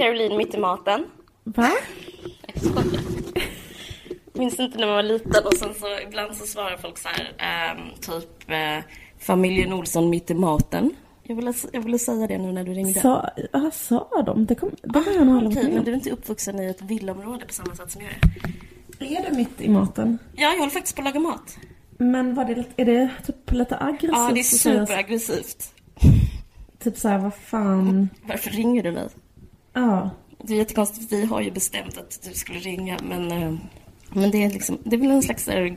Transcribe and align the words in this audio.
Caroline 0.00 0.36
mitt 0.36 0.54
i 0.54 0.58
maten. 0.58 1.04
Va? 1.44 1.70
Minns 4.32 4.60
inte 4.60 4.78
när 4.78 4.86
man 4.86 4.96
var 4.96 5.02
liten 5.02 5.46
och 5.46 5.54
sen 5.54 5.74
så 5.74 5.86
ibland 6.06 6.36
så 6.36 6.46
svarar 6.46 6.76
folk 6.76 6.98
så 6.98 7.08
här, 7.08 7.32
ehm, 7.38 7.78
typ 8.00 8.50
eh, 8.50 8.84
familjen 9.18 9.72
Olsson 9.72 10.10
mitt 10.10 10.30
i 10.30 10.34
maten. 10.34 10.90
Jag 11.22 11.36
ville, 11.36 11.54
jag 11.72 11.80
ville 11.80 11.98
säga 11.98 12.26
det 12.26 12.38
nu 12.38 12.52
när 12.52 12.64
du 12.64 12.72
ringde. 12.72 13.00
Sa, 13.00 13.30
ah, 13.52 13.70
sa 13.70 14.22
de? 14.26 14.46
Det, 14.46 14.54
kom, 14.54 14.70
det 14.82 14.98
har 14.98 15.12
jag 15.12 15.26
nog 15.26 15.46
Okej, 15.46 15.72
men 15.74 15.84
du 15.84 15.90
är 15.90 15.94
inte 15.94 16.10
uppvuxen 16.10 16.60
i 16.60 16.66
ett 16.66 16.82
villaområde 16.82 17.46
på 17.46 17.52
samma 17.52 17.74
sätt 17.74 17.90
som 17.90 18.02
jag 18.02 18.10
är. 18.10 19.18
Är 19.18 19.30
det 19.30 19.36
mitt 19.36 19.60
i 19.60 19.68
maten? 19.68 20.18
Ja, 20.36 20.42
jag 20.42 20.58
håller 20.58 20.70
faktiskt 20.70 20.96
på 20.96 21.02
att 21.02 21.04
laga 21.04 21.20
mat. 21.20 21.58
Men 21.98 22.34
var 22.34 22.44
det, 22.44 22.64
är 22.76 22.84
det 22.84 23.10
typ 23.26 23.52
lite 23.52 23.78
aggressivt? 23.78 24.16
Ja, 24.16 24.30
det 24.34 24.40
är 24.40 24.44
superaggressivt. 24.44 25.74
Typ 26.78 26.96
såhär, 26.96 27.18
vad 27.18 27.34
fan. 27.34 28.08
Varför 28.22 28.50
ringer 28.50 28.82
du 28.82 28.92
mig? 28.92 29.08
Ja. 29.72 30.10
Det 30.38 30.54
är 30.54 30.58
jättekonstigt, 30.58 31.12
vi 31.12 31.24
har 31.24 31.40
ju 31.40 31.50
bestämt 31.50 31.98
att 31.98 32.20
du 32.22 32.34
skulle 32.34 32.58
ringa, 32.58 32.98
men, 33.08 33.32
eh, 33.32 33.54
men 34.08 34.30
det 34.30 34.44
är 34.44 34.50
liksom, 34.50 34.78
det 34.84 34.96
är 34.96 35.00
väl 35.00 35.10
en 35.10 35.22
slags 35.22 35.44
där, 35.44 35.76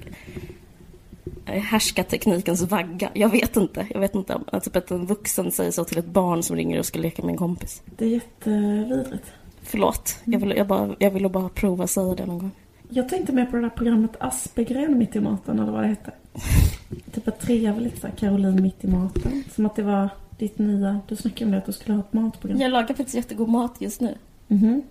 eh, 1.45 1.61
härskarteknikens 1.61 2.61
vagga. 2.61 3.09
Jag 3.13 3.29
vet 3.29 3.57
inte. 3.57 3.87
Jag 3.89 3.99
vet 3.99 4.15
inte 4.15 4.35
om 4.35 4.43
att 4.47 4.63
typ 4.63 4.75
att 4.75 4.91
en 4.91 5.05
vuxen 5.05 5.51
säger 5.51 5.71
så 5.71 5.83
till 5.83 5.97
ett 5.97 6.05
barn 6.05 6.43
som 6.43 6.55
ringer 6.55 6.79
och 6.79 6.85
ska 6.85 6.99
leka 6.99 7.21
med 7.21 7.31
en 7.31 7.37
kompis. 7.37 7.81
Det 7.97 8.05
är 8.05 8.09
jättevidrigt. 8.09 9.31
Förlåt, 9.63 10.19
jag 10.23 10.39
ville 10.39 10.55
jag 10.55 10.67
bara, 10.67 10.95
jag 10.99 11.11
ville 11.11 11.29
bara 11.29 11.49
prova 11.49 11.83
att 11.83 11.89
säga 11.89 12.15
det 12.15 12.25
någon 12.25 12.39
gång. 12.39 12.51
Jag 12.89 13.09
tänkte 13.09 13.33
mer 13.33 13.45
på 13.45 13.55
det 13.55 13.61
där 13.61 13.69
programmet 13.69 14.11
Aspegren 14.19 14.97
mitt 14.97 15.15
i 15.15 15.19
maten, 15.19 15.59
eller 15.59 15.71
vad 15.71 15.83
det 15.83 15.87
hette. 15.87 16.11
Typ 17.13 17.27
ett 17.27 17.39
trevligt 17.39 18.01
såhär, 18.01 18.15
Caroline 18.15 18.61
mitt 18.61 18.83
i 18.83 18.87
maten. 18.87 19.43
Som 19.55 19.65
att 19.65 19.75
det 19.75 19.83
var 19.83 20.09
ditt 20.43 20.59
nya, 20.59 20.99
du 21.07 21.15
snackade 21.15 21.45
om 21.45 21.51
det 21.51 21.57
att 21.57 21.65
du 21.65 21.71
skulle 21.71 21.95
ha 21.95 22.03
ett 22.03 22.13
matprogram. 22.13 22.59
Jag 22.59 22.71
lagar 22.71 22.87
faktiskt 22.87 23.15
jättegod 23.15 23.49
mat 23.49 23.75
just 23.79 24.01
nu. 24.01 24.15
Mhm. 24.47 24.81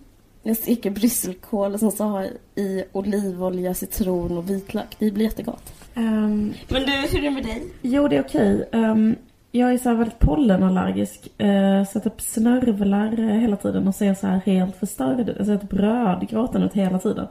Jag 0.43 0.57
steker 0.57 0.91
brysselkål 0.91 1.73
och 1.73 1.79
sen 1.79 1.91
så 1.91 2.03
har 2.03 2.21
jag 2.21 2.31
i 2.65 2.83
olivolja, 2.91 3.73
citron 3.73 4.37
och 4.37 4.49
vitlök. 4.49 4.95
Det 4.99 5.11
blir 5.11 5.25
jättegott. 5.25 5.73
Ehm, 5.95 6.53
Men 6.69 6.81
du, 6.81 6.91
hur 6.91 7.17
är 7.17 7.21
det 7.21 7.31
med 7.31 7.43
dig? 7.43 7.63
Jo, 7.81 8.07
det 8.07 8.17
är 8.17 8.21
okej. 8.23 8.69
Ehm, 8.71 9.15
jag 9.51 9.73
är 9.73 9.77
så 9.77 9.89
här 9.89 9.95
väldigt 9.95 10.19
pollenallergisk. 10.19 11.27
Uh, 11.43 11.83
så 11.85 11.91
jag 11.93 12.03
typ 12.03 12.21
snörvlar 12.21 13.19
eh, 13.19 13.39
hela 13.39 13.55
tiden 13.55 13.87
och 13.87 13.95
ser 13.95 14.13
så 14.13 14.27
här 14.27 14.41
helt 14.45 14.75
förstörd 14.75 15.19
ut. 15.19 15.35
Jag 15.37 15.45
ser 15.45 15.57
typ 15.57 15.73
rödgråten 15.73 16.63
ut 16.63 16.73
hela 16.73 16.99
tiden. 16.99 17.27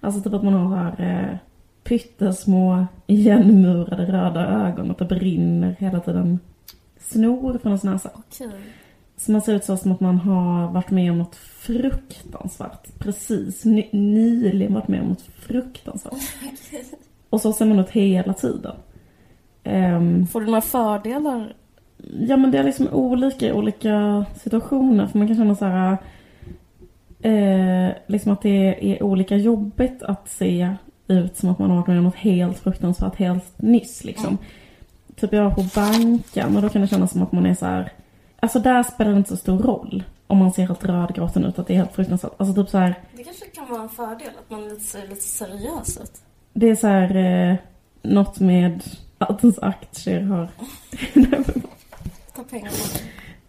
Alltså 0.00 0.20
typ 0.20 0.34
att 0.34 0.44
man 0.44 0.54
har 0.54 0.76
här 0.76 1.30
uh, 1.30 1.36
pyttesmå 1.84 2.86
igenmurade 3.06 4.04
röda 4.04 4.46
ögon 4.46 4.90
och 4.90 4.98
det 4.98 5.04
brinner 5.04 5.76
hela 5.78 6.00
tiden 6.00 6.38
snor 7.04 7.58
från 7.58 7.70
ens 7.70 7.82
näsa. 7.84 8.10
Okej. 8.14 8.48
Så 9.16 9.32
man 9.32 9.42
ser 9.42 9.54
ut 9.54 9.64
så 9.64 9.76
som 9.76 9.92
att 9.92 10.00
man 10.00 10.18
har 10.18 10.72
varit 10.72 10.90
med 10.90 11.10
om 11.10 11.18
något 11.18 11.36
fruktansvärt. 11.36 12.98
Precis. 12.98 13.64
Ny, 13.64 13.88
nyligen 13.92 14.74
varit 14.74 14.88
med 14.88 15.02
om 15.02 15.08
något 15.08 15.22
fruktansvärt. 15.22 16.14
Och 17.30 17.40
så 17.40 17.52
ser 17.52 17.66
man 17.66 17.78
ut 17.78 17.90
hela 17.90 18.34
tiden. 18.34 18.76
Ehm, 19.64 20.26
Får 20.26 20.40
du 20.40 20.46
några 20.46 20.60
fördelar? 20.60 21.54
Ja 21.96 22.36
men 22.36 22.50
det 22.50 22.58
är 22.58 22.64
liksom 22.64 22.88
olika 22.92 23.46
i 23.46 23.52
olika 23.52 24.24
situationer. 24.42 25.06
För 25.06 25.18
man 25.18 25.26
kan 25.26 25.36
känna 25.36 25.54
så 25.54 25.64
här. 25.64 25.96
Eh, 27.20 27.92
liksom 28.06 28.32
att 28.32 28.42
det 28.42 28.92
är 28.92 29.02
olika 29.02 29.36
jobbigt 29.36 30.02
att 30.02 30.28
se 30.28 30.76
ut 31.08 31.36
som 31.36 31.48
att 31.50 31.58
man 31.58 31.70
har 31.70 31.76
varit 31.76 31.86
med 31.86 31.98
om 31.98 32.04
något 32.04 32.14
helt 32.14 32.58
fruktansvärt 32.58 33.16
helt 33.16 33.62
nyss 33.62 34.04
liksom. 34.04 34.38
Typ 35.22 35.32
jag 35.32 35.44
var 35.44 35.50
på 35.50 35.64
banken 35.74 36.56
och 36.56 36.62
då 36.62 36.68
kan 36.68 36.82
det 36.82 36.88
kännas 36.88 37.12
som 37.12 37.22
att 37.22 37.32
man 37.32 37.46
är 37.46 37.54
så 37.54 37.66
här. 37.66 37.92
Alltså 38.40 38.58
där 38.58 38.82
spelar 38.82 39.10
det 39.10 39.16
inte 39.16 39.30
så 39.30 39.36
stor 39.36 39.58
roll. 39.58 40.04
Om 40.26 40.38
man 40.38 40.52
ser 40.52 40.66
helt 40.66 40.84
rödgråten 40.84 41.44
ut 41.44 41.58
att 41.58 41.66
det 41.66 41.74
är 41.74 41.76
helt 41.76 41.94
fruktansvärt. 41.94 42.32
Alltså 42.36 42.54
typ 42.54 42.70
så 42.70 42.78
här. 42.78 42.94
Det 43.16 43.24
kanske 43.24 43.46
kan 43.46 43.68
vara 43.68 43.82
en 43.82 43.88
fördel 43.88 44.28
att 44.38 44.50
man 44.50 44.80
ser 44.80 45.08
lite 45.08 45.20
seriös 45.20 45.96
ut. 45.96 46.12
Det 46.52 46.70
är 46.70 46.74
så 46.74 46.86
här. 46.86 47.16
Eh, 47.16 47.56
något 48.02 48.40
med 48.40 48.82
att 49.18 49.44
ens 49.44 49.58
aktier 49.58 50.20
har. 50.20 50.48
Ta 52.36 52.42
pengar 52.42 52.70
på 52.70 52.76
det. 52.76 53.00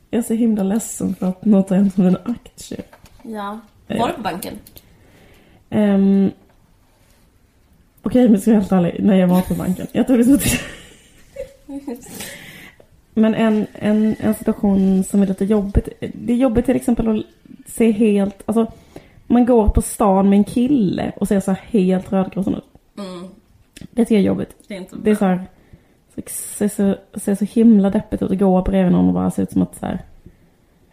jag 0.10 0.20
är 0.20 0.24
så 0.24 0.34
himla 0.34 0.64
ledsen 0.64 1.16
för 1.16 1.28
att 1.28 1.46
något 1.46 1.70
har 1.70 1.78
hänt 1.78 1.98
med 1.98 2.06
mina 2.06 2.20
aktier. 2.26 2.84
Ja. 3.22 3.60
Var 3.88 4.08
du 4.08 4.14
på 4.14 4.22
banken? 4.22 4.54
Um, 5.70 6.32
Okej, 8.02 8.30
men 8.30 8.42
ska 8.42 8.52
jag 8.52 8.56
vara 8.56 8.62
helt 8.62 8.72
ärlig. 8.72 9.04
Nej, 9.04 9.20
jag 9.20 9.28
var 9.28 9.42
på 9.42 9.54
banken. 9.54 9.88
Jag 9.92 10.08
tog 10.08 10.18
det 10.18 10.24
som. 10.24 10.40
Men 13.14 13.36
en, 13.36 13.68
en, 13.74 14.16
en 14.20 14.34
situation 14.34 15.04
som 15.04 15.22
är 15.22 15.28
lite 15.28 15.46
jobbigt. 15.46 15.90
Det 16.00 16.34
är 16.34 16.38
jobbigt 16.38 16.66
till 16.66 16.76
exempel 16.76 17.20
att 17.20 17.26
se 17.72 17.92
helt... 17.92 18.44
Alltså, 18.46 18.72
man 19.28 19.46
går 19.46 19.70
på 19.70 19.82
stan 19.82 20.30
med 20.30 20.38
en 20.38 20.44
kille 20.44 21.12
och 21.16 21.28
ser 21.28 21.40
så 21.40 21.52
här 21.52 21.62
helt 21.64 22.12
rödgråten 22.12 22.56
ut. 22.56 22.64
Mm. 22.98 23.28
Det 23.92 24.06
tycker 24.06 24.16
jag 24.16 24.22
är 24.22 24.28
jobbigt. 24.28 24.56
Det 24.68 24.74
är 24.74 24.78
inte 24.78 24.96
Det 25.04 25.12
är 25.12 25.16
så 25.16 25.26
här... 25.26 25.44
Ser 26.26 26.68
så, 26.68 26.98
ser 27.20 27.36
så 27.36 27.46
himla 27.46 27.90
deppigt 27.90 28.22
ut 28.22 28.32
att 28.32 28.40
gå 28.40 28.62
bredvid 28.62 28.92
någon 28.92 29.08
och 29.08 29.14
bara 29.14 29.32
se 29.32 29.42
ut 29.42 29.52
som 29.52 29.62
att 29.62 29.80
så 29.80 29.86
här... 29.86 30.04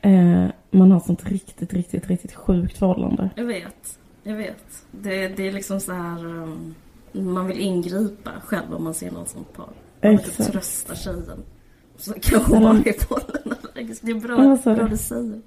Eh, 0.00 0.50
man 0.70 0.90
har 0.90 0.98
ett 0.98 1.06
sånt 1.06 1.26
riktigt, 1.26 1.72
riktigt, 1.72 2.08
riktigt 2.08 2.34
sjukt 2.34 2.78
förhållande. 2.78 3.30
Jag 3.34 3.44
vet. 3.44 3.98
Jag 4.22 4.36
vet. 4.36 4.84
Det, 4.90 5.28
det 5.28 5.48
är 5.48 5.52
liksom 5.52 5.80
så 5.80 5.92
här... 5.92 6.26
um, 6.26 6.74
man 7.12 7.46
vill 7.46 7.60
ingripa 7.60 8.30
själv 8.44 8.74
om 8.74 8.84
man 8.84 8.94
ser 8.94 9.10
någon 9.10 9.26
sånt 9.26 9.52
par. 9.52 9.68
Exakt. 10.00 10.52
trösta 10.52 10.94
tjejen. 10.94 11.42
Så 11.98 12.12
kanske 12.12 12.52
Men 12.52 12.62
bara 12.62 12.76
är 12.78 13.06
pollenallergisk. 13.06 14.02
Det 14.04 14.10
är 14.10 14.14
bra, 14.14 14.58
sa 14.64 14.74
bra 14.74 14.88
du? 14.88 14.96
säger. 14.96 15.40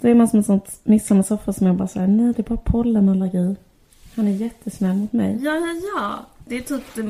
Då 0.00 0.08
är 0.08 0.14
man 0.14 0.28
som 0.28 0.40
ett 0.40 0.46
sånt 0.46 0.80
midsommar 0.84 1.52
som 1.52 1.66
jag 1.66 1.76
bara 1.76 1.88
säger 1.88 2.06
nej 2.06 2.32
det 2.36 2.42
är 2.42 2.48
bara 2.48 2.58
pollenallergi. 2.58 3.56
Han 4.14 4.28
är 4.28 4.32
jättesnäll 4.32 4.96
mot 4.96 5.12
mig. 5.12 5.38
Ja, 5.42 5.54
ja, 5.54 5.74
ja. 5.96 6.26
Det 6.46 6.56
är 6.56 6.60
typ 6.60 6.94
the 6.94 7.02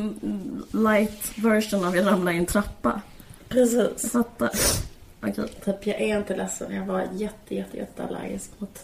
light 0.79 1.39
version 1.39 1.85
av 1.85 1.97
jag 1.97 2.07
ramlar 2.07 2.33
i 2.33 2.37
en 2.39 2.47
trappa. 2.47 3.01
Jag 3.39 3.49
Precis. 3.49 4.13
fattar. 4.13 4.51
Okej. 5.21 5.49
Typ 5.65 5.87
jag 5.87 6.01
är 6.01 6.19
inte 6.19 6.37
ledsen, 6.37 6.75
jag 6.75 6.87
var 6.87 7.05
jätte, 7.13 7.55
jätte, 7.55 7.77
jätte 7.77 8.05
allergisk 8.05 8.51
mot 8.59 8.79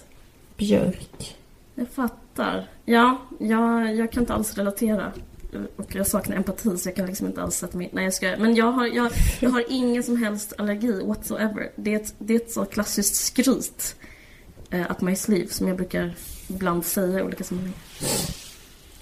björk. 0.57 1.37
Jag 1.75 1.89
fattar. 1.89 2.67
Ja, 2.85 3.17
jag, 3.41 3.95
jag 3.97 4.13
kan 4.13 4.23
inte 4.23 4.35
alls 4.35 4.55
relatera. 4.55 5.13
Och 5.77 5.95
jag 5.95 6.07
saknar 6.07 6.37
empati 6.37 6.77
så 6.77 6.89
jag 6.89 6.97
kan 6.97 7.07
liksom 7.07 7.27
inte 7.27 7.43
alls 7.43 7.57
sätta 7.57 7.79
mig 7.79 7.91
Nej 7.93 8.05
jag 8.05 8.15
ska 8.15 8.37
Men 8.39 8.55
jag 8.55 8.73
har, 8.73 8.87
jag, 8.87 9.13
jag 9.41 9.51
har 9.51 9.65
ingen 9.69 10.03
som 10.03 10.17
helst 10.17 10.53
allergi 10.59 11.03
whatsoever. 11.05 11.73
Det 11.77 11.95
är 11.95 11.97
ett, 11.97 12.15
det 12.19 12.35
är 12.35 12.37
ett 12.37 12.51
så 12.51 12.65
klassiskt 12.65 13.15
skryt. 13.15 13.97
Uh, 14.75 14.91
up 14.91 15.01
my 15.01 15.17
sleeve 15.17 15.49
som 15.49 15.69
jag 15.69 15.77
brukar 15.77 16.15
ibland 16.49 16.85
säga 16.85 17.19
i 17.19 17.23
olika 17.23 17.45
sammanhang. 17.45 17.75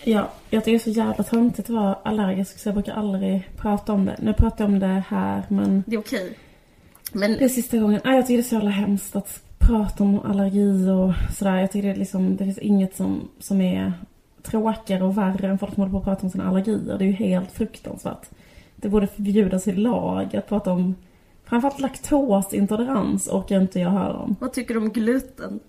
Ja, 0.04 0.32
jag 0.50 0.64
tycker 0.64 0.78
det 0.78 0.90
är 0.90 0.92
så 0.92 0.98
jävla 0.98 1.24
töntigt 1.24 1.70
att 1.70 1.76
vara 1.76 1.94
allergisk 1.94 2.58
så 2.58 2.68
jag 2.68 2.74
brukar 2.74 2.92
aldrig 2.92 3.50
prata 3.56 3.92
om 3.92 4.04
det. 4.04 4.16
Nu 4.18 4.34
pratar 4.34 4.64
jag 4.64 4.72
om 4.72 4.78
det 4.78 5.04
här 5.08 5.42
men 5.48 5.84
Det 5.86 5.96
är 5.96 6.00
okej. 6.00 6.38
Men 7.12 7.32
det 7.32 7.44
är 7.44 7.48
sista 7.48 7.78
gången. 7.78 8.00
Nej, 8.04 8.16
jag 8.16 8.26
tycker 8.26 8.36
det 8.36 8.46
är 8.46 8.48
så 8.48 8.54
jävla 8.54 8.70
hemskt 8.70 9.16
att 9.16 9.42
prata 9.58 10.04
om 10.04 10.20
allergi 10.20 10.90
och 10.90 11.34
sådär. 11.36 11.56
Jag 11.56 11.72
tycker 11.72 11.88
det 11.88 11.94
är 11.94 11.98
liksom, 11.98 12.36
det 12.36 12.44
finns 12.44 12.58
inget 12.58 12.96
som, 12.96 13.28
som 13.38 13.60
är 13.60 13.92
tråkigare 14.42 15.04
och 15.04 15.18
värre 15.18 15.48
än 15.48 15.58
folk 15.58 15.74
som 15.74 15.80
håller 15.80 15.92
på 15.92 15.98
att 15.98 16.04
prata 16.04 16.22
om 16.22 16.30
sina 16.30 16.48
allergier. 16.48 16.98
Det 16.98 17.04
är 17.04 17.06
ju 17.06 17.12
helt 17.12 17.52
fruktansvärt. 17.52 18.30
Det 18.76 18.88
borde 18.88 19.06
förbjudas 19.06 19.68
i 19.68 19.72
lag 19.72 20.36
att 20.36 20.48
prata 20.48 20.72
om 20.72 20.94
framförallt 21.44 21.80
laktosintolerans 21.80 23.28
orkar 23.28 23.60
inte 23.60 23.80
jag 23.80 23.90
höra 23.90 24.16
om. 24.16 24.36
vad 24.40 24.52
tycker 24.52 24.74
du 24.74 24.80
om 24.80 24.90
gluten? 24.90 25.60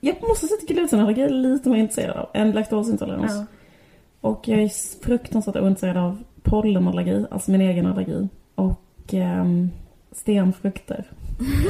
Jag 0.00 0.16
måste 0.28 0.46
säga 0.46 0.58
att 0.62 0.68
glutenallergi 0.68 1.22
är 1.22 1.30
lite 1.30 1.68
mer 1.68 1.78
intresserad 1.78 2.16
av 2.16 2.28
än 2.34 2.50
laktosintolerans. 2.50 3.32
Ja. 3.32 3.46
Och 4.20 4.48
jag 4.48 4.62
är 4.62 4.68
fruktansvärt 5.04 5.56
ointresserad 5.56 5.96
av 5.96 6.22
pollenallergi, 6.42 7.26
alltså 7.30 7.50
min 7.50 7.60
egen 7.60 7.86
allergi. 7.86 8.28
Och 8.54 9.14
ehm, 9.14 9.70
stenfrukter. 10.12 11.10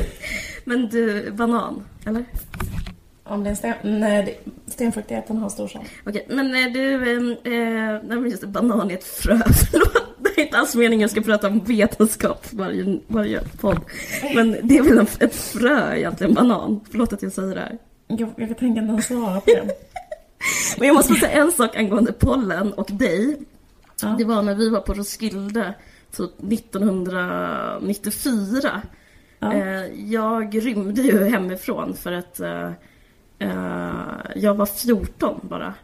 Men 0.64 0.88
du, 0.88 1.32
banan, 1.32 1.84
eller? 2.06 2.24
Om 3.32 3.44
det 3.44 3.48
är 3.48 3.50
en 3.50 3.56
sten... 3.56 3.74
Nej, 3.82 4.24
det... 4.24 4.36
stenfruktigheten 4.72 5.36
har 5.36 5.48
stor 5.48 5.68
chans. 5.68 5.88
Okej, 6.06 6.26
men 6.28 6.72
du, 6.72 6.94
eh, 6.94 7.00
eh, 7.52 8.00
nej 8.04 8.18
men 8.18 8.30
just 8.30 8.40
det, 8.40 8.46
banan 8.46 8.90
är 8.90 8.94
ett 8.94 9.04
frö, 9.04 9.38
förlåt. 9.70 10.02
Nej, 10.18 10.32
är 10.36 10.42
inte 10.42 10.58
alls 10.58 10.74
meningen 10.74 11.06
att 11.06 11.16
jag 11.16 11.24
ska 11.24 11.32
prata 11.32 11.48
om 11.48 11.64
vetenskap 11.64 12.46
varje, 12.52 12.98
varje 13.06 13.40
podd. 13.60 13.80
Men 14.34 14.56
det 14.62 14.78
är 14.78 14.82
väl 14.82 14.98
en, 14.98 15.06
ett 15.20 15.34
frö 15.34 15.96
egentligen, 15.96 16.34
banan. 16.34 16.80
Förlåt 16.90 17.12
att 17.12 17.22
jag 17.22 17.32
säger 17.32 17.54
det 17.54 17.60
här. 17.60 17.78
Jag, 18.06 18.30
jag 18.36 18.58
tänka 18.58 18.80
inte 18.80 18.92
ens 18.92 19.06
svara 19.06 19.40
på 19.40 19.50
det. 19.50 19.64
Men 20.78 20.86
jag 20.86 20.94
måste 20.94 21.14
säga 21.14 21.32
en 21.32 21.52
sak 21.52 21.76
angående 21.76 22.12
pollen 22.12 22.72
och 22.72 22.88
dig. 22.92 23.36
Ja. 24.02 24.14
Det 24.18 24.24
var 24.24 24.42
när 24.42 24.54
vi 24.54 24.68
var 24.68 24.80
på 24.80 24.94
Roskilde, 24.94 25.74
typ 26.16 26.52
1994. 26.52 28.82
Ja. 29.38 29.52
Eh, 29.52 29.84
jag 30.12 30.66
rymde 30.66 31.02
ju 31.02 31.24
hemifrån 31.24 31.96
för 31.96 32.12
att 32.12 32.40
eh, 32.40 32.70
jag 34.34 34.54
var 34.54 34.66
14 34.66 35.40
bara. 35.42 35.74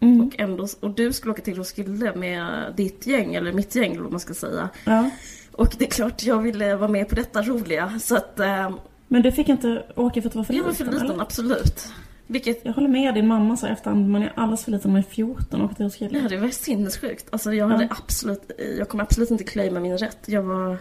Mm. 0.00 0.20
Och, 0.26 0.34
ändå, 0.40 0.66
och 0.80 0.90
du 0.90 1.12
skulle 1.12 1.32
åka 1.32 1.42
till 1.42 1.54
Roskilde 1.54 2.14
med 2.14 2.72
ditt 2.76 3.06
gäng, 3.06 3.34
eller 3.34 3.52
mitt 3.52 3.74
gäng 3.74 3.90
eller 3.92 4.02
vad 4.02 4.10
man 4.10 4.20
ska 4.20 4.34
säga. 4.34 4.68
Ja. 4.84 5.10
Och 5.52 5.74
det 5.78 5.84
är 5.84 5.90
klart 5.90 6.22
jag 6.22 6.42
ville 6.42 6.76
vara 6.76 6.90
med 6.90 7.08
på 7.08 7.14
detta 7.14 7.42
roliga. 7.42 7.98
Så 7.98 8.16
att 8.16 8.40
eh, 8.40 8.70
Men 9.08 9.22
du 9.22 9.32
fick 9.32 9.48
inte 9.48 9.84
åka 9.94 10.22
för 10.22 10.28
att 10.28 10.32
du 10.32 10.38
var 10.38 10.44
för 10.44 10.54
jag 10.54 10.62
var 10.64 10.70
liten? 10.70 10.86
för 10.86 10.92
liten, 10.92 11.10
eller? 11.10 11.22
absolut. 11.22 11.88
Vilket 12.26 12.64
Jag 12.64 12.72
håller 12.72 12.88
med 12.88 13.14
din 13.14 13.26
mamma 13.26 13.58
i 13.62 13.66
efterhand, 13.66 14.08
man 14.08 14.22
är 14.22 14.32
alldeles 14.36 14.64
för 14.64 14.70
liten 14.70 14.92
man 14.92 14.98
är 14.98 15.02
14 15.02 15.60
och 15.60 15.66
åker 15.66 15.74
till 15.76 15.84
Roskilde. 15.84 16.18
Ja, 16.18 16.28
det 16.28 16.36
var 16.36 16.48
sinnessjukt. 16.48 17.26
Alltså 17.30 17.52
jag 17.52 17.68
hade 17.68 17.84
Ja. 17.84 17.96
absolut, 18.04 18.50
jag 18.78 18.88
kommer 18.88 19.04
absolut 19.04 19.30
inte 19.30 19.44
claima 19.44 19.80
min 19.80 19.98
rätt. 19.98 20.18
Jag 20.26 20.42
var 20.42 20.78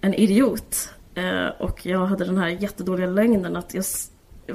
en 0.00 0.14
idiot. 0.14 0.88
Eh, 1.14 1.46
och 1.58 1.86
jag 1.86 2.06
hade 2.06 2.24
den 2.24 2.38
här 2.38 2.48
jättedåliga 2.48 3.06
lögnen 3.06 3.56
att 3.56 3.74
jag, 3.74 3.84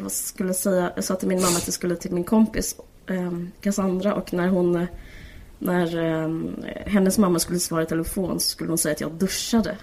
jag 0.02 0.12
skulle 0.12 0.54
säga, 0.54 0.92
jag 0.96 1.04
sa 1.04 1.16
till 1.16 1.28
min 1.28 1.42
mamma 1.42 1.58
att 1.58 1.68
jag 1.68 1.74
skulle 1.74 1.96
till 1.96 2.12
min 2.12 2.24
kompis 2.24 2.76
eh, 3.08 3.32
Cassandra 3.62 4.14
och 4.14 4.34
när 4.34 4.48
hon, 4.48 4.88
när 5.60 5.98
eh, 5.98 6.30
hennes 6.86 7.18
mamma 7.18 7.40
skulle 7.40 7.60
svara 7.60 7.84
i 7.84 7.86
telefon 7.86 8.40
så 8.40 8.50
skulle 8.50 8.72
hon 8.72 8.78
säga 8.78 8.94
att 8.94 9.02
jag 9.02 9.12
duschade. 9.12 9.78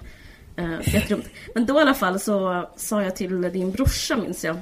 Eh, 0.57 0.95
jättedumt. 0.95 1.25
Men 1.55 1.67
då 1.67 1.79
i 1.79 1.83
alla 1.83 1.95
fall 1.95 2.21
så 2.21 2.69
sa 2.77 3.03
jag 3.03 3.17
till 3.17 3.43
din 3.43 3.71
brorsa 3.71 4.17
minns 4.17 4.45
jag. 4.45 4.57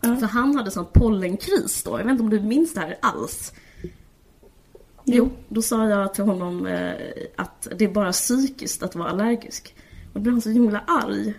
Ja. 0.00 0.16
För 0.16 0.26
han 0.26 0.56
hade 0.56 0.70
sån 0.70 0.86
pollenkris 0.92 1.82
då. 1.82 1.90
Jag 1.90 2.04
vet 2.04 2.10
inte 2.10 2.22
om 2.22 2.30
du 2.30 2.40
minns 2.40 2.74
det 2.74 2.80
här 2.80 2.96
alls. 3.02 3.52
Jo, 5.04 5.30
då 5.48 5.62
sa 5.62 5.88
jag 5.88 6.14
till 6.14 6.24
honom 6.24 6.66
eh, 6.66 6.92
att 7.36 7.68
det 7.76 7.84
är 7.84 7.88
bara 7.88 8.12
psykiskt 8.12 8.82
att 8.82 8.94
vara 8.94 9.10
allergisk. 9.10 9.74
Och 10.06 10.12
då 10.14 10.20
blev 10.20 10.32
han 10.32 10.42
så 10.42 10.50
himla 10.50 10.80
arg. 10.86 11.34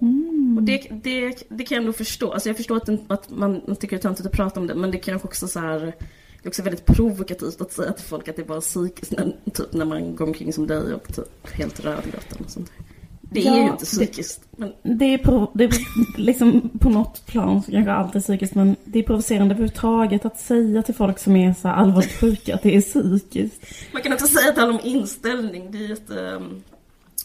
Mm. 0.00 0.37
Och 0.58 0.64
det, 0.64 0.86
det, 1.02 1.34
det 1.48 1.64
kan 1.64 1.74
jag 1.76 1.82
ändå 1.82 1.92
förstå. 1.92 2.32
Alltså 2.32 2.48
jag 2.48 2.56
förstår 2.56 2.76
att, 2.76 2.86
den, 2.86 2.98
att 3.08 3.30
man, 3.30 3.60
man 3.66 3.76
tycker 3.76 3.96
det 3.96 4.00
är 4.00 4.02
töntigt 4.02 4.26
att 4.26 4.32
prata 4.32 4.60
om 4.60 4.66
det, 4.66 4.74
men 4.74 4.90
det 4.90 4.98
kanske 4.98 5.28
också 5.28 5.48
så 5.48 5.60
här... 5.60 5.78
Det 5.80 6.46
är 6.46 6.48
också 6.48 6.62
väldigt 6.62 6.86
provokativt 6.86 7.60
att 7.60 7.72
säga 7.72 7.92
till 7.92 8.04
folk 8.04 8.28
att 8.28 8.36
det 8.36 8.42
är 8.42 8.46
bara 8.46 8.60
psykiskt, 8.60 9.12
när, 9.12 9.36
typ 9.54 9.72
när 9.72 9.84
man 9.84 10.16
går 10.16 10.26
omkring 10.26 10.52
som 10.52 10.66
dig 10.66 10.94
och 10.94 11.14
typ 11.16 11.50
helt 11.52 11.80
rödgröten 11.84 12.38
och 12.44 12.50
sånt. 12.50 12.72
Det 13.20 13.40
Ja, 13.40 13.52
är 13.52 13.56
ju 13.56 13.62
inte 13.62 13.76
det- 13.78 13.84
psykiskt. 13.86 14.40
Men, 14.56 14.72
Det 14.98 15.04
är, 15.04 15.18
prov, 15.18 15.50
det 15.54 15.64
är 15.64 15.70
liksom 16.16 16.68
på 16.80 16.88
något 16.90 17.26
plan 17.26 17.62
så 17.62 17.70
kanske 17.70 17.92
allt 17.92 18.14
är 18.14 18.20
psykiskt 18.20 18.54
men 18.54 18.76
det 18.84 18.98
är 18.98 19.02
provocerande 19.02 19.54
överhuvudtaget 19.54 20.24
att 20.24 20.38
säga 20.40 20.82
till 20.82 20.94
folk 20.94 21.18
som 21.18 21.36
är 21.36 21.54
så 21.54 21.68
allvarligt 21.68 22.20
sjuka 22.20 22.54
att 22.54 22.62
det 22.62 22.76
är 22.76 22.80
psykiskt. 22.80 23.62
man 23.92 24.02
kan 24.02 24.12
inte 24.12 24.26
säga 24.26 24.48
att 24.48 24.54
det 24.54 24.60
handlar 24.60 24.80
om 24.80 24.86
inställning. 24.96 25.70
Det 25.72 25.78
är 25.78 25.88
jätte... 25.88 26.14
um, 26.14 26.62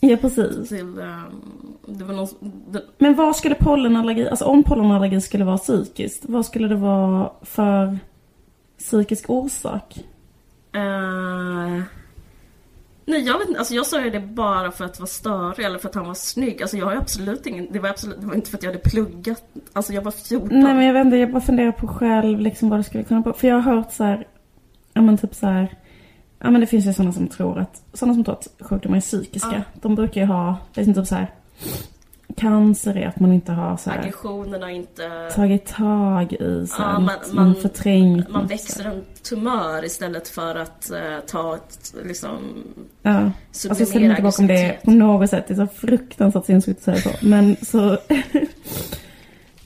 Ja 0.10 0.18
precis. 0.18 0.70
Till, 0.70 0.82
um, 0.82 1.78
det 1.86 2.04
var 2.04 2.14
någon... 2.14 2.28
Det, 2.72 2.82
Men 2.98 3.16
vad 3.16 3.36
skulle 3.36 3.56
pollenallergi, 3.56 4.30
alltså 4.30 4.46
om 4.46 4.64
pollenallergi 4.64 5.22
skulle 5.22 5.44
vara 5.44 5.58
psykiskt, 5.58 6.26
vad 6.26 6.46
skulle 6.46 6.68
det 6.68 6.76
vara 6.76 7.32
för 7.42 7.98
psykisk 8.78 9.30
orsak? 9.30 9.98
Eh, 10.76 11.82
nej 13.06 13.22
jag 13.22 13.40
vet 13.40 13.48
inte, 13.48 13.60
alltså 13.60 13.74
jag 13.74 13.86
sa 13.86 14.04
ju 14.04 14.10
det 14.10 14.20
bara 14.20 14.72
för 14.72 14.86
att 14.86 15.00
vara 15.00 15.08
störig 15.08 15.66
eller 15.66 15.78
för 15.78 15.90
att 15.90 15.96
han 15.96 16.08
var 16.08 16.14
snygg. 16.14 16.62
Alltså 16.62 16.78
jag 16.78 16.86
har 16.86 16.96
absolut 16.96 17.46
ingen, 17.46 17.68
det 17.72 17.80
var 17.80 17.90
absolut, 17.90 18.22
det 18.22 18.28
var 18.28 18.36
inte 18.36 18.50
för 18.50 18.58
att 18.58 18.64
jag 18.64 18.72
hade 18.72 18.90
pluggat. 18.90 19.44
Alltså 19.74 19.94
jag 19.94 20.02
var 20.02 20.12
14. 20.12 20.48
Nej 20.52 20.74
men 20.74 20.86
jag 20.86 20.94
vet 20.94 21.06
inte, 21.06 21.18
jag 21.18 21.32
bara 21.32 21.42
funderar 21.42 21.72
på 21.72 21.88
själv 21.88 22.40
liksom 22.40 22.70
vad 22.70 22.80
det 22.80 22.84
skulle 22.84 23.04
kunna 23.04 23.22
vara. 23.22 23.36
För 23.36 23.48
jag 23.48 23.56
har 23.56 23.76
hört 23.76 23.94
så 23.94 24.04
här, 24.04 24.28
ja 24.94 25.02
men 25.02 25.18
typ 25.18 25.36
så 25.36 25.48
här, 25.48 25.78
ja 26.44 26.52
men 26.52 26.62
det 26.62 26.68
finns 26.68 26.86
ju 26.88 26.94
sådana 26.94 27.14
som 27.14 27.28
tror 27.28 27.60
att, 27.60 27.82
sådana 27.94 28.14
som 28.14 28.24
tror 28.24 28.36
att 28.36 28.48
sjukdomar 28.60 28.98
är 28.98 29.02
psykiska. 29.02 29.50
Ja. 29.54 29.62
De 29.82 29.96
brukar 29.96 30.22
ju 30.22 30.28
ha, 30.28 30.58
liksom 30.74 30.94
typ 30.94 31.08
så 31.08 31.16
här, 31.16 31.32
cancer 32.38 32.98
är 32.98 33.08
att 33.08 33.20
man 33.20 33.34
inte 33.34 33.52
har 33.52 33.78
så 33.78 33.90
här, 33.90 34.00
Aggressionerna 34.00 34.72
inte... 34.72 35.30
tagit 35.36 35.66
tag 35.66 36.34
i 36.34 36.68
så 36.70 36.82
här, 36.82 36.92
Ja, 36.94 37.00
man- 37.00 37.06
man, 37.06 37.46
man- 37.46 37.56
förträngt 37.56 38.30
Man 38.30 38.48
växer 38.48 38.86
en 38.86 39.04
tumör 39.24 39.86
istället 39.86 40.28
för 40.28 40.56
att 40.56 40.92
eh, 40.92 41.20
ta 41.28 41.56
ett, 41.56 41.96
liksom... 42.06 42.38
Ja. 43.02 43.12
Alltså 43.12 43.32
jag 43.68 43.76
ställer 43.76 43.86
sublimera 43.86 44.12
inte 44.12 44.24
bakom 44.24 44.48
det 44.48 44.78
på 44.84 44.92
något 44.92 45.30
sätt. 45.30 45.46
Det 45.48 45.54
är 45.54 45.56
så 45.56 45.68
fruktansvärt 45.68 46.46
sinnessjukt 46.46 46.88
att 46.88 47.02
säga 47.04 47.14
så. 47.20 47.26
Men 47.26 47.56
så, 47.62 47.98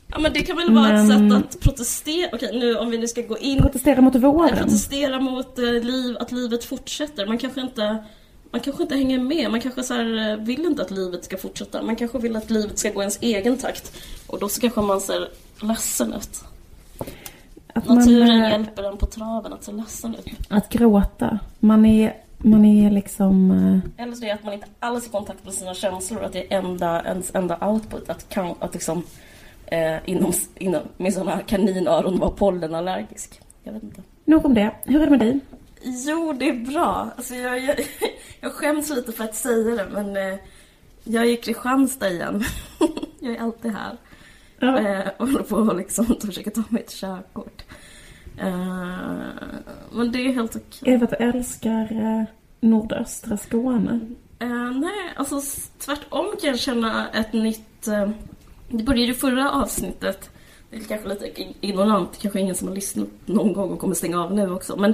Ja 0.09 0.19
men 0.19 0.33
det 0.33 0.41
kan 0.41 0.57
väl 0.57 0.73
vara 0.73 1.01
ett 1.01 1.07
Men- 1.07 1.29
sätt 1.31 1.45
att 1.55 1.59
protestera. 1.59 2.29
Okej 2.33 2.59
nu 2.59 2.75
om 2.77 2.89
vi 2.89 2.97
nu 2.97 3.07
ska 3.07 3.21
gå 3.21 3.37
in 3.37 3.61
protestera 3.61 4.01
mot 4.01 4.15
våren. 4.15 4.57
protesterar 4.57 5.19
mot 5.19 5.59
eh, 5.59 5.63
liv, 5.65 6.17
att 6.19 6.31
livet 6.31 6.63
fortsätter. 6.63 7.25
Man 7.25 7.37
kanske 7.37 7.61
inte 7.61 8.03
man 8.51 8.61
kanske 8.61 8.83
inte 8.83 8.95
hänger 8.95 9.19
med. 9.19 9.51
Man 9.51 9.61
kanske 9.61 9.83
så 9.83 9.93
här, 9.93 10.31
eh, 10.31 10.37
vill 10.37 10.65
inte 10.65 10.81
att 10.81 10.91
livet 10.91 11.25
ska 11.25 11.37
fortsätta. 11.37 11.81
Man 11.81 11.95
kanske 11.95 12.17
vill 12.17 12.35
att 12.35 12.49
livet 12.49 12.79
ska 12.79 12.89
gå 12.91 13.01
ens 13.01 13.17
egen 13.21 13.57
takt. 13.57 13.91
Och 14.27 14.39
då 14.39 14.49
så 14.49 14.61
kanske 14.61 14.81
man 14.81 15.01
ser 15.01 15.27
ledsen 15.61 16.13
ut. 16.13 16.43
Att, 17.73 17.87
man, 17.87 17.97
Naturen 17.97 18.43
eh, 18.43 18.49
hjälper 18.51 18.83
en 18.83 18.97
på 18.97 19.05
traven 19.05 19.53
att 19.53 19.63
se 19.63 19.71
ledsen 19.71 20.15
ut. 20.15 20.27
att 20.49 20.69
gråta. 20.69 21.39
Man 21.59 21.85
är, 21.85 22.15
man 22.37 22.65
är 22.65 22.91
liksom... 22.91 23.51
Eller 23.97 24.13
så 24.15 24.23
är 24.23 24.27
det 24.27 24.33
att 24.33 24.43
man 24.43 24.53
inte 24.53 24.67
alls 24.79 25.03
är 25.03 25.07
i 25.09 25.11
kontakt 25.11 25.45
med 25.45 25.53
sina 25.53 25.73
känslor. 25.73 26.23
Att 26.23 26.33
det 26.33 26.53
är 26.53 26.57
enda, 26.57 27.03
ens 27.05 27.35
enda 27.35 27.67
output. 27.67 28.09
Att, 28.09 28.29
kan, 28.29 28.55
att 28.59 28.73
liksom 28.73 29.03
eh, 29.67 29.97
inom, 30.05 30.33
inom, 30.55 30.81
med 30.97 31.13
sådana 31.13 31.41
kaninöron 31.41 32.19
vara 32.19 32.31
pollenallergisk. 32.31 33.41
Jag 33.63 33.73
vet 33.73 33.83
inte. 33.83 34.01
Nog 34.25 34.45
om 34.45 34.53
det. 34.53 34.71
Hur 34.83 35.01
är 35.01 35.05
det 35.05 35.09
med 35.09 35.19
dig? 35.19 35.39
Jo, 35.81 36.33
det 36.33 36.49
är 36.49 36.71
bra. 36.71 37.11
Alltså 37.17 37.35
jag, 37.35 37.59
jag, 37.59 37.75
jag 38.41 38.51
skäms 38.51 38.89
lite 38.89 39.11
för 39.11 39.23
att 39.23 39.35
säga 39.35 39.75
det, 39.75 39.87
men 39.91 40.17
eh, 40.17 40.39
jag 41.03 41.23
är 41.23 41.29
i 41.29 41.37
Kristianstad 41.37 42.09
igen. 42.09 42.43
jag 43.19 43.35
är 43.35 43.41
alltid 43.41 43.71
här. 43.71 43.97
Ja. 44.59 44.79
Eh, 44.79 45.07
och 45.17 45.27
håller 45.27 45.43
på 45.43 45.57
att 45.57 45.77
liksom 45.77 46.05
försöka 46.25 46.51
ta 46.51 46.63
mitt 46.69 46.89
körkort. 46.89 47.63
Eh, 48.37 49.19
men 49.91 50.11
det 50.11 50.19
är 50.19 50.33
helt 50.33 50.55
okej. 50.55 50.93
Är 50.93 50.97
det 50.97 51.03
att 51.03 51.09
du 51.09 51.15
älskar 51.15 51.91
eh, 51.91 52.23
nordöstra 52.59 53.37
Skåne? 53.37 53.99
Eh, 54.39 54.71
nej, 54.71 55.13
alltså 55.15 55.41
tvärtom 55.79 56.25
kan 56.41 56.49
jag 56.49 56.59
känna 56.59 57.09
ett 57.09 57.33
nytt... 57.33 57.87
Det 58.69 58.83
började 58.83 59.07
ju 59.07 59.13
förra 59.13 59.51
avsnittet. 59.51 60.29
Det 60.69 60.77
är 60.77 60.81
kanske 60.81 61.07
lite 61.07 61.53
ignorant, 61.61 62.19
kanske 62.21 62.39
ingen 62.39 62.55
som 62.55 62.67
har 62.67 62.75
lyssnat 62.75 63.07
någon 63.25 63.53
gång 63.53 63.71
och 63.71 63.79
kommer 63.79 63.95
stänga 63.95 64.23
av 64.23 64.33
nu 64.33 64.51
också. 64.51 64.75
Men 64.77 64.93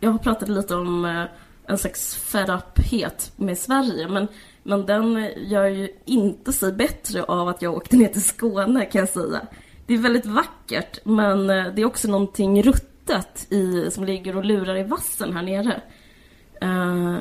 jag 0.00 0.10
har 0.10 0.18
pratat 0.18 0.48
lite 0.48 0.74
om 0.74 1.04
eh, 1.04 1.24
en 1.66 1.78
slags 1.78 2.14
fed 2.16 3.12
med 3.36 3.58
Sverige. 3.58 4.08
Men, 4.08 4.28
men 4.62 4.86
den 4.86 5.30
gör 5.36 5.66
ju 5.66 5.88
inte 6.04 6.52
sig 6.52 6.72
bättre 6.72 7.22
av 7.22 7.48
att 7.48 7.62
jag 7.62 7.74
åkte 7.74 7.96
ner 7.96 8.08
till 8.08 8.24
Skåne 8.24 8.84
kan 8.84 8.98
jag 8.98 9.08
säga. 9.08 9.40
Det 9.86 9.94
är 9.94 9.98
väldigt 9.98 10.26
vackert 10.26 10.98
men 11.04 11.50
eh, 11.50 11.66
det 11.74 11.82
är 11.82 11.86
också 11.86 12.08
någonting 12.08 12.62
ruttet 12.62 13.52
i, 13.52 13.90
som 13.90 14.04
ligger 14.04 14.36
och 14.36 14.44
lurar 14.44 14.76
i 14.76 14.82
vassen 14.82 15.36
här 15.36 15.42
nere. 15.42 15.80
Uh, 16.62 17.18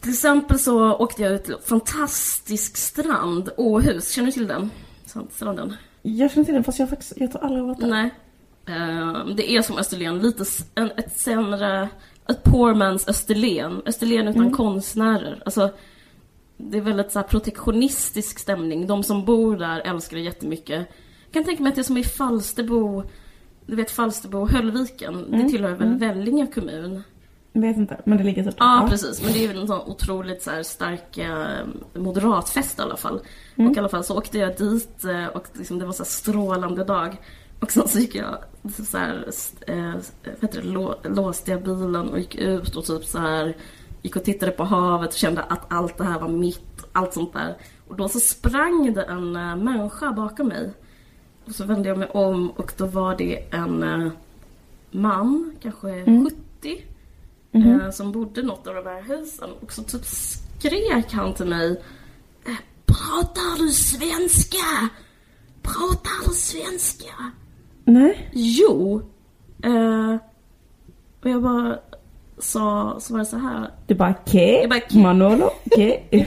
till 0.00 0.10
exempel 0.10 0.58
så 0.58 0.94
åkte 0.94 1.22
jag 1.22 1.32
ut 1.32 1.44
till 1.44 1.54
en 1.54 1.60
fantastisk 1.64 2.76
strand, 2.76 3.50
Åhus. 3.56 4.10
Känner 4.10 4.26
du 4.26 4.32
till 4.32 4.46
den? 4.46 4.70
Stranden? 5.30 5.76
Jag 6.02 6.30
känner 6.30 6.44
till 6.44 6.54
den 6.54 6.64
fast 6.64 6.78
jag, 6.78 6.88
faktiskt, 6.90 7.12
jag 7.16 7.32
tror 7.32 7.42
aldrig 7.44 7.60
jag 7.62 7.66
varit 7.66 7.80
där. 7.80 7.86
Nej. 7.88 8.10
Eh, 8.66 9.26
det 9.36 9.50
är 9.56 9.62
som 9.62 9.78
Österlen, 9.78 10.18
lite 10.18 10.44
en, 10.74 10.90
ett 10.96 11.18
sämre, 11.18 11.88
ett 12.28 12.42
poor 12.42 12.74
man's 12.74 13.08
Österlen. 13.10 13.82
Österlen 13.86 14.28
utan 14.28 14.42
Mm. 14.42 14.54
konstnärer. 14.54 15.42
Alltså, 15.44 15.70
det 16.56 16.78
är 16.78 16.82
väldigt 16.82 17.12
så 17.12 17.18
här 17.18 17.26
protektionistisk 17.26 18.38
stämning. 18.38 18.86
De 18.86 19.02
som 19.02 19.24
bor 19.24 19.56
där 19.56 19.80
älskar 19.80 20.16
det 20.16 20.22
jättemycket. 20.22 20.86
Jag 21.24 21.32
kan 21.32 21.44
tänka 21.44 21.62
mig 21.62 21.70
att 21.70 21.74
det 21.76 21.80
är 21.80 21.82
som 21.82 21.96
i 21.96 22.04
Falsterbo, 22.04 23.02
du 23.66 23.76
vet 23.76 23.90
Falsterbo 23.90 24.38
och 24.38 24.50
Höllviken. 24.50 25.24
Det 25.30 25.36
Mm, 25.36 25.50
tillhör 25.50 25.70
väl 25.74 25.86
mm. 25.86 25.98
Vellinge 25.98 26.46
kommun? 26.46 27.02
Vet 27.52 27.76
inte, 27.76 28.00
men 28.04 28.18
det 28.18 28.24
ligger 28.24 28.44
typ. 28.44 28.54
Ja, 28.58 28.86
precis. 28.90 29.22
Men 29.22 29.32
det 29.32 29.44
är 29.44 29.52
ju 29.52 29.60
en 29.60 29.66
sån 29.66 29.80
otroligt 29.80 30.42
så 30.42 30.50
här 30.50 30.62
stark 30.62 31.18
eh, 31.18 31.66
moderatfest 31.94 32.78
i 32.78 32.82
alla 32.82 32.96
fall. 32.96 33.20
Mm. 33.56 33.70
Och 33.70 33.76
i 33.76 33.80
alla 33.80 33.88
fall 33.88 34.04
så 34.04 34.18
åkte 34.18 34.38
jag 34.38 34.56
dit 34.56 35.04
eh, 35.04 35.26
och 35.26 35.46
liksom, 35.52 35.78
det 35.78 35.86
var 35.86 35.92
så 35.92 36.02
här 36.02 36.10
strålande 36.10 36.84
dag. 36.84 37.16
Och 37.60 37.70
sen 37.72 37.88
så 37.88 37.98
gick 37.98 38.14
jag 38.14 38.38
så 38.88 38.98
här, 38.98 39.28
eh, 39.66 39.94
vad 40.40 40.52
det, 40.52 40.62
lå, 40.62 40.94
låste 41.04 41.50
jag 41.50 41.62
bilen 41.62 42.08
och 42.08 42.18
gick 42.18 42.34
ut 42.34 42.76
och 42.76 42.84
typ 42.84 43.04
så 43.04 43.18
här 43.18 43.56
gick 44.02 44.16
och 44.16 44.24
tittade 44.24 44.52
på 44.52 44.64
havet 44.64 45.10
och 45.10 45.18
kände 45.18 45.42
att 45.42 45.72
allt 45.72 45.98
det 45.98 46.04
här 46.04 46.18
var 46.18 46.28
mitt, 46.28 46.86
allt 46.92 47.12
sånt 47.12 47.32
där. 47.32 47.56
Och 47.88 47.96
då 47.96 48.08
så 48.08 48.20
sprang 48.20 48.92
det 48.94 49.02
en 49.02 49.36
eh, 49.36 49.56
människa 49.56 50.12
bakom 50.12 50.48
mig. 50.48 50.70
Och 51.46 51.52
så 51.52 51.64
vände 51.64 51.88
jag 51.88 51.98
mig 51.98 52.08
om 52.08 52.50
och 52.50 52.72
då 52.76 52.86
var 52.86 53.16
det 53.16 53.44
en 53.50 53.82
eh, 53.82 54.12
man, 54.90 55.56
kanske 55.62 55.88
Mm. 55.90 56.30
70. 56.60 56.84
Mhm. 57.52 57.80
eh, 57.80 57.90
som 57.90 58.12
bodde 58.12 58.40
i 58.40 58.44
något 58.44 58.66
av 58.66 58.74
de 58.74 58.86
här 58.86 59.02
husen. 59.02 59.50
Och 59.62 59.72
så 59.72 59.82
typ 59.82 60.04
skrek 60.04 61.12
han 61.12 61.34
till 61.34 61.46
mig. 61.46 61.70
eh, 62.46 62.54
Pratar 62.86 63.58
du 63.58 63.68
svenska? 63.72 64.88
Pratar 65.62 66.28
du 66.28 66.34
svenska? 66.34 67.12
Nej. 67.84 68.30
Jo. 68.32 69.02
Eh, 69.62 70.14
och 71.22 71.30
jag 71.30 71.42
bara 71.42 71.78
sa, 72.38 72.96
så 73.00 73.12
var 73.12 73.18
det 73.18 73.26
så 73.26 73.36
här. 73.36 73.70
Du 73.86 73.94
bara 73.94 74.14
ke, 74.14 74.60
Jag 74.60 74.70
bara, 74.70 74.80
"Ke." 74.80 74.98
Manolo, 74.98 75.50
ke, 75.76 76.00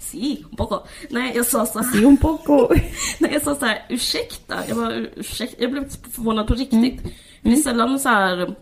Si, 0.00 0.44
un 0.50 0.56
poco. 0.56 0.78
Nej, 1.10 1.32
jag 1.36 1.46
sa 1.46 1.66
så 1.66 1.78
här. 1.78 1.92
si 1.92 2.04
un 2.04 2.16
poco. 2.16 2.68
Nej, 3.20 3.30
jag 3.32 3.42
sa 3.42 3.54
så 3.54 3.66
här, 3.66 3.86
ursäkta. 3.88 4.54
Jag 4.68 4.76
bara, 4.76 4.94
ursäkta. 4.94 5.62
Jag 5.62 5.70
blev 5.72 5.88
förvånad 6.12 6.46
på 6.46 6.54
riktigt. 6.54 7.00
För 7.42 7.48
det 7.48 7.52
är 7.52 7.56
sällan 7.56 7.98
så 8.00 8.08
här... 8.08 8.54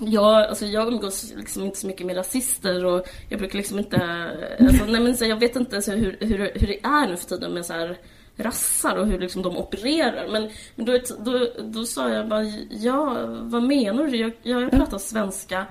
Jag, 0.00 0.48
alltså 0.48 0.66
jag 0.66 0.88
umgås 0.88 1.32
liksom 1.36 1.64
inte 1.64 1.78
så 1.78 1.86
mycket 1.86 2.06
med 2.06 2.16
rasister 2.16 2.84
och 2.84 3.06
jag 3.28 3.38
brukar 3.38 3.56
liksom 3.58 3.78
inte... 3.78 3.96
Alltså, 4.60 4.84
nej 4.84 5.00
men 5.00 5.16
så 5.16 5.24
jag 5.24 5.36
vet 5.36 5.56
inte 5.56 5.82
så 5.82 5.92
hur, 5.92 6.16
hur, 6.20 6.38
hur 6.38 6.66
det 6.66 6.80
är 6.82 7.08
nu 7.08 7.16
för 7.16 7.28
tiden 7.28 7.52
med 7.52 7.66
så 7.66 7.72
här 7.72 7.98
rassar 8.36 8.96
och 8.96 9.06
hur 9.06 9.18
liksom 9.18 9.42
de 9.42 9.56
opererar. 9.56 10.28
Men, 10.32 10.50
men 10.74 10.86
då, 10.86 10.98
då, 11.18 11.46
då 11.62 11.84
sa 11.84 12.08
jag 12.08 12.28
bara, 12.28 12.44
ja, 12.70 13.26
vad 13.26 13.62
menar 13.62 14.06
du? 14.06 14.16
Jag, 14.16 14.32
jag, 14.42 14.62
jag 14.62 14.70
pratar 14.70 14.98
svenska. 14.98 15.66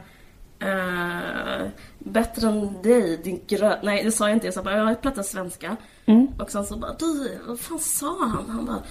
Eh, 0.59 1.67
bättre 2.00 2.48
än 2.48 2.81
dig, 2.81 3.17
din 3.17 3.41
grö... 3.48 3.79
Nej, 3.83 4.03
det 4.03 4.12
sa 4.12 4.27
jag 4.27 4.36
inte. 4.36 4.48
Jag 4.48 4.53
sa 4.53 4.63
bara, 4.63 4.77
jag 4.77 5.01
pratar 5.01 5.24
svenska. 5.24 5.77
Mm. 6.05 6.27
Och 6.39 6.51
sen 6.51 6.65
så 6.65 6.77
bara, 6.77 6.95
du, 7.00 7.38
vad 7.48 7.59
fan 7.59 7.79
sa 7.79 8.25
han? 8.25 8.50
Han 8.50 8.65
bara, 8.65 8.83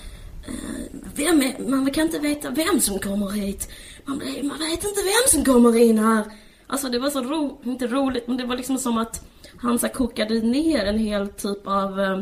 eh, 0.47 1.01
vem 1.15 1.43
är, 1.43 1.71
man 1.71 1.91
kan 1.91 2.07
inte 2.07 2.19
veta 2.19 2.51
vem 2.51 2.81
som 2.81 2.99
kommer 2.99 3.31
hit. 3.31 3.69
Man, 4.09 4.19
blir- 4.19 4.43
man 4.43 4.59
vet 4.59 4.85
inte 4.85 5.01
vem 5.03 5.45
som 5.45 5.45
kommer 5.55 5.77
in 5.77 5.99
här. 5.99 6.25
Alltså 6.67 6.89
det 6.89 6.99
var 6.99 7.11
så 7.11 7.21
ro, 7.23 7.61
inte 7.65 7.87
roligt, 7.87 8.29
men 8.29 8.37
det 8.37 8.45
var 8.45 8.57
liksom 8.57 8.79
som 8.79 8.99
att 8.99 9.27
han 9.61 9.79
så 9.79 9.89
kokade 9.89 10.35
ner 10.35 10.85
en 10.85 10.99
hel 10.99 11.29
typ 11.29 11.67
av 11.67 12.01
eh, 12.01 12.21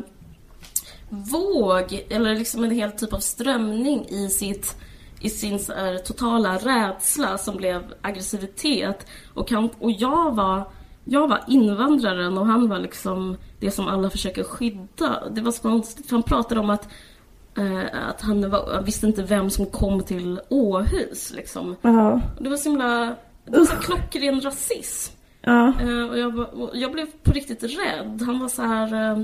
våg, 1.09 2.05
eller 2.11 2.35
liksom 2.35 2.64
en 2.64 2.71
hel 2.71 2.93
typ 2.93 3.12
av 3.12 3.19
strömning 3.19 4.07
i 4.09 4.28
sitt 4.28 4.76
i 5.21 5.31
sin 5.31 5.61
här, 5.69 5.99
totala 5.99 6.57
rädsla 6.59 7.38
som 7.38 7.57
blev 7.57 7.83
aggressivitet. 8.02 9.07
Och, 9.35 9.50
han, 9.50 9.69
och 9.78 9.90
jag 9.90 10.35
var 10.35 10.71
jag 11.05 11.28
var 11.28 11.45
invandraren 11.49 12.38
och 12.38 12.47
han 12.47 12.69
var 12.69 12.78
liksom 12.78 13.37
det 13.61 13.71
som 13.71 13.88
alla 13.88 14.11
försöker 14.11 14.45
skydda. 14.45 15.28
Det 15.31 15.40
var 15.40 15.52
så 15.52 15.62
konstigt, 15.62 16.07
för 16.07 16.16
han 16.16 16.23
pratade 16.23 16.61
om 16.61 16.71
att, 16.71 16.88
att 17.92 18.20
han, 18.20 18.50
var, 18.50 18.72
han 18.75 18.84
visste 18.84 19.06
inte 19.06 19.22
vem 19.22 19.50
som 19.50 19.66
kom 19.66 20.02
till 20.02 20.40
Åhus. 20.48 21.32
Liksom. 21.36 21.76
Och 22.36 22.42
Det 22.42 22.48
var 22.48 22.56
så 22.56 22.68
himla... 22.68 23.14
Det 23.44 23.58
var 23.58 23.64
så 23.64 23.76
klockren 23.76 24.40
rasism. 24.40 25.12
Eh, 25.80 26.04
och 26.10 26.18
jag, 26.18 26.46
jag 26.72 26.92
blev 26.92 27.06
på 27.22 27.32
riktigt 27.32 27.62
rädd. 27.62 28.22
Han 28.26 28.38
var 28.40 28.48
så 28.48 28.62
här 28.62 28.94
eh, 28.94 29.18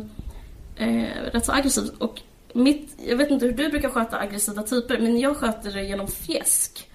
eh, 0.88 1.22
rätt 1.32 1.44
så 1.44 1.52
aggressiv. 1.52 1.90
Och 1.98 2.20
mitt, 2.52 2.96
jag 3.08 3.16
vet 3.16 3.30
inte 3.30 3.46
hur 3.46 3.52
du 3.52 3.68
brukar 3.68 3.88
sköta 3.88 4.18
aggressiva 4.18 4.62
typer, 4.62 4.98
men 4.98 5.20
jag 5.20 5.36
sköter 5.36 5.70
det 5.72 5.82
genom 5.84 6.06
fjäsk. 6.06 6.88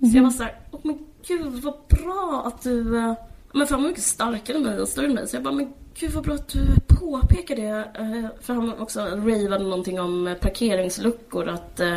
Så 0.00 0.16
jag 0.16 0.22
var 0.22 0.30
så 0.30 0.42
här, 0.42 0.58
åh 0.70 0.80
men 0.82 0.98
gud 1.28 1.52
vad 1.62 1.74
bra 1.88 2.42
att 2.46 2.62
du... 2.62 2.98
eh, 2.98 3.14
Men 3.52 3.66
för 3.66 3.74
han 3.74 3.82
var 3.82 3.88
mycket 3.90 4.04
starkare 4.04 4.56
än 4.56 4.62
mig 4.62 4.80
och 4.80 4.88
större 4.88 5.06
än 5.06 5.14
mig. 5.14 5.28
Så 5.28 5.36
jag 5.36 5.42
bara, 5.42 5.54
men 5.54 5.72
gud 6.00 6.12
vad 6.12 6.24
bra 6.24 6.34
att 6.34 6.48
du 6.48 6.66
påpekar 6.86 7.56
det. 7.56 7.88
Eh, 7.94 8.30
För 8.40 8.54
han 8.54 8.78
också 8.78 9.00
ravade 9.00 9.64
någonting 9.64 10.00
om 10.00 10.26
eh, 10.26 10.34
parkeringsluckor. 10.34 11.48
Att 11.48 11.80
eh, 11.80 11.96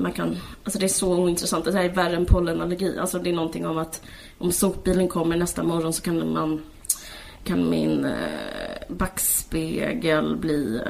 man 0.00 0.12
kan... 0.12 0.36
Alltså 0.64 0.78
det 0.78 0.86
är 0.86 0.88
så 0.88 1.18
ointressant. 1.18 1.64
Det 1.64 1.72
här 1.72 1.84
är 1.84 1.88
värre 1.94 2.16
än 2.16 2.26
pollenallergi. 2.26 2.98
Alltså 2.98 3.18
det 3.18 3.30
är 3.30 3.34
någonting 3.34 3.66
om 3.66 3.78
att 3.78 4.02
om 4.38 4.52
sopbilen 4.52 5.08
kommer 5.08 5.36
nästa 5.36 5.62
morgon 5.62 5.92
så 5.92 6.02
kan 6.02 6.32
man... 6.32 6.62
Kan 7.44 7.70
min 7.70 8.06
backspegel 8.88 10.36
bli 10.36 10.80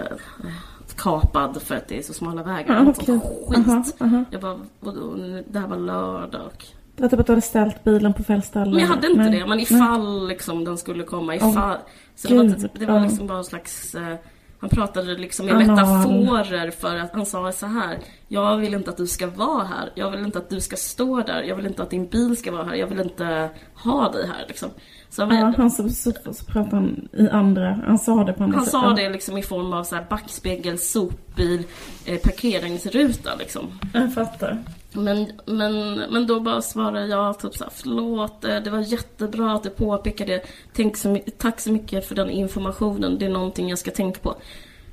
kapad 0.96 1.62
för 1.62 1.74
att 1.74 1.88
det 1.88 1.98
är 1.98 2.02
så 2.02 2.12
smala 2.12 2.42
vägar. 2.42 2.74
Ja, 2.74 2.82
Något 2.82 2.98
okej. 2.98 3.06
sånt 3.06 3.86
skit. 3.86 3.96
Aha, 4.00 4.16
aha. 4.16 4.24
Jag 4.30 4.40
bara, 4.40 4.60
vadå, 4.80 5.16
det 5.48 5.58
här 5.58 5.66
var 5.66 5.76
lördag. 5.76 6.52
Var 6.96 7.08
typ 7.08 7.20
att 7.20 7.26
du 7.26 7.32
hade 7.32 7.42
ställt 7.42 7.84
bilen 7.84 8.12
på 8.12 8.22
fel 8.22 8.42
ställe. 8.42 8.70
Men 8.70 8.80
jag 8.80 8.88
hade 8.88 9.06
inte 9.06 9.22
Nej. 9.22 9.40
det, 9.40 9.46
men 9.46 9.60
ifall 9.60 10.28
liksom 10.28 10.64
den 10.64 10.78
skulle 10.78 11.04
komma, 11.04 11.36
ifall. 11.36 11.76
så 12.14 12.28
det 12.28 12.34
var, 12.34 12.44
inte, 12.44 12.68
det 12.74 12.86
var 12.86 12.94
ja. 12.94 13.02
liksom 13.02 13.26
bara 13.26 13.38
en 13.38 13.44
slags... 13.44 13.94
Eh, 13.94 14.16
han 14.62 14.70
pratade 14.70 15.14
liksom 15.14 15.48
i 15.48 15.52
metaforer 15.52 16.70
för 16.70 16.96
att 16.96 17.12
han 17.12 17.26
sa 17.26 17.52
så 17.52 17.66
här. 17.66 17.98
Jag 18.28 18.56
vill 18.56 18.74
inte 18.74 18.90
att 18.90 18.96
du 18.96 19.06
ska 19.06 19.26
vara 19.26 19.64
här. 19.64 19.92
Jag 19.94 20.10
vill 20.10 20.24
inte 20.24 20.38
att 20.38 20.50
du 20.50 20.60
ska 20.60 20.76
stå 20.76 21.22
där. 21.22 21.42
Jag 21.42 21.56
vill 21.56 21.66
inte 21.66 21.82
att 21.82 21.90
din 21.90 22.06
bil 22.06 22.36
ska 22.36 22.52
vara 22.52 22.64
här. 22.64 22.74
Jag 22.74 22.86
vill 22.86 23.00
inte 23.00 23.50
ha 23.74 24.12
dig 24.12 24.26
här 24.26 24.44
liksom. 24.48 24.68
Så 25.10 25.22
Ja, 25.22 25.54
han 25.56 25.70
så, 25.70 25.88
så, 25.88 26.12
så 26.32 26.44
pratade 26.44 26.76
han 26.76 27.08
i 27.12 27.28
andra, 27.28 27.80
han 27.86 27.98
sa 27.98 28.24
det 28.24 28.32
på 28.32 28.44
andra 28.44 28.56
han 28.56 28.64
sätt. 28.64 28.72
sa 28.72 28.92
det 28.94 29.10
liksom 29.10 29.38
i 29.38 29.42
form 29.42 29.72
av 29.72 29.84
så 29.84 29.94
här 29.94 30.06
backspegel, 30.10 30.78
sopbil, 30.78 31.62
eh, 32.04 32.18
parkeringsruta 32.18 33.30
liksom. 33.38 33.78
Jag 33.92 34.14
fattar. 34.14 34.58
Men, 34.94 35.32
men, 35.46 35.94
men 35.94 36.26
då 36.26 36.40
bara 36.40 36.62
svarade 36.62 37.06
jag 37.06 37.38
typ 37.38 37.54
såhär, 37.54 37.72
förlåt, 37.76 38.44
eh, 38.44 38.56
det 38.60 38.70
var 38.70 38.78
jättebra 38.80 39.52
att 39.52 39.62
du 39.62 39.70
påpekade 39.70 40.32
det. 40.32 40.42
Tänk 40.72 40.96
så, 40.96 41.18
tack 41.38 41.60
så 41.60 41.72
mycket 41.72 42.08
för 42.08 42.14
den 42.14 42.30
informationen, 42.30 43.18
det 43.18 43.26
är 43.26 43.30
någonting 43.30 43.68
jag 43.68 43.78
ska 43.78 43.90
tänka 43.90 44.20
på. 44.20 44.34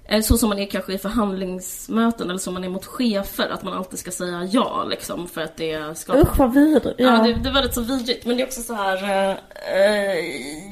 Eh, 0.05 0.21
Så 0.21 0.37
som 0.37 0.49
man 0.49 0.59
är 0.59 0.65
kanske 0.65 0.93
i 0.93 0.97
förhandlingsmöten 0.97 2.29
eller 2.29 2.39
som 2.39 2.53
man 2.53 2.63
är 2.63 2.69
mot 2.69 2.85
chefer, 2.85 3.49
att 3.49 3.63
man 3.63 3.73
alltid 3.73 3.99
ska 3.99 4.11
säga 4.11 4.43
ja 4.51 4.83
liksom 4.89 5.27
för 5.27 5.41
att 5.41 5.57
det 5.57 5.97
skapar... 5.97 6.21
Usch 6.21 6.39
vad 6.39 6.53
vidrigt. 6.53 6.95
Ja, 6.99 7.17
Ja. 7.17 7.23
det, 7.23 7.33
det 7.43 7.51
var 7.51 7.61
lite 7.61 7.73
så 7.73 7.81
vidrigt. 7.81 8.25
Men 8.25 8.37
det 8.37 8.43
är 8.43 8.47
också 8.47 8.61
så 8.61 8.73
här. 8.73 9.03
Eh, 9.03 9.37
eh, 9.81 10.25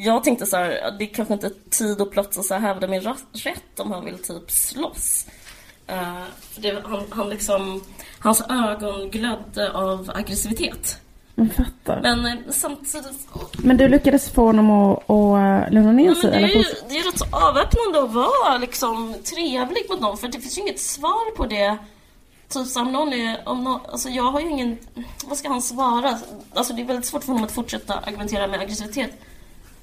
jag 0.06 0.24
tänkte 0.24 0.46
så 0.46 0.58
här, 0.58 0.96
det 1.00 1.04
är 1.04 1.14
kanske 1.14 1.34
inte 1.34 1.50
tid 1.70 2.02
och 2.02 2.12
plats 2.12 2.38
att 2.38 2.46
så 2.46 2.54
här 2.54 2.62
hävda 2.62 2.88
min 2.88 3.02
rätt 3.02 3.80
om 3.80 3.92
han 3.92 4.06
vill 4.06 4.18
typ 4.18 4.52
slåss. 4.52 5.26
Eh, 5.88 6.24
för 6.42 6.62
det, 6.62 6.82
han, 6.86 7.04
han 7.10 7.30
liksom, 7.30 7.84
hans 8.20 8.42
ögon 8.50 9.10
glödde 9.10 9.72
av 9.72 10.12
aggressivitet. 10.16 11.02
Jag 11.36 11.54
fattar. 11.54 12.02
Men, 12.02 12.22
Men 12.22 12.38
eh, 12.38 12.44
samtidigt... 12.50 13.28
du 13.78 13.88
lyckades 13.88 14.30
få 14.30 14.46
honom 14.46 14.72
att, 14.72 15.10
att 15.10 15.74
lugna 15.74 15.92
ner 15.92 16.14
sig? 16.14 16.32
men 16.32 16.42
det, 16.42 16.54
är 16.54 16.58
ju, 16.58 16.64
det 16.90 16.98
är 16.98 17.04
rätt 17.04 17.20
så 17.20 17.26
avväpnande 17.32 18.04
att 18.04 18.14
vara 18.14 18.58
liksom, 18.58 19.16
trevlig 19.24 19.86
mot 19.90 20.00
någon 20.00 20.18
för 20.18 20.28
det 20.28 20.40
finns 20.40 20.58
ju 20.58 20.62
inget 20.62 20.80
svar 20.80 21.36
på 21.36 21.46
det. 21.46 21.78
Typ 22.50 22.68
som 22.68 22.92
någon 22.92 23.14
är, 23.14 23.42
om 23.46 23.64
någon, 23.64 23.80
alltså 23.92 24.10
jag 24.10 24.32
har 24.32 24.40
ju 24.40 24.50
ingen, 24.50 24.78
vad 25.26 25.38
ska 25.38 25.50
han 25.50 25.62
svara? 25.62 26.20
Alltså 26.54 26.74
det 26.74 26.82
är 26.82 26.86
väldigt 26.86 27.06
svårt 27.06 27.24
för 27.24 27.32
honom 27.32 27.46
att 27.46 27.52
fortsätta 27.52 27.94
argumentera 27.94 28.48
med 28.48 28.60
aggressivitet. 28.60 29.12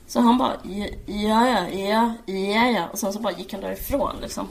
Så 0.07 0.21
han 0.21 0.39
bara, 0.39 0.53
ja, 0.63 0.87
ja, 1.07 1.69
ja, 1.69 2.15
ja, 2.27 2.67
ja, 2.67 2.89
och 2.93 2.99
sen 2.99 3.13
så 3.13 3.19
bara 3.19 3.33
gick 3.33 3.53
han 3.53 3.63
därifrån 3.63 4.17
liksom. 4.23 4.49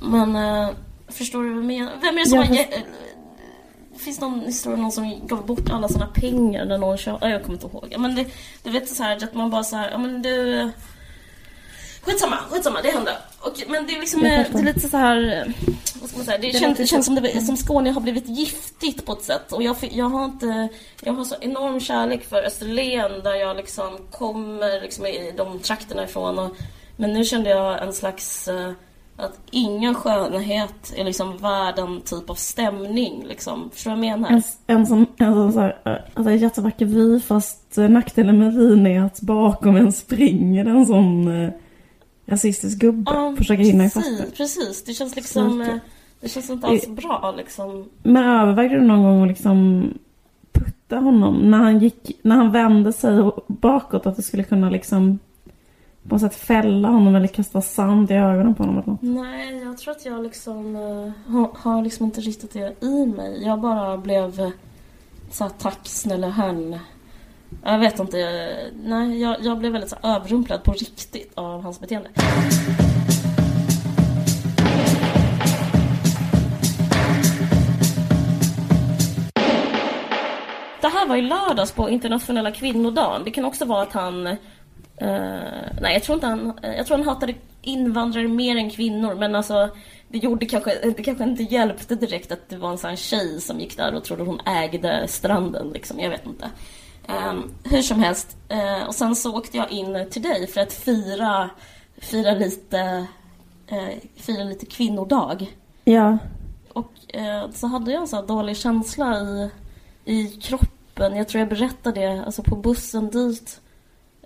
Men, 0.00 0.36
eh, 0.36 0.68
förstår 1.08 1.42
du 1.42 1.48
vad 1.48 1.58
jag 1.58 1.64
menar? 1.66 1.92
Vem 2.02 2.16
är 2.18 2.20
det 2.20 2.26
som 2.28 2.38
Jag 2.38 2.46
har, 2.46 2.54
först- 2.54 2.72
eh, 2.72 2.82
Finns 3.98 4.20
någon 4.20 4.40
historia 4.40 4.76
någon 4.78 4.92
som 4.92 5.26
gav 5.26 5.46
bort 5.46 5.70
alla 5.70 5.88
sina 5.88 6.06
pengar 6.06 6.64
när 6.64 6.78
någon 6.78 6.98
kör? 6.98 7.18
Jag 7.28 7.42
kommer 7.42 7.54
inte 7.54 7.66
ihåg. 7.66 7.94
Men 7.98 8.14
det, 8.14 8.26
det 8.62 8.70
vet 8.70 8.88
så 8.88 9.02
här 9.02 9.24
att 9.24 9.34
man 9.34 9.50
bara 9.50 9.64
så 9.64 9.76
här, 9.76 9.90
ja 9.90 9.98
men 9.98 10.22
du... 10.22 10.70
Skitsamma, 12.02 12.36
skitsamma, 12.36 12.82
det 12.82 12.90
hände. 12.90 13.12
Och, 13.40 13.62
men 13.68 13.86
det 13.86 13.96
är 13.96 14.00
liksom, 14.00 14.22
Jag 14.22 14.40
eh, 14.40 14.46
det 14.52 14.58
är 14.58 14.62
lite 14.62 14.88
så 14.88 14.96
här, 14.96 15.44
vad 16.00 16.08
ska 16.08 16.16
man 16.18 16.26
säga, 16.26 16.38
det, 16.38 16.52
Det 16.52 16.58
känns, 16.58 16.78
det 16.78 16.86
känns 16.86 17.06
som, 17.06 17.14
det, 17.14 17.40
som 17.46 17.56
Skåne 17.56 17.90
har 17.90 18.00
blivit 18.00 18.28
giftigt 18.28 19.06
på 19.06 19.12
ett 19.12 19.22
sätt. 19.22 19.52
Och 19.52 19.62
jag, 19.62 19.76
jag 19.80 20.04
har 20.08 20.24
inte, 20.24 20.68
jag 21.00 21.12
har 21.12 21.24
så 21.24 21.34
enorm 21.40 21.80
kärlek 21.80 22.24
för 22.28 22.42
Österlen 22.42 23.22
där 23.22 23.34
jag 23.34 23.56
liksom 23.56 23.98
kommer 24.10 24.80
liksom 24.80 25.06
i 25.06 25.32
de 25.36 25.58
trakterna 25.58 26.04
ifrån. 26.04 26.38
Och, 26.38 26.56
men 26.96 27.12
nu 27.12 27.24
kände 27.24 27.50
jag 27.50 27.82
en 27.82 27.92
slags, 27.92 28.48
att 29.20 29.40
ingen 29.50 29.94
skönhet 29.94 30.92
är 30.96 31.04
liksom 31.04 31.36
värd 31.36 31.78
en 31.78 32.00
typ 32.00 32.30
av 32.30 32.34
stämning 32.34 33.24
liksom. 33.26 33.70
Förstår 33.72 33.90
du 33.90 33.96
vad 33.96 34.06
jag 34.06 34.20
menar? 34.20 34.30
En, 34.30 34.42
en 34.66 34.86
sån, 34.86 35.06
en 35.18 35.34
sån 35.34 35.52
så 35.52 35.60
här, 35.60 36.04
alltså 36.14 36.32
jättevacker 36.32 36.86
vy 36.86 37.20
fast 37.20 37.78
eh, 37.78 37.88
nackdelen 37.88 38.38
med 38.38 38.54
vyn 38.54 38.86
är 38.86 39.00
att 39.00 39.20
bakom 39.20 39.76
en 39.76 39.92
springer 39.92 40.64
en 40.64 40.86
sån 40.86 41.44
eh, 41.44 41.50
rasistisk 42.26 42.78
gubbe. 42.78 43.10
Ja, 43.14 43.34
försöker 43.36 43.64
hinna 43.64 43.84
ifatt 43.84 44.04
precis. 44.36 44.84
Det 44.84 44.92
känns 44.92 45.16
liksom, 45.16 45.58
Lite. 45.58 45.70
eh, 45.70 45.78
det 46.20 46.28
känns 46.28 46.50
inte 46.50 46.66
alls 46.66 46.88
bra 46.88 47.34
liksom. 47.36 47.88
Men 48.02 48.24
övervägde 48.24 48.74
du 48.74 48.82
någon 48.86 49.02
gång 49.02 49.22
att 49.22 49.28
liksom 49.28 49.88
putta 50.52 50.96
honom 50.96 51.50
när 51.50 51.58
han 51.58 51.78
gick, 51.78 52.18
när 52.22 52.36
han 52.36 52.52
vände 52.52 52.92
sig 52.92 53.30
bakåt 53.46 54.06
att 54.06 54.16
du 54.16 54.22
skulle 54.22 54.44
kunna 54.44 54.70
liksom 54.70 55.18
på 56.08 56.14
något 56.14 56.20
sätt 56.20 56.34
fälla 56.34 56.88
honom 56.88 57.14
eller 57.14 57.26
kasta 57.26 57.60
sand 57.60 58.10
i 58.10 58.14
ögonen 58.14 58.54
på 58.54 58.62
honom 58.62 58.78
eller 58.78 58.88
något? 58.92 59.02
Nej, 59.02 59.62
jag 59.62 59.78
tror 59.78 59.92
att 59.92 60.04
jag 60.04 60.22
liksom 60.22 60.76
eh, 60.76 61.32
har, 61.32 61.50
har 61.54 61.82
liksom 61.82 62.06
inte 62.06 62.20
riktigt 62.20 62.52
det 62.52 62.84
i 62.84 63.06
mig. 63.06 63.42
Jag 63.44 63.60
bara 63.60 63.96
blev 63.96 64.40
eh, 64.40 64.50
så 65.30 65.44
här, 65.44 65.50
tack 65.58 65.80
snälla 65.82 66.28
herrn. 66.28 66.78
Jag 67.64 67.78
vet 67.78 67.98
inte. 67.98 68.16
Nej, 68.84 69.20
jag, 69.20 69.36
jag 69.40 69.58
blev 69.58 69.72
väldigt 69.72 69.90
så 69.90 69.96
här, 70.02 70.16
överrumplad 70.16 70.64
på 70.64 70.72
riktigt 70.72 71.32
av 71.34 71.62
hans 71.62 71.80
beteende. 71.80 72.10
det 80.80 80.88
här 80.88 81.06
var 81.06 81.16
i 81.16 81.22
lördags 81.22 81.72
på 81.72 81.90
internationella 81.90 82.50
kvinnodagen. 82.50 83.24
Det 83.24 83.30
kan 83.30 83.44
också 83.44 83.64
vara 83.64 83.82
att 83.82 83.92
han... 83.92 84.36
Eh, 85.00 85.80
nej, 85.80 85.92
jag 85.92 86.02
tror 86.02 86.14
inte 86.14 86.26
han... 86.26 86.58
Jag 86.62 86.86
tror 86.86 86.96
han 86.96 87.06
hatade 87.06 87.34
invandrare 87.62 88.28
mer 88.28 88.56
än 88.56 88.70
kvinnor. 88.70 89.14
Men 89.14 89.34
alltså, 89.34 89.70
det 90.08 90.18
gjorde 90.18 90.46
kanske... 90.46 90.92
Det 90.96 91.02
kanske 91.02 91.24
inte 91.24 91.42
hjälpte 91.42 91.94
direkt 91.94 92.32
att 92.32 92.48
det 92.48 92.56
var 92.56 92.70
en 92.70 92.78
sån 92.78 92.96
tjej 92.96 93.40
som 93.40 93.60
gick 93.60 93.76
där 93.76 93.94
och 93.94 94.04
trodde 94.04 94.22
hon 94.22 94.40
ägde 94.46 95.08
stranden. 95.08 95.70
Liksom. 95.70 96.00
Jag 96.00 96.10
vet 96.10 96.26
inte. 96.26 96.50
Eh, 97.08 97.34
hur 97.64 97.82
som 97.82 98.00
helst. 98.00 98.36
Eh, 98.48 98.86
och 98.86 98.94
sen 98.94 99.16
så 99.16 99.36
åkte 99.36 99.56
jag 99.56 99.70
in 99.70 100.06
till 100.10 100.22
dig 100.22 100.46
för 100.46 100.60
att 100.60 100.72
fira, 100.72 101.50
fira 101.98 102.34
lite... 102.34 103.06
Eh, 103.66 103.98
fira 104.16 104.44
lite 104.44 104.66
kvinnodag. 104.66 105.46
Ja. 105.84 106.18
Och 106.72 106.92
eh, 107.14 107.50
så 107.50 107.66
hade 107.66 107.92
jag 107.92 108.00
en 108.00 108.08
sån 108.08 108.26
dålig 108.26 108.56
känsla 108.56 109.20
i, 109.20 109.50
i 110.04 110.26
kroppen. 110.26 111.16
Jag 111.16 111.28
tror 111.28 111.38
jag 111.38 111.48
berättade 111.48 112.00
det, 112.00 112.24
alltså 112.24 112.42
på 112.42 112.56
bussen 112.56 113.10
dit. 113.10 113.60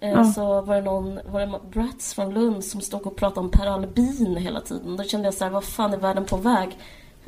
Eh, 0.04 0.10
Ja. 0.10 0.24
Så 0.24 0.60
var 0.60 0.74
det 0.74 0.80
någon, 0.82 1.18
var 1.32 1.40
det 1.40 1.58
brats 1.70 2.14
från 2.14 2.34
Lund 2.34 2.64
som 2.64 2.80
stod 2.80 3.06
och 3.06 3.16
pratade 3.16 3.40
om 3.40 3.50
Per 3.50 3.66
Albin 3.66 4.36
hela 4.36 4.60
tiden. 4.60 4.96
Då 4.96 5.02
kände 5.02 5.26
jag 5.26 5.34
så 5.34 5.44
här, 5.44 5.50
vad 5.50 5.64
fan 5.64 5.92
är 5.92 5.98
världen 5.98 6.24
på 6.24 6.36
väg? 6.36 6.78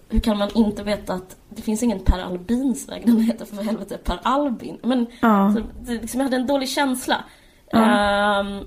Hur 0.09 0.21
kan 0.21 0.39
man 0.39 0.49
inte 0.55 0.83
veta 0.83 1.15
att 1.15 1.37
det 1.49 1.63
finns 1.63 1.83
ingen 1.83 1.99
Per 2.01 2.19
Albins 2.23 2.89
väg? 2.89 3.03
Den 3.07 3.21
heter 3.21 3.45
för 3.45 3.63
helvete 3.63 3.99
Per 4.05 4.19
Albin. 4.23 4.79
Men 4.83 5.07
Ja. 5.21 5.53
så, 5.57 5.61
det, 5.87 5.93
liksom, 5.93 6.21
jag 6.21 6.25
hade 6.25 6.37
en 6.37 6.47
dålig 6.47 6.69
känsla. 6.69 7.17
Ja. 7.71 7.79
Ehm, 8.41 8.61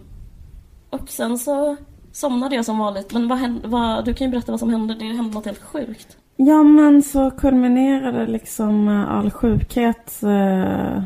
och 0.89 1.09
sen 1.09 1.37
så 1.37 1.75
somnade 2.11 2.55
jag 2.55 2.65
som 2.65 2.77
vanligt. 2.77 3.13
Men 3.13 3.27
vad 3.27 3.37
hände, 3.37 3.67
vad, 3.67 4.05
du 4.05 4.13
kan 4.13 4.27
ju 4.27 4.31
berätta 4.31 4.51
vad 4.51 4.59
som 4.59 4.69
hände. 4.69 4.93
Det 4.95 5.05
hände 5.05 5.33
något 5.33 5.45
helt 5.45 5.63
sjukt. 5.63 6.17
Ja 6.35 6.63
men 6.63 7.01
så 7.03 7.31
kulminerade 7.31 8.27
liksom 8.27 8.87
eh, 8.87 9.09
all 9.11 9.31
sjukhet 9.31 10.23
eh, 10.23 11.03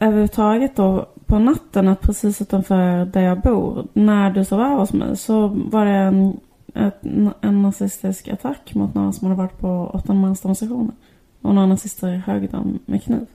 överhuvudtaget 0.00 0.76
då 0.76 1.08
på 1.32 1.38
natten 1.38 1.88
att 1.88 2.00
precis 2.00 2.42
utanför 2.42 3.04
där 3.04 3.20
jag 3.20 3.40
bor 3.40 3.86
när 3.92 4.30
du 4.30 4.44
sov 4.44 4.60
över 4.60 4.76
hos 4.76 4.92
mig 4.92 5.16
så 5.16 5.46
var 5.48 5.84
det 5.86 5.92
en, 5.92 6.40
ett, 6.74 7.02
en 7.40 7.62
nazistisk 7.62 8.28
attack 8.28 8.74
mot 8.74 8.94
några 8.94 9.12
som 9.12 9.26
hade 9.28 9.38
varit 9.38 9.58
på 9.58 9.90
8 9.94 10.14
mans 10.14 10.40
demonstrationer. 10.40 10.94
Och 11.42 11.54
några 11.54 11.66
nazister 11.66 12.08
högg 12.26 12.50
dem 12.50 12.78
med 12.86 13.02
kniv. 13.02 13.26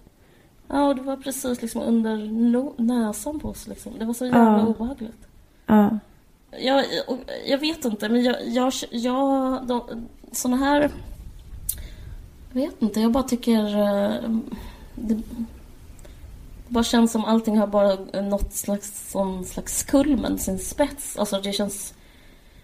Ja, 0.68 0.88
och 0.88 0.96
det 0.96 1.02
var 1.02 1.18
precis 1.18 1.62
liksom 1.62 1.82
under 1.82 2.18
no- 2.18 2.74
näsan 2.78 3.40
på 3.40 3.48
oss. 3.50 3.68
Liksom. 3.68 3.94
Det 4.00 4.06
var 4.06 4.14
så 4.14 4.26
jävla 4.26 4.42
Ja. 4.60 4.66
obehagligt. 4.68 5.28
Ja. 5.66 6.00
Jag, 6.60 6.86
jag 7.48 7.58
vet 7.58 7.86
inte, 7.86 8.10
men 8.10 8.24
jag... 8.24 8.36
jag, 8.48 8.74
jag 8.92 9.60
de, 9.68 9.82
såna 10.32 10.58
här... 10.58 10.82
Jag 12.54 12.62
vet 12.62 12.82
inte, 12.82 13.02
jag 13.02 13.12
bara 13.12 13.24
tycker... 13.24 13.78
eh, 13.78 14.30
Det, 14.96 15.18
det 16.68 16.74
bara 16.74 16.84
känns 16.84 17.12
som 17.12 17.26
allting 17.26 17.58
har 17.58 17.68
bara 17.68 18.22
nått 18.22 18.54
slags, 18.54 19.12
sån 19.12 19.46
slags 19.46 19.84
kulmen, 19.84 20.38
sin 20.38 20.60
spets. 20.60 21.18
Alltså 21.18 21.40
det 21.40 21.54
känns... 21.54 21.94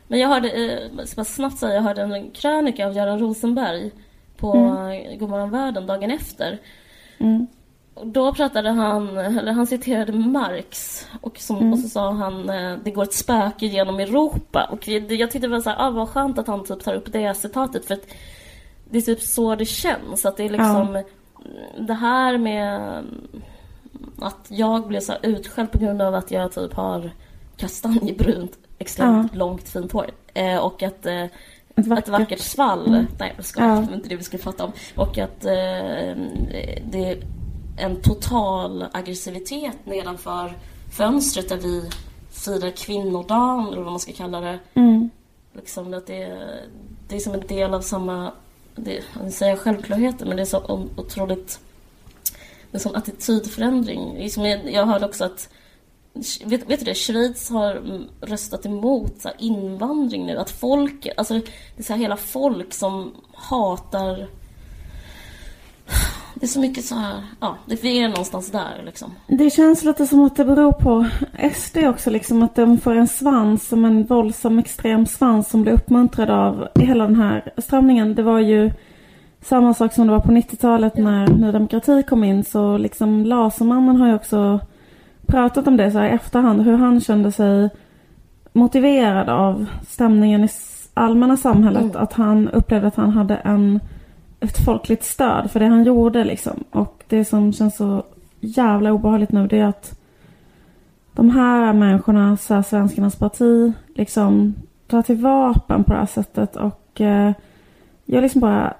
Men 0.07 0.19
jag 0.19 0.27
hörde, 0.27 0.49
eh, 0.49 1.05
ska 1.05 1.23
snabbt 1.23 1.57
säga, 1.57 1.73
jag 1.73 1.81
hörde 1.81 2.01
en 2.01 2.31
krönika 2.31 2.87
av 2.87 2.95
Göran 2.95 3.19
Rosenberg 3.19 3.91
på 4.37 4.53
mm. 4.53 5.19
Godmorgon 5.19 5.49
Världen 5.49 5.85
dagen 5.85 6.11
efter. 6.11 6.59
Mm. 7.17 7.47
Då 8.03 8.33
pratade 8.33 8.69
han, 8.69 9.17
eller 9.17 9.51
han 9.51 9.67
citerade 9.67 10.13
Marx 10.13 11.07
och, 11.21 11.37
som, 11.39 11.73
och 11.73 11.79
så 11.79 11.89
sa 11.89 12.11
han 12.11 12.49
eh, 12.49 12.77
det 12.83 12.91
går 12.91 13.03
ett 13.03 13.13
spöke 13.13 13.65
genom 13.65 13.99
Europa. 13.99 14.69
Och 14.71 14.87
jag, 14.87 15.31
tyckte 15.31 15.47
var 15.47 15.59
så 15.59 15.69
här, 15.69 15.87
ah, 15.87 15.89
vad 15.89 16.09
skönt 16.09 16.37
att 16.37 16.47
han 16.47 16.63
typ 16.63 16.83
tar 16.83 16.93
upp 16.93 17.11
det 17.11 17.33
citatet 17.33 17.85
för 17.85 17.93
att 17.93 18.07
det 18.89 18.97
är 18.97 19.01
typ 19.01 19.21
så 19.21 19.55
det 19.55 19.65
känns. 19.65 20.25
Att 20.25 20.37
det 20.37 20.43
är 20.43 20.49
liksom 20.49 21.03
det 21.77 21.93
här 21.93 22.37
med 22.37 22.79
mm, 22.79 23.27
att 24.19 24.45
jag 24.47 24.87
blev 24.87 24.99
så 24.99 25.13
utskälld 25.23 25.71
på 25.71 25.77
grund 25.77 26.01
av 26.01 26.15
att 26.15 26.31
jag 26.31 26.51
typ 26.51 26.73
har 26.73 27.11
kastanjebrunt, 27.57 28.57
extremt 28.79 29.35
långt 29.35 29.69
fint 29.69 29.91
hår. 29.91 30.11
Eh, 30.33 30.57
och 30.57 30.83
att 30.83 31.05
eh, 31.05 31.23
Ett 31.23 31.31
ett 31.75 31.87
vackert. 31.87 32.07
vackert 32.09 32.39
svall. 32.39 33.05
Nej, 33.19 33.33
jag 33.35 33.45
skojar. 33.45 33.69
Ja. 33.69 33.75
Det 33.81 33.87
var 33.87 33.95
inte 33.95 34.09
det 34.09 34.15
vi 34.15 34.23
skulle 34.23 34.43
prata 34.43 34.65
om. 34.65 34.71
Och 34.95 35.17
att 35.17 35.45
eh, 35.45 35.51
det 36.91 37.05
är 37.05 37.17
en 37.77 37.95
total 38.01 38.85
aggressivitet 38.91 39.75
nedanför 39.85 40.53
fönstret 40.91 41.49
där 41.49 41.57
vi 41.57 41.89
firar 42.31 42.69
kvinnodagen, 42.69 43.67
eller 43.67 43.81
vad 43.81 43.91
man 43.91 43.99
ska 43.99 44.11
kalla 44.11 44.41
det. 44.41 44.59
Mm. 44.73 45.09
Liksom 45.53 45.93
att 45.93 46.07
det, 46.07 46.23
är- 46.23 46.61
det 47.07 47.15
är 47.15 47.19
som 47.19 47.33
en 47.33 47.47
del 47.47 47.73
av 47.73 47.81
samma... 47.81 48.31
Det, 48.75 48.99
jag 49.23 49.31
säga 49.33 49.57
självklarheter, 49.57 50.25
men 50.25 50.35
det 50.37 50.43
är 50.43 50.45
så 50.45 50.85
otroligt... 50.97 51.59
En 52.73 52.79
sån 52.79 52.95
attitydförändring. 52.95 54.29
Som 54.29 54.45
jag, 54.45 54.71
jag 54.71 54.85
hörde 54.85 55.05
också 55.05 55.25
att... 55.25 55.49
Vet, 56.45 56.69
vet 56.69 56.79
du 56.79 56.85
det? 56.85 56.95
Schweiz 56.95 57.49
har 57.49 57.81
röstat 58.21 58.65
emot 58.65 59.21
så 59.21 59.27
här, 59.27 59.37
invandring 59.39 60.25
nu. 60.25 60.37
Att 60.37 60.49
folk... 60.49 61.07
Alltså, 61.17 61.33
det 61.33 61.41
är 61.77 61.83
så 61.83 61.93
här 61.93 61.99
hela 61.99 62.17
folk 62.17 62.73
som 62.73 63.11
hatar... 63.33 64.27
Det 66.35 66.45
är 66.45 66.47
så 66.47 66.59
mycket 66.59 66.85
så 66.85 66.95
här... 66.95 67.23
Ja, 67.39 67.57
det 67.65 67.83
vi 67.83 67.99
är 67.99 68.07
någonstans 68.07 68.51
där 68.51 68.83
liksom. 68.85 69.11
Det 69.27 69.49
känns 69.49 69.83
lite 69.83 70.07
som 70.07 70.25
att 70.25 70.35
det 70.35 70.45
beror 70.45 70.71
på 70.71 71.05
SD 71.55 71.77
också 71.77 72.09
liksom 72.09 72.43
att 72.43 72.55
de 72.55 72.77
får 72.77 72.95
en 72.95 73.07
svans 73.07 73.67
som 73.67 73.85
en 73.85 74.03
våldsam 74.05 74.59
extrem 74.59 75.05
svans 75.05 75.49
som 75.49 75.61
blir 75.61 75.73
uppmuntrad 75.73 76.29
av 76.29 76.67
hela 76.75 77.03
den 77.03 77.15
här 77.15 77.53
strömningen. 77.57 78.15
Det 78.15 78.23
var 78.23 78.39
ju 78.39 78.71
samma 79.43 79.73
sak 79.73 79.93
som 79.93 80.07
det 80.07 80.13
var 80.13 80.19
på 80.19 80.31
90-talet 80.31 80.97
när 80.97 81.27
Ny 81.27 81.51
Demokrati 81.51 82.03
kom 82.03 82.23
in 82.23 82.43
så 82.43 82.77
liksom 82.77 83.25
Lasermannen 83.25 83.95
har 83.95 84.07
ju 84.07 84.15
också 84.15 84.59
pratat 85.25 85.67
om 85.67 85.77
det 85.77 85.91
så 85.91 85.99
här 85.99 86.09
i 86.09 86.11
efterhand 86.11 86.61
hur 86.61 86.77
han 86.77 87.01
kände 87.01 87.31
sig 87.31 87.69
motiverad 88.53 89.29
av 89.29 89.65
stämningen 89.87 90.43
i 90.43 90.49
allmänna 90.93 91.37
samhället. 91.37 91.83
Mm. 91.83 92.03
Att 92.03 92.13
han 92.13 92.49
upplevde 92.49 92.87
att 92.87 92.95
han 92.95 93.09
hade 93.09 93.35
en, 93.35 93.79
ett 94.39 94.65
folkligt 94.65 95.03
stöd 95.03 95.51
för 95.51 95.59
det 95.59 95.65
han 95.65 95.83
gjorde 95.83 96.23
liksom. 96.23 96.63
Och 96.71 97.03
det 97.07 97.25
som 97.25 97.53
känns 97.53 97.77
så 97.77 98.03
jävla 98.39 98.93
obehagligt 98.93 99.31
nu 99.31 99.47
det 99.47 99.59
är 99.59 99.65
att 99.65 99.99
de 101.13 101.29
här 101.29 101.73
människorna, 101.73 102.37
så 102.37 102.53
här, 102.53 102.61
svenskarnas 102.61 103.15
parti, 103.15 103.73
liksom 103.95 104.55
tar 104.87 105.01
till 105.01 105.17
vapen 105.17 105.83
på 105.83 105.93
det 105.93 105.99
här 105.99 106.05
sättet 106.05 106.55
och 106.55 107.01
eh, 107.01 107.31
jag 108.05 108.21
liksom 108.21 108.41
bara 108.41 108.73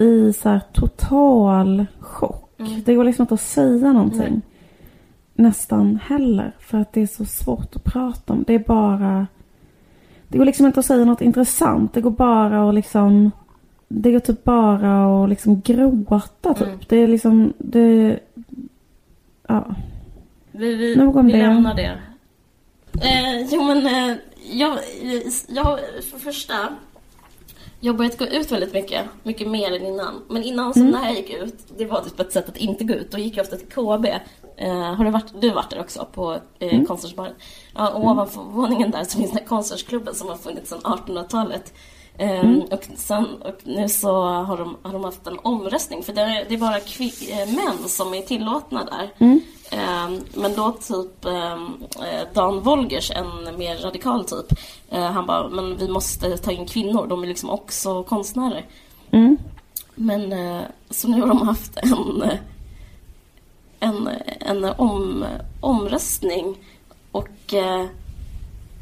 i 0.00 0.32
så 0.32 0.48
här 0.48 0.60
total 0.72 1.86
chock. 2.00 2.50
Mm. 2.58 2.82
Det 2.84 2.94
går 2.94 3.04
liksom 3.04 3.22
inte 3.22 3.34
att 3.34 3.40
säga 3.40 3.92
någonting. 3.92 4.20
Nej. 4.20 4.40
Nästan 5.34 5.98
heller. 6.04 6.52
För 6.60 6.78
att 6.78 6.92
det 6.92 7.00
är 7.00 7.06
så 7.06 7.24
svårt 7.24 7.76
att 7.76 7.84
prata 7.84 8.32
om. 8.32 8.44
Det 8.46 8.54
är 8.54 8.58
bara... 8.58 9.26
Det 10.28 10.38
går 10.38 10.44
liksom 10.44 10.66
inte 10.66 10.80
att 10.80 10.86
säga 10.86 11.04
något 11.04 11.20
intressant. 11.20 11.94
Det 11.94 12.00
går 12.00 12.10
bara 12.10 12.68
att 12.68 12.74
liksom... 12.74 13.30
Det 13.88 14.12
går 14.12 14.20
typ 14.20 14.44
bara 14.44 15.22
att 15.24 15.28
liksom 15.28 15.60
gråta 15.60 16.54
typ. 16.54 16.66
Mm. 16.66 16.78
Det 16.88 16.96
är 16.96 17.08
liksom... 17.08 17.52
Det... 17.58 18.18
Ja. 19.48 19.74
Vi, 20.52 20.74
vi, 20.74 20.96
Nog 20.96 21.16
om 21.16 21.26
vi 21.26 21.32
det. 21.32 21.38
lämnar 21.38 21.74
det. 21.74 21.98
Eh, 22.92 23.46
jo 23.50 23.62
men, 23.64 23.86
eh, 23.86 24.16
jag, 24.52 24.78
jag, 25.48 25.78
för 26.10 26.18
första, 26.18 26.54
jag 27.80 27.92
har 27.92 27.98
börjat 27.98 28.18
gå 28.18 28.24
ut 28.26 28.52
väldigt 28.52 28.72
mycket, 28.74 29.04
mycket 29.22 29.48
mer 29.48 29.76
än 29.76 29.86
innan. 29.86 30.22
Men 30.28 30.42
innan 30.42 30.74
så 30.74 30.80
Mm. 30.80 30.92
när 30.92 31.04
jag 31.04 31.14
gick 31.16 31.30
ut, 31.30 31.54
det 31.78 31.84
var 31.84 32.00
typ 32.00 32.20
ett 32.20 32.32
sätt 32.32 32.48
att 32.48 32.56
inte 32.56 32.84
gå 32.84 32.94
ut. 32.94 33.10
Då 33.10 33.18
gick 33.18 33.36
jag 33.36 33.42
ofta 33.44 33.56
till 33.56 33.68
KB. 33.68 34.06
Eh, 34.56 34.94
har 34.94 35.04
du 35.04 35.10
varit, 35.10 35.40
du 35.40 35.50
varit 35.50 35.70
där 35.70 35.80
också, 35.80 36.06
på 36.12 36.32
eh, 36.58 36.74
Mm. 36.74 36.86
konstnärsbaren. 36.86 37.32
Ja, 37.74 37.88
och 37.88 38.04
ovanför 38.04 38.40
våningen 38.42 38.90
där 38.90 39.04
så 39.04 39.18
finns 39.18 39.30
den 39.30 39.38
här 39.38 39.46
konstnärsklubben 39.46 40.14
som 40.14 40.28
har 40.28 40.36
funnits 40.36 40.70
sedan 40.70 40.80
1800-talet. 40.84 41.72
Eh, 42.18 42.40
Mm. 42.40 42.60
och, 42.70 42.86
sen, 42.96 43.24
och 43.42 43.54
nu 43.64 43.88
så 43.88 44.12
har 44.22 44.56
de, 44.56 44.76
har 44.82 44.92
de 44.92 45.04
haft 45.04 45.26
en 45.26 45.38
omröstning, 45.42 46.02
för 46.02 46.12
det 46.12 46.20
är, 46.20 46.44
det 46.48 46.54
är 46.54 46.58
bara 46.58 46.76
eh, 46.76 47.54
män 47.56 47.88
som 47.88 48.14
är 48.14 48.22
tillåtna 48.22 48.84
där. 48.84 49.10
Mm. 49.18 49.40
Ehm, 49.70 50.24
men 50.34 50.54
då 50.54 50.72
typ 50.72 51.24
ehm, 51.24 51.84
eh, 51.94 52.28
Dan 52.34 52.60
Wolgers, 52.60 53.10
en 53.10 53.58
mer 53.58 53.76
radikal 53.76 54.24
typ, 54.24 54.58
eh, 54.90 55.04
han 55.04 55.26
bara, 55.26 55.48
men 55.48 55.76
vi 55.76 55.88
måste 55.88 56.36
ta 56.36 56.52
in 56.52 56.66
kvinnor, 56.66 57.06
de 57.06 57.22
är 57.22 57.26
liksom 57.26 57.50
också 57.50 58.02
konstnärer. 58.02 58.66
Mm. 59.10 59.36
Men 59.94 60.32
eh, 60.32 60.62
så 60.90 61.08
nu 61.08 61.20
har 61.20 61.28
de 61.28 61.46
haft 61.48 61.76
en, 61.76 62.22
en, 63.80 64.08
en 64.40 64.64
om, 64.64 65.24
omröstning 65.60 66.56
och 67.12 67.54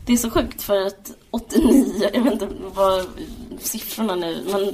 det 0.06 0.12
är 0.12 0.16
så 0.16 0.30
sjukt 0.30 0.62
för 0.62 0.86
att 0.86 1.12
89, 1.30 2.10
jag 2.12 2.22
vet 2.22 2.32
inte 2.32 2.48
vad 2.74 3.06
siffrorna 3.58 4.14
nu, 4.14 4.44
men 4.50 4.68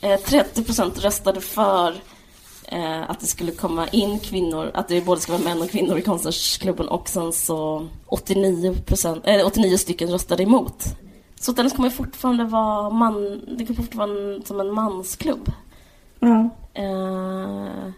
eh, 0.00 0.20
30% 0.20 1.00
röstade 1.00 1.40
för 1.40 1.94
eh, 2.72 3.10
att 3.10 3.20
det 3.20 3.26
skulle 3.26 3.52
komma 3.52 3.88
in 3.88 4.18
kvinnor, 4.18 4.70
att 4.74 4.88
det 4.88 5.00
både 5.00 5.20
ska 5.20 5.32
vara 5.32 5.42
män 5.42 5.62
och 5.62 5.70
kvinnor 5.70 5.98
i 5.98 6.02
konstnärsklubben 6.02 6.88
och 6.88 7.08
sen 7.08 7.32
så 7.32 7.88
89, 8.06 8.74
procent, 8.86 9.22
eh, 9.26 9.46
89 9.46 9.76
stycken 9.78 10.10
röstade 10.10 10.42
emot. 10.42 10.84
Så 11.40 11.52
den 11.52 11.70
kommer 11.70 11.90
fortfarande 11.90 12.44
vara 12.44 12.90
man, 12.90 13.40
det 13.58 13.66
kommer 13.66 13.82
fortfarande 13.82 14.14
vara 14.22 14.34
en- 14.34 14.44
som 14.44 14.60
en 14.60 14.72
mansklubb. 14.72 15.52
Ja. 16.20 16.48
Eh, 16.74 17.88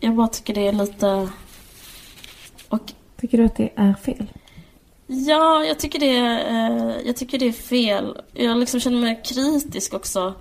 jag 0.00 0.14
bara 0.14 0.28
tycker 0.28 0.54
det 0.54 0.66
är 0.68 0.72
lite... 0.72 1.28
Och 2.68 2.92
Tycker 3.20 3.38
du 3.38 3.44
att 3.44 3.56
det 3.56 3.72
är 3.76 3.94
fel? 3.94 4.26
Ja, 5.06 5.64
jag 5.64 5.78
tycker 5.78 5.98
det, 5.98 6.16
eh, 6.48 7.06
jag 7.06 7.16
tycker 7.16 7.38
det 7.38 7.48
är 7.48 7.52
fel. 7.52 8.20
Jag 8.32 8.56
liksom 8.58 8.80
känner 8.80 9.00
mig 9.00 9.22
kritisk 9.24 9.94
också. 9.94 10.34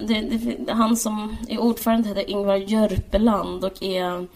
Det, 0.00 0.20
det, 0.20 0.72
han 0.72 0.96
som 0.96 1.36
är 1.48 1.58
ordförande 1.58 2.08
heter 2.08 2.30
Ingvar 2.30 2.56
Jörpeland 2.56 3.64
och 3.64 3.82
är... 3.82 4.26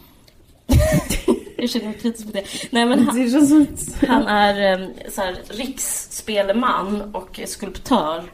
jag 1.57 1.71
känner 1.71 1.87
mig 1.87 1.99
kritisk 1.99 2.27
på 2.27 2.33
det. 2.33 2.45
Nej, 2.71 2.87
men 2.87 2.99
han, 2.99 3.29
han 4.09 4.27
är 4.27 4.81
eh, 4.81 4.89
så 5.11 5.21
här, 5.21 5.37
riksspeleman 5.49 7.15
och 7.15 7.41
skulptör. 7.47 8.25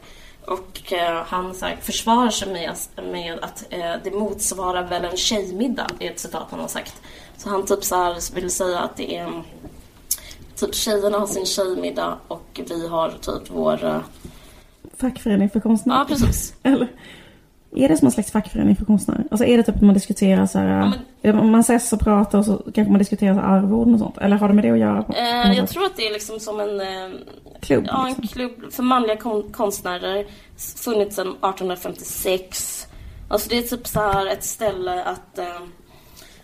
Och 0.47 0.93
eh, 0.93 1.23
han 1.25 1.53
så 1.53 1.65
här, 1.65 1.75
försvarar 1.81 2.29
sig 2.29 2.53
med, 2.53 2.75
med 3.11 3.39
att 3.39 3.65
eh, 3.69 3.93
det 4.03 4.11
motsvarar 4.11 4.87
väl 4.87 5.05
en 5.05 5.17
tjejmiddag. 5.17 5.87
Det 5.99 6.07
är 6.07 6.11
ett 6.11 6.19
citat 6.19 6.47
han 6.49 6.59
har 6.59 6.67
sagt. 6.67 7.01
Så 7.37 7.49
han 7.49 7.65
typ 7.65 7.83
så 7.83 7.95
här, 7.95 8.35
vill 8.35 8.51
säga 8.51 8.79
att 8.79 8.97
det 8.97 9.17
är... 9.17 9.43
Typ 10.55 10.75
tjejerna 10.75 11.19
har 11.19 11.27
sin 11.27 11.45
tjejmiddag 11.45 12.17
och 12.27 12.61
vi 12.69 12.87
har 12.87 13.09
typ 13.09 13.49
vår... 13.49 13.85
eh, 13.85 13.99
Fackförening 14.97 15.49
för 15.49 15.59
konstnärer? 15.59 15.99
Ja, 15.99 16.05
precis. 16.05 16.53
Eller? 16.63 16.87
Är 17.77 17.89
det 17.89 17.97
som 17.97 18.05
en 18.05 18.11
slags 18.11 18.31
fackförening 18.31 18.75
för 18.75 18.85
konstnärer? 18.85 19.23
Alltså 19.31 19.45
är 19.45 19.57
det 19.57 19.63
typ 19.63 19.75
att 19.75 19.81
man 19.81 19.93
diskuterar 19.93 20.45
så 20.45 20.59
här... 20.59 20.91
Ja, 21.21 21.33
Man 21.33 21.59
ses 21.59 21.93
och 21.93 21.99
pratar 21.99 22.39
och 22.39 22.45
så 22.45 22.57
kanske 22.73 22.91
man 22.91 22.99
diskuterar 22.99 23.37
arvoden 23.57 23.93
och 23.93 23.99
sånt? 23.99 24.17
Eller 24.17 24.35
har 24.37 24.47
det 24.47 24.53
med 24.53 24.63
det 24.63 24.71
att 24.71 24.79
göra? 24.79 25.05
Eh, 25.15 25.57
jag 25.57 25.69
tror 25.69 25.85
att 25.85 25.95
det 25.97 26.07
är 26.07 26.13
liksom 26.13 26.39
som 26.39 26.59
en... 26.59 26.79
Eh, 26.81 27.09
Klubb, 27.61 27.85
Ja, 27.87 28.01
en 28.01 28.07
liksom. 28.07 28.27
klubb 28.27 28.51
för 28.73 28.83
manliga 28.83 29.17
kon- 29.17 29.51
konstnärer. 29.51 30.25
Funnits 30.83 31.15
sedan 31.15 31.27
1856. 31.27 32.87
Alltså 33.27 33.49
det 33.49 33.57
är 33.57 33.61
typ 33.61 33.87
så 33.87 33.99
här 33.99 34.27
ett 34.27 34.43
ställe 34.43 35.03
att... 35.03 35.37
Eh, 35.37 35.45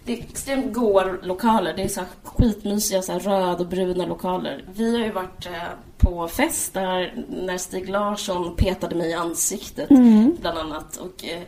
det 0.05 0.13
är 0.13 0.23
extremt 0.23 0.73
goa 0.73 1.03
lokaler. 1.21 1.73
Det 1.73 1.83
är 1.83 1.87
så 1.87 1.99
här 1.99 2.09
skitmysiga 2.23 3.01
så 3.01 3.11
här 3.11 3.19
röd 3.19 3.59
och 3.59 3.67
bruna 3.67 4.05
lokaler. 4.05 4.65
Vi 4.73 4.97
har 4.97 5.05
ju 5.05 5.11
varit 5.11 5.45
eh, 5.45 5.51
på 5.97 6.27
fest 6.27 6.73
där 6.73 7.25
när 7.29 7.57
Stig 7.57 7.89
Larsson 7.89 8.55
petade 8.55 8.95
mig 8.95 9.09
i 9.09 9.13
ansiktet 9.13 9.89
bland 10.41 10.57
annat. 10.57 10.97
Och 10.97 11.25
eh, 11.25 11.41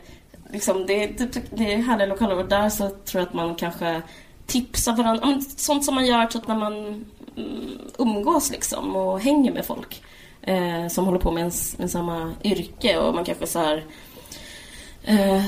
liksom 0.52 0.86
det, 0.86 1.06
det, 1.06 1.42
det 1.50 1.72
är 1.72 1.78
härliga 1.78 2.06
lokaler 2.06 2.38
och 2.38 2.48
där 2.48 2.68
så 2.68 2.88
tror 2.88 3.20
jag 3.20 3.28
att 3.28 3.34
man 3.34 3.54
kanske 3.54 4.02
tipsar 4.46 4.96
varandra. 4.96 5.40
Sånt 5.56 5.84
som 5.84 5.94
man 5.94 6.06
gör 6.06 6.26
typ 6.26 6.48
när 6.48 6.58
man 6.58 6.74
mm, 7.36 7.78
umgås 7.98 8.50
liksom 8.50 8.96
och 8.96 9.20
hänger 9.20 9.52
med 9.52 9.66
folk 9.66 10.02
eh, 10.42 10.88
som 10.88 11.04
håller 11.04 11.18
på 11.18 11.30
med, 11.30 11.40
ens, 11.40 11.78
med 11.78 11.90
samma 11.90 12.32
yrke 12.44 12.98
och 12.98 13.14
man 13.14 13.24
kanske 13.24 13.46
så 13.46 13.58
här 13.58 13.84
Eh, 15.06 15.44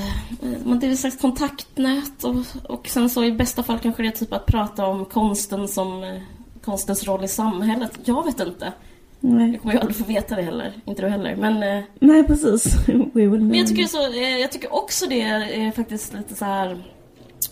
man 0.64 0.78
det 0.78 0.86
är 0.86 0.90
ett 0.90 0.98
slags 0.98 1.16
kontaktnät 1.16 2.24
och, 2.24 2.36
och 2.68 2.88
sen 2.88 3.10
så 3.10 3.24
i 3.24 3.32
bästa 3.32 3.62
fall 3.62 3.78
kanske 3.78 4.02
det 4.02 4.08
är 4.08 4.12
typ 4.12 4.32
att 4.32 4.46
prata 4.46 4.86
om 4.86 5.04
konsten 5.04 5.68
som 5.68 6.04
eh, 6.04 6.20
konstens 6.64 7.04
roll 7.04 7.24
i 7.24 7.28
samhället. 7.28 7.98
Jag 8.04 8.24
vet 8.24 8.40
inte. 8.40 8.72
Nej. 9.20 9.50
Jag 9.50 9.62
kommer 9.62 9.74
ju 9.74 9.80
aldrig 9.80 9.96
få 9.96 10.04
veta 10.04 10.36
det 10.36 10.42
heller. 10.42 10.72
Inte 10.84 11.02
du 11.02 11.08
heller. 11.08 11.36
Men, 11.36 11.62
eh, 11.62 11.84
Nej, 11.98 12.24
precis. 12.24 12.64
Men 13.14 13.54
jag 13.54 13.66
tycker, 13.66 13.84
så, 13.84 13.98
jag 14.40 14.52
tycker 14.52 14.74
också 14.74 15.06
det 15.06 15.20
är 15.20 15.72
faktiskt 15.72 16.14
lite 16.14 16.34
så 16.34 16.44
här 16.44 16.84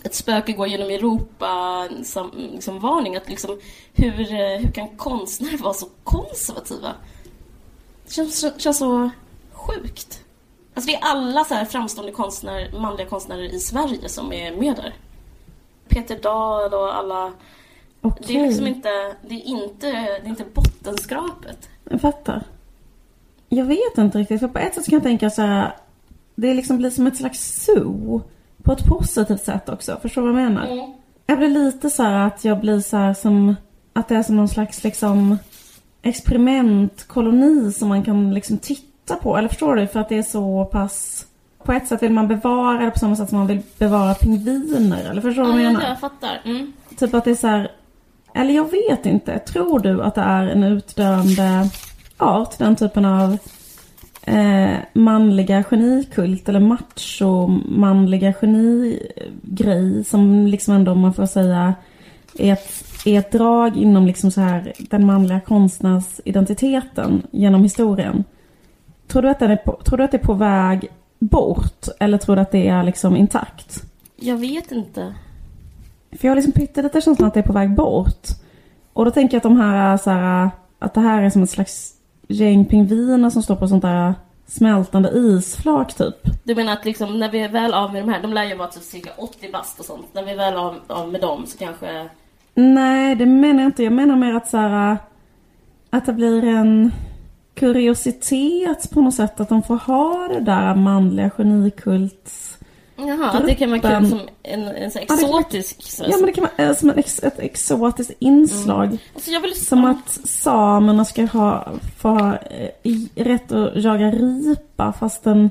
ett 0.03 0.15
spöke 0.15 0.53
går 0.53 0.67
genom 0.67 0.89
Europa 0.89 1.87
som 2.03 2.31
liksom 2.35 2.79
varning 2.79 3.15
att 3.15 3.29
liksom 3.29 3.59
hur, 3.93 4.11
hur 4.11 4.71
kan 4.71 4.97
konstnärer 4.97 5.57
vara 5.57 5.73
så 5.73 5.87
konservativa? 6.03 6.93
Det 8.07 8.13
känns, 8.13 8.45
känns 8.57 8.77
så 8.77 9.09
sjukt. 9.51 10.24
Alltså 10.75 10.91
det 10.91 10.95
är 10.95 11.01
alla 11.01 11.43
så 11.43 11.53
här 11.53 11.65
framstående 11.65 12.11
konstnärer, 12.11 12.79
manliga 12.79 13.07
konstnärer 13.07 13.55
i 13.55 13.59
Sverige 13.59 14.09
som 14.09 14.33
är 14.33 14.55
med 14.55 14.75
där. 14.75 14.93
Peter 15.87 16.19
Dahl 16.19 16.73
och 16.73 16.95
alla. 16.95 17.33
Okej. 18.01 18.25
Det 18.27 18.39
är 18.39 18.47
liksom 18.47 18.67
inte, 18.67 18.89
det 19.27 19.35
är 19.35 19.45
inte, 19.45 19.91
det 19.91 20.25
är 20.25 20.27
inte 20.27 20.45
bottenskrapet. 20.53 21.69
Jag 21.89 22.01
fattar. 22.01 22.43
Jag 23.49 23.65
vet 23.65 23.97
inte 23.97 24.17
riktigt. 24.17 24.39
För 24.39 24.47
på 24.47 24.59
ett 24.59 24.75
sätt 24.75 24.85
kan 24.85 24.93
jag 24.93 25.03
tänka 25.03 25.29
så 25.29 25.41
här. 25.41 25.75
Det 26.35 26.53
liksom 26.53 26.77
blir 26.77 26.89
som 26.89 27.07
ett 27.07 27.17
slags 27.17 27.65
zoo. 27.65 28.21
På 28.63 28.71
ett 28.71 28.85
positivt 28.85 29.43
sätt 29.43 29.69
också. 29.69 29.99
Förstår 30.01 30.21
du 30.21 30.33
vad 30.33 30.41
jag 30.41 30.51
menar? 30.51 30.93
Jag 31.25 31.37
blir 31.37 31.49
lite 31.49 31.89
så 31.89 32.03
här 32.03 32.27
att 32.27 32.45
jag 32.45 32.59
blir 32.59 32.79
så 32.79 32.97
här 32.97 33.13
som... 33.13 33.55
Att 33.93 34.07
det 34.07 34.15
är 34.15 34.23
som 34.23 34.35
någon 34.35 34.47
slags 34.47 34.83
liksom 34.83 35.37
experimentkoloni 36.01 37.71
som 37.71 37.89
man 37.89 38.03
kan 38.03 38.33
liksom 38.33 38.57
titta 38.57 38.84
på. 39.15 39.37
Eller 39.37 39.47
förstår 39.47 39.75
du? 39.75 39.87
För 39.87 39.99
att 39.99 40.09
det 40.09 40.17
är 40.17 40.23
så 40.23 40.65
pass... 40.65 41.25
På 41.63 41.71
ett 41.73 41.87
sätt 41.87 42.03
vill 42.03 42.13
man 42.13 42.27
bevara 42.27 42.85
det 42.85 42.91
på 42.91 42.99
samma 42.99 43.15
sätt 43.15 43.29
som 43.29 43.37
man 43.37 43.47
vill 43.47 43.61
bevara 43.77 44.13
pingviner. 44.13 45.09
Eller 45.09 45.21
förstår 45.21 45.43
du 45.43 45.51
vad 45.51 45.59
jag 45.61 45.65
Ja, 45.65 45.71
menar? 45.73 45.89
jag 45.89 45.99
fattar. 45.99 46.41
Mm. 46.45 46.73
Typ 46.97 47.13
att 47.13 47.23
det 47.25 47.31
är 47.31 47.35
så 47.35 47.47
här, 47.47 47.71
eller 48.33 48.53
jag 48.53 48.71
vet 48.71 49.05
inte. 49.05 49.39
Tror 49.39 49.79
du 49.79 50.01
att 50.03 50.15
det 50.15 50.21
är 50.21 50.47
en 50.47 50.63
utdöende 50.63 51.69
art, 52.17 52.57
den 52.57 52.75
typen 52.75 53.05
av 53.05 53.37
eh, 54.21 54.73
manliga 54.93 55.63
genikult 55.63 56.49
eller 56.49 56.59
macho 56.59 57.47
manliga 57.65 58.33
genigrej 58.33 60.03
som 60.03 60.47
liksom 60.47 60.73
ändå 60.73 60.91
om 60.91 60.99
man 60.99 61.13
får 61.13 61.25
säga 61.25 61.73
är 62.39 62.53
ett, 62.53 62.73
är 63.05 63.19
ett 63.19 63.31
drag 63.31 63.77
inom 63.77 64.05
liksom 64.07 64.31
så 64.31 64.41
här 64.41 64.73
den 64.77 65.05
manliga 65.05 65.39
konstnärsidentiteten 65.39 67.21
genom 67.31 67.63
historien. 67.63 68.23
Tror 69.07 69.21
du, 69.21 69.29
att 69.29 69.39
den 69.39 69.51
är 69.51 69.55
på, 69.55 69.81
tror 69.85 69.97
du 69.97 70.03
att 70.03 70.11
det 70.11 70.17
är 70.17 70.25
på 70.25 70.33
väg 70.33 70.87
bort 71.19 71.87
eller 71.99 72.17
tror 72.17 72.35
du 72.35 72.41
att 72.41 72.51
det 72.51 72.67
är 72.67 72.83
liksom 72.83 73.15
intakt? 73.15 73.83
Jag 74.15 74.37
vet 74.37 74.71
inte. 74.71 75.15
För 76.11 76.27
jag 76.27 76.31
har 76.31 76.35
liksom 76.35 76.51
pyttelite 76.51 77.01
känslan 77.01 77.27
att 77.27 77.33
det 77.33 77.39
är 77.39 77.43
på 77.43 77.53
väg 77.53 77.75
bort. 77.75 78.27
Och 78.93 79.05
då 79.05 79.11
tänker 79.11 79.35
jag 79.35 79.39
att 79.39 79.43
de 79.43 79.57
här, 79.57 79.97
så 79.97 80.09
här, 80.09 80.49
att 80.79 80.93
det 80.93 81.01
här 81.01 81.21
är 81.21 81.29
som 81.29 81.43
ett 81.43 81.49
slags 81.49 81.93
gäng 82.27 82.65
pingviner 82.65 83.29
som 83.29 83.43
står 83.43 83.55
på 83.55 83.67
sånt 83.67 83.81
där 83.81 84.13
smältande 84.45 85.09
isflak 85.09 85.93
typ. 85.93 86.15
Du 86.43 86.55
menar 86.55 86.73
att 86.73 86.85
liksom 86.85 87.19
när 87.19 87.31
vi 87.31 87.39
är 87.39 87.49
väl 87.49 87.73
av 87.73 87.93
med 87.93 88.03
de 88.03 88.09
här, 88.09 88.21
de 88.21 88.33
lär 88.33 88.43
ju 88.43 88.55
vara 88.55 88.67
typ 88.67 88.83
cirka 88.83 89.09
80 89.17 89.51
bast 89.51 89.79
och 89.79 89.85
sånt. 89.85 90.05
När 90.13 90.23
vi 90.23 90.31
är 90.31 90.35
väl 90.35 90.55
av, 90.55 90.75
av 90.87 91.11
med 91.11 91.21
dem 91.21 91.45
så 91.45 91.57
kanske... 91.57 92.09
Nej, 92.53 93.15
det 93.15 93.25
menar 93.25 93.59
jag 93.59 93.67
inte. 93.67 93.83
Jag 93.83 93.93
menar 93.93 94.15
mer 94.15 94.33
att 94.33 94.47
så 94.47 94.57
här, 94.57 94.97
att 95.89 96.05
det 96.05 96.13
blir 96.13 96.43
en 96.43 96.91
kuriositet 97.55 98.89
på 98.91 99.01
något 99.01 99.13
sätt. 99.13 99.39
Att 99.39 99.49
de 99.49 99.63
får 99.63 99.75
ha 99.77 100.27
det 100.27 100.39
där 100.39 100.75
manliga 100.75 101.29
genikult. 101.29 102.31
Jaha, 102.97 103.41
det 103.45 103.55
kan 103.55 103.69
vara 103.69 103.79
kul 103.99 104.09
som 104.09 104.19
en, 104.43 104.61
en 104.67 104.91
så 104.91 104.99
Ja, 104.99 105.01
det 105.01 105.07
kan- 105.07 105.39
exotisk... 105.39 105.77
Ja, 106.07 106.17
men 106.17 106.25
det 106.25 106.31
kan 106.31 106.47
vara 106.57 106.69
eh, 106.69 106.75
som 106.75 106.89
ex, 106.89 107.23
ett 107.23 107.39
exotiskt 107.39 108.11
inslag. 108.19 108.97
alltså 109.15 109.31
jag 109.31 109.41
vill... 109.41 109.65
Som 109.65 109.85
att 109.85 110.09
samerna 110.23 111.05
ska 111.05 111.25
ha, 111.25 111.67
få 111.99 112.09
ha 112.09 112.35
eh, 112.37 112.69
i- 112.83 113.09
rätt 113.15 113.51
att 113.51 113.83
jaga 113.83 114.11
ripa 114.11 114.93
fastän 114.99 115.49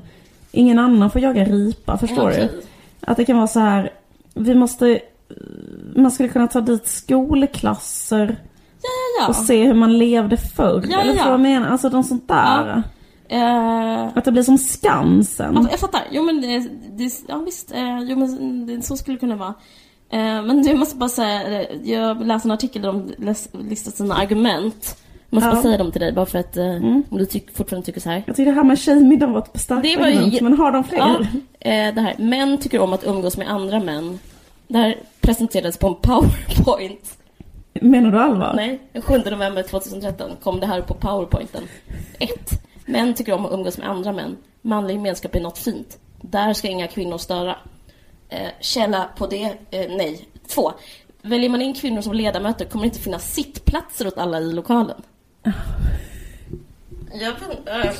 ingen 0.51 0.79
annan 0.79 1.11
får 1.11 1.21
jaga 1.21 1.43
ripa. 1.43 1.97
Förstår 1.97 2.29
Okej. 2.29 2.49
du? 2.53 2.61
Att 3.01 3.17
det 3.17 3.25
kan 3.25 3.37
vara 3.37 3.47
så 3.47 3.59
här. 3.59 3.89
Vi 4.33 4.55
måste... 4.55 4.99
Man 5.95 6.11
skulle 6.11 6.29
kunna 6.29 6.47
ta 6.47 6.61
dit 6.61 6.87
skolklasser 6.87 8.35
Ja, 8.85 9.21
ja, 9.23 9.27
och 9.27 9.35
se 9.35 9.63
hur 9.65 9.73
man 9.73 9.97
levde 9.97 10.37
förr. 10.37 10.85
Ja, 10.89 11.01
Eller 11.01 11.15
ja. 11.15 11.29
vad 11.29 11.39
menar? 11.39 11.67
Alltså 11.69 11.89
de 11.89 12.03
sånt 12.03 12.27
där. 12.27 12.83
Eh, 13.29 14.07
Att 14.17 14.25
det 14.25 14.31
blir 14.31 14.43
som 14.43 14.57
Skansen. 14.57 15.53
ja, 15.55 15.67
jag 15.71 15.79
fattar. 15.79 16.01
Jo 16.11 16.23
men 16.23 16.41
det, 16.41 16.59
det 16.97 17.11
ja 17.27 17.37
visst. 17.37 17.71
Eh, 17.71 17.99
jo 18.03 18.17
men 18.19 18.65
det, 18.67 18.81
så 18.81 18.97
skulle 18.97 19.15
det 19.15 19.19
kunna 19.19 19.35
vara. 19.35 19.53
Eh, 20.11 20.43
men 20.43 20.61
du 20.63 20.73
måste 20.75 20.95
bara 20.95 21.09
säga, 21.09 21.65
jag 21.83 22.25
läste 22.27 22.47
en 22.47 22.51
artikel 22.51 22.81
där 22.81 22.91
de 22.91 23.11
listat 23.69 23.95
sina 23.95 24.15
argument. 24.15 24.97
Jag 25.29 25.35
måste 25.37 25.47
Ja. 25.49 25.53
bara 25.53 25.61
säga 25.61 25.77
dem 25.77 25.91
till 25.91 26.01
dig 26.01 26.11
bara 26.13 26.25
för 26.25 26.39
att 26.39 26.57
Mm. 26.57 27.03
om 27.09 27.17
du 27.17 27.25
tyck, 27.25 27.57
fortfarande 27.57 27.85
tycker 27.85 28.01
så 28.01 28.09
här. 28.09 28.23
Jag 28.27 28.35
tycker 28.35 28.51
det 28.51 28.55
här 28.55 28.63
med 28.63 28.79
tjejmiddagen 28.79 29.33
var 29.33 29.41
ett 29.41 29.59
starkt 29.61 29.83
Det 29.83 29.97
var 29.97 30.07
ju- 30.07 30.17
argument. 30.17 30.41
Men 30.41 30.57
har 30.57 30.71
de 30.71 30.83
fler? 30.83 30.97
Ja, 31.59 31.91
det 31.91 32.01
här. 32.01 32.15
Män 32.17 32.57
tycker 32.57 32.79
om 32.81 32.93
att 32.93 33.03
umgås 33.07 33.37
med 33.37 33.49
andra 33.51 33.79
män. 33.79 34.19
Det 34.67 34.77
här 34.77 34.95
presenterades 35.21 35.77
på 35.77 35.87
en 35.87 35.95
powerpoint. 36.01 37.17
Menar 37.81 38.11
du 38.11 38.19
allvar? 38.19 38.53
Nej, 38.55 38.79
den 38.91 39.01
7 39.01 39.17
november 39.17 39.63
2013 39.63 40.31
kom 40.43 40.59
det 40.59 40.67
här 40.67 40.81
på 40.81 40.93
powerpointen. 40.93 41.63
1. 42.19 42.29
Män 42.85 43.13
tycker 43.13 43.33
om 43.33 43.45
att 43.45 43.53
umgås 43.53 43.77
med 43.77 43.89
andra 43.89 44.11
män. 44.11 44.37
Manlig 44.61 44.93
gemenskap 44.93 45.35
är 45.35 45.41
något 45.41 45.57
fint. 45.57 45.99
Där 46.21 46.53
ska 46.53 46.67
inga 46.67 46.87
kvinnor 46.87 47.17
störa. 47.17 47.55
Eh, 48.29 48.49
källa 48.59 49.09
på 49.17 49.27
det, 49.27 49.43
eh, 49.71 49.89
nej. 49.97 50.27
2. 50.47 50.71
Väljer 51.21 51.49
man 51.49 51.61
in 51.61 51.73
kvinnor 51.73 52.01
som 52.01 52.13
ledamöter 52.13 52.65
kommer 52.65 52.83
det 52.83 52.87
inte 52.87 52.99
finnas 52.99 53.33
sittplatser 53.33 54.07
åt 54.07 54.17
alla 54.17 54.39
i 54.39 54.53
lokalen. 54.53 55.01
Jag 57.13 57.33
äh. 57.83 57.91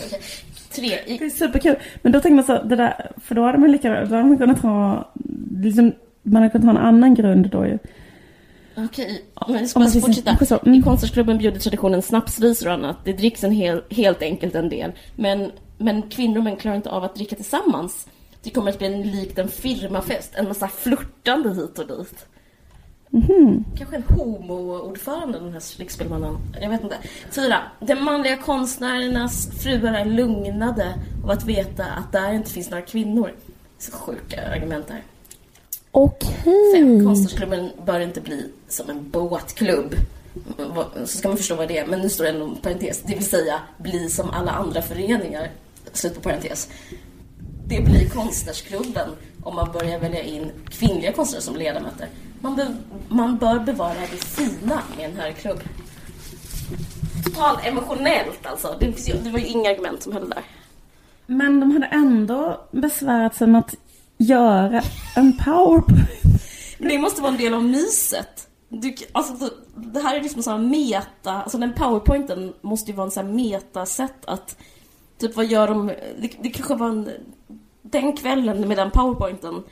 Tre. 0.72 1.00
I, 1.06 1.18
Det 1.18 1.26
är 1.26 1.30
superkul. 1.30 1.76
Men 2.02 2.12
då 2.12 2.20
tänker 2.20 2.36
man 2.36 2.44
så 2.44 2.64
det 2.64 2.76
där, 2.76 3.12
för 3.22 3.36
då 3.36 3.44
hade 3.44 3.58
man 3.58 3.72
lika 3.72 3.90
då 3.90 4.16
hade 4.16 4.24
man 4.24 4.38
kunnat 4.38 4.62
ha, 4.62 5.12
liksom, 5.62 5.94
man 6.24 6.42
hade 6.42 6.52
kunnat 6.52 6.66
ha 6.66 6.82
en 6.82 6.88
annan 6.88 7.16
grund 7.16 7.50
då 7.50 7.66
ju. 7.66 7.78
Okej, 8.78 9.26
men 9.48 9.68
ska 9.68 9.80
man 9.80 9.88
precis- 9.88 10.06
fortsätta. 10.06 10.46
så, 10.46 10.60
mm. 10.66 10.80
I 10.80 10.84
konstnärsklubben 10.84 11.38
bjuder 11.38 11.60
traditionen 11.60 12.02
snapsvisor 12.02 12.68
och 12.68 12.74
annat. 12.74 12.98
Det 13.04 13.14
dricks 13.14 13.44
en 13.44 13.52
hel, 13.52 13.84
helt 13.90 14.22
enkelt 14.22 14.56
en 14.56 14.70
del. 14.70 14.92
Men, 15.16 15.52
men 15.78 16.02
kvinnor 16.02 16.38
och 16.38 16.44
män 16.44 16.56
klarar 16.56 16.76
inte 16.76 16.90
av 16.90 17.04
att 17.04 17.16
dricka 17.16 17.36
tillsammans. 17.36 18.08
Det 18.44 18.50
kommer 18.50 18.72
att 18.72 18.80
bli 18.80 19.04
likt 19.04 19.40
en 19.40 19.48
firmafest, 19.48 20.36
en 20.36 20.48
massa 20.48 20.68
flörtande 20.68 21.54
hit 21.54 21.80
och 21.80 21.88
dit. 21.88 22.26
Kanske 23.78 23.96
en 23.96 24.04
homo-ordförande, 24.04 25.40
den 25.40 25.54
här 25.54 25.80
lyxspelmannen. 25.80 26.38
Jag 26.62 26.70
vet 26.70 26.84
inte. 26.84 26.98
Fyra. 27.32 27.58
De 27.80 27.96
manliga 27.96 28.38
konstnärernas 28.38 29.50
fruar 29.64 29.94
är 29.94 30.06
lugnade 30.06 30.94
av 31.24 31.32
att 31.32 31.46
veta 31.46 31.86
att 31.86 32.12
där 32.12 32.34
inte 32.34 32.52
finns 32.52 32.70
några 32.70 32.86
kvinnor. 32.86 33.32
Så 33.78 33.92
sjuka 33.92 34.48
argument 34.52 34.90
här. 34.90 35.02
Okej. 35.98 36.74
Fem. 36.74 37.06
Konstnärsklubben 37.06 37.70
bör 37.86 38.00
inte 38.00 38.22
bli 38.22 38.52
som 38.68 38.90
en 38.90 39.10
båtklubb. 39.10 39.96
Så 41.06 41.18
ska 41.18 41.28
man 41.28 41.38
förstå 41.38 41.56
vad 41.56 41.68
det 41.68 41.78
är. 41.78 41.88
Men 41.88 42.00
nu 42.00 42.10
står 42.10 42.24
det 42.24 42.30
ändå 42.30 42.46
en 42.46 42.56
parentes. 42.56 43.02
Det 43.06 43.16
vill 43.16 43.26
säga 43.26 43.60
bli 43.78 44.10
som 44.10 44.30
alla 44.30 44.52
andra 44.52 44.82
föreningar. 44.82 45.52
Slut 45.94 46.16
på 46.16 46.22
parentes. 46.22 46.70
Det 47.68 47.82
blir 47.82 48.10
konstnärsklubben 48.10 49.10
om 49.44 49.56
man 49.56 49.72
börjar 49.72 50.00
välja 50.00 50.24
in 50.24 50.52
kvinnliga 50.70 51.12
konstnärer 51.12 51.42
som 51.42 51.56
ledamöter. 51.56 52.08
Man, 52.40 52.56
be, 52.56 52.76
man 53.08 53.38
bör 53.38 53.60
bevara 53.60 54.00
det 54.12 54.18
fina 54.18 54.82
med 54.98 55.10
en 55.10 55.18
herrklubb. 55.18 55.60
Totalt 57.24 57.66
emotionellt 57.66 58.46
alltså. 58.46 58.76
Det, 58.80 59.24
det 59.24 59.30
var 59.30 59.40
ju 59.40 59.46
inga 59.46 59.70
argument 59.70 60.04
som 60.04 60.14
höll 60.14 60.30
där. 60.30 60.44
Men 61.26 61.60
de 61.60 61.72
hade 61.72 61.86
ändå 61.86 62.62
besvärat 62.72 63.36
sig 63.36 63.48
med 63.48 63.60
att 63.60 63.76
göra 64.18 64.82
en 65.16 65.38
powerpoint. 65.38 66.10
Det 66.78 67.00
måste 67.00 67.22
vara 67.22 67.32
en 67.32 67.38
del 67.38 67.54
av 67.54 67.64
myset. 67.64 68.48
Du, 68.70 68.96
alltså, 69.12 69.50
det, 69.76 70.00
här 70.00 70.16
är 70.16 70.22
liksom 70.22 70.44
så 70.44 70.52
här 70.52 70.58
meta, 70.58 71.32
alltså 71.32 71.58
den 71.58 71.74
powerpointen 71.74 72.54
måste 72.62 72.92
ju 72.92 72.98
vara 72.98 73.06
en 73.06 73.12
sån 73.12 73.26
här 73.26 73.34
meta-sätt 73.34 74.26
att, 74.26 74.58
typ 75.18 75.36
vad 75.36 75.46
gör 75.46 75.68
de, 75.68 75.88
det, 76.20 76.32
det 76.42 76.50
kanske 76.50 76.76
var 76.76 76.90
en, 76.90 77.10
den 77.82 78.18
kvällen 78.18 78.68
med 78.68 78.78
den 78.78 78.92
powerpointen 78.92 79.64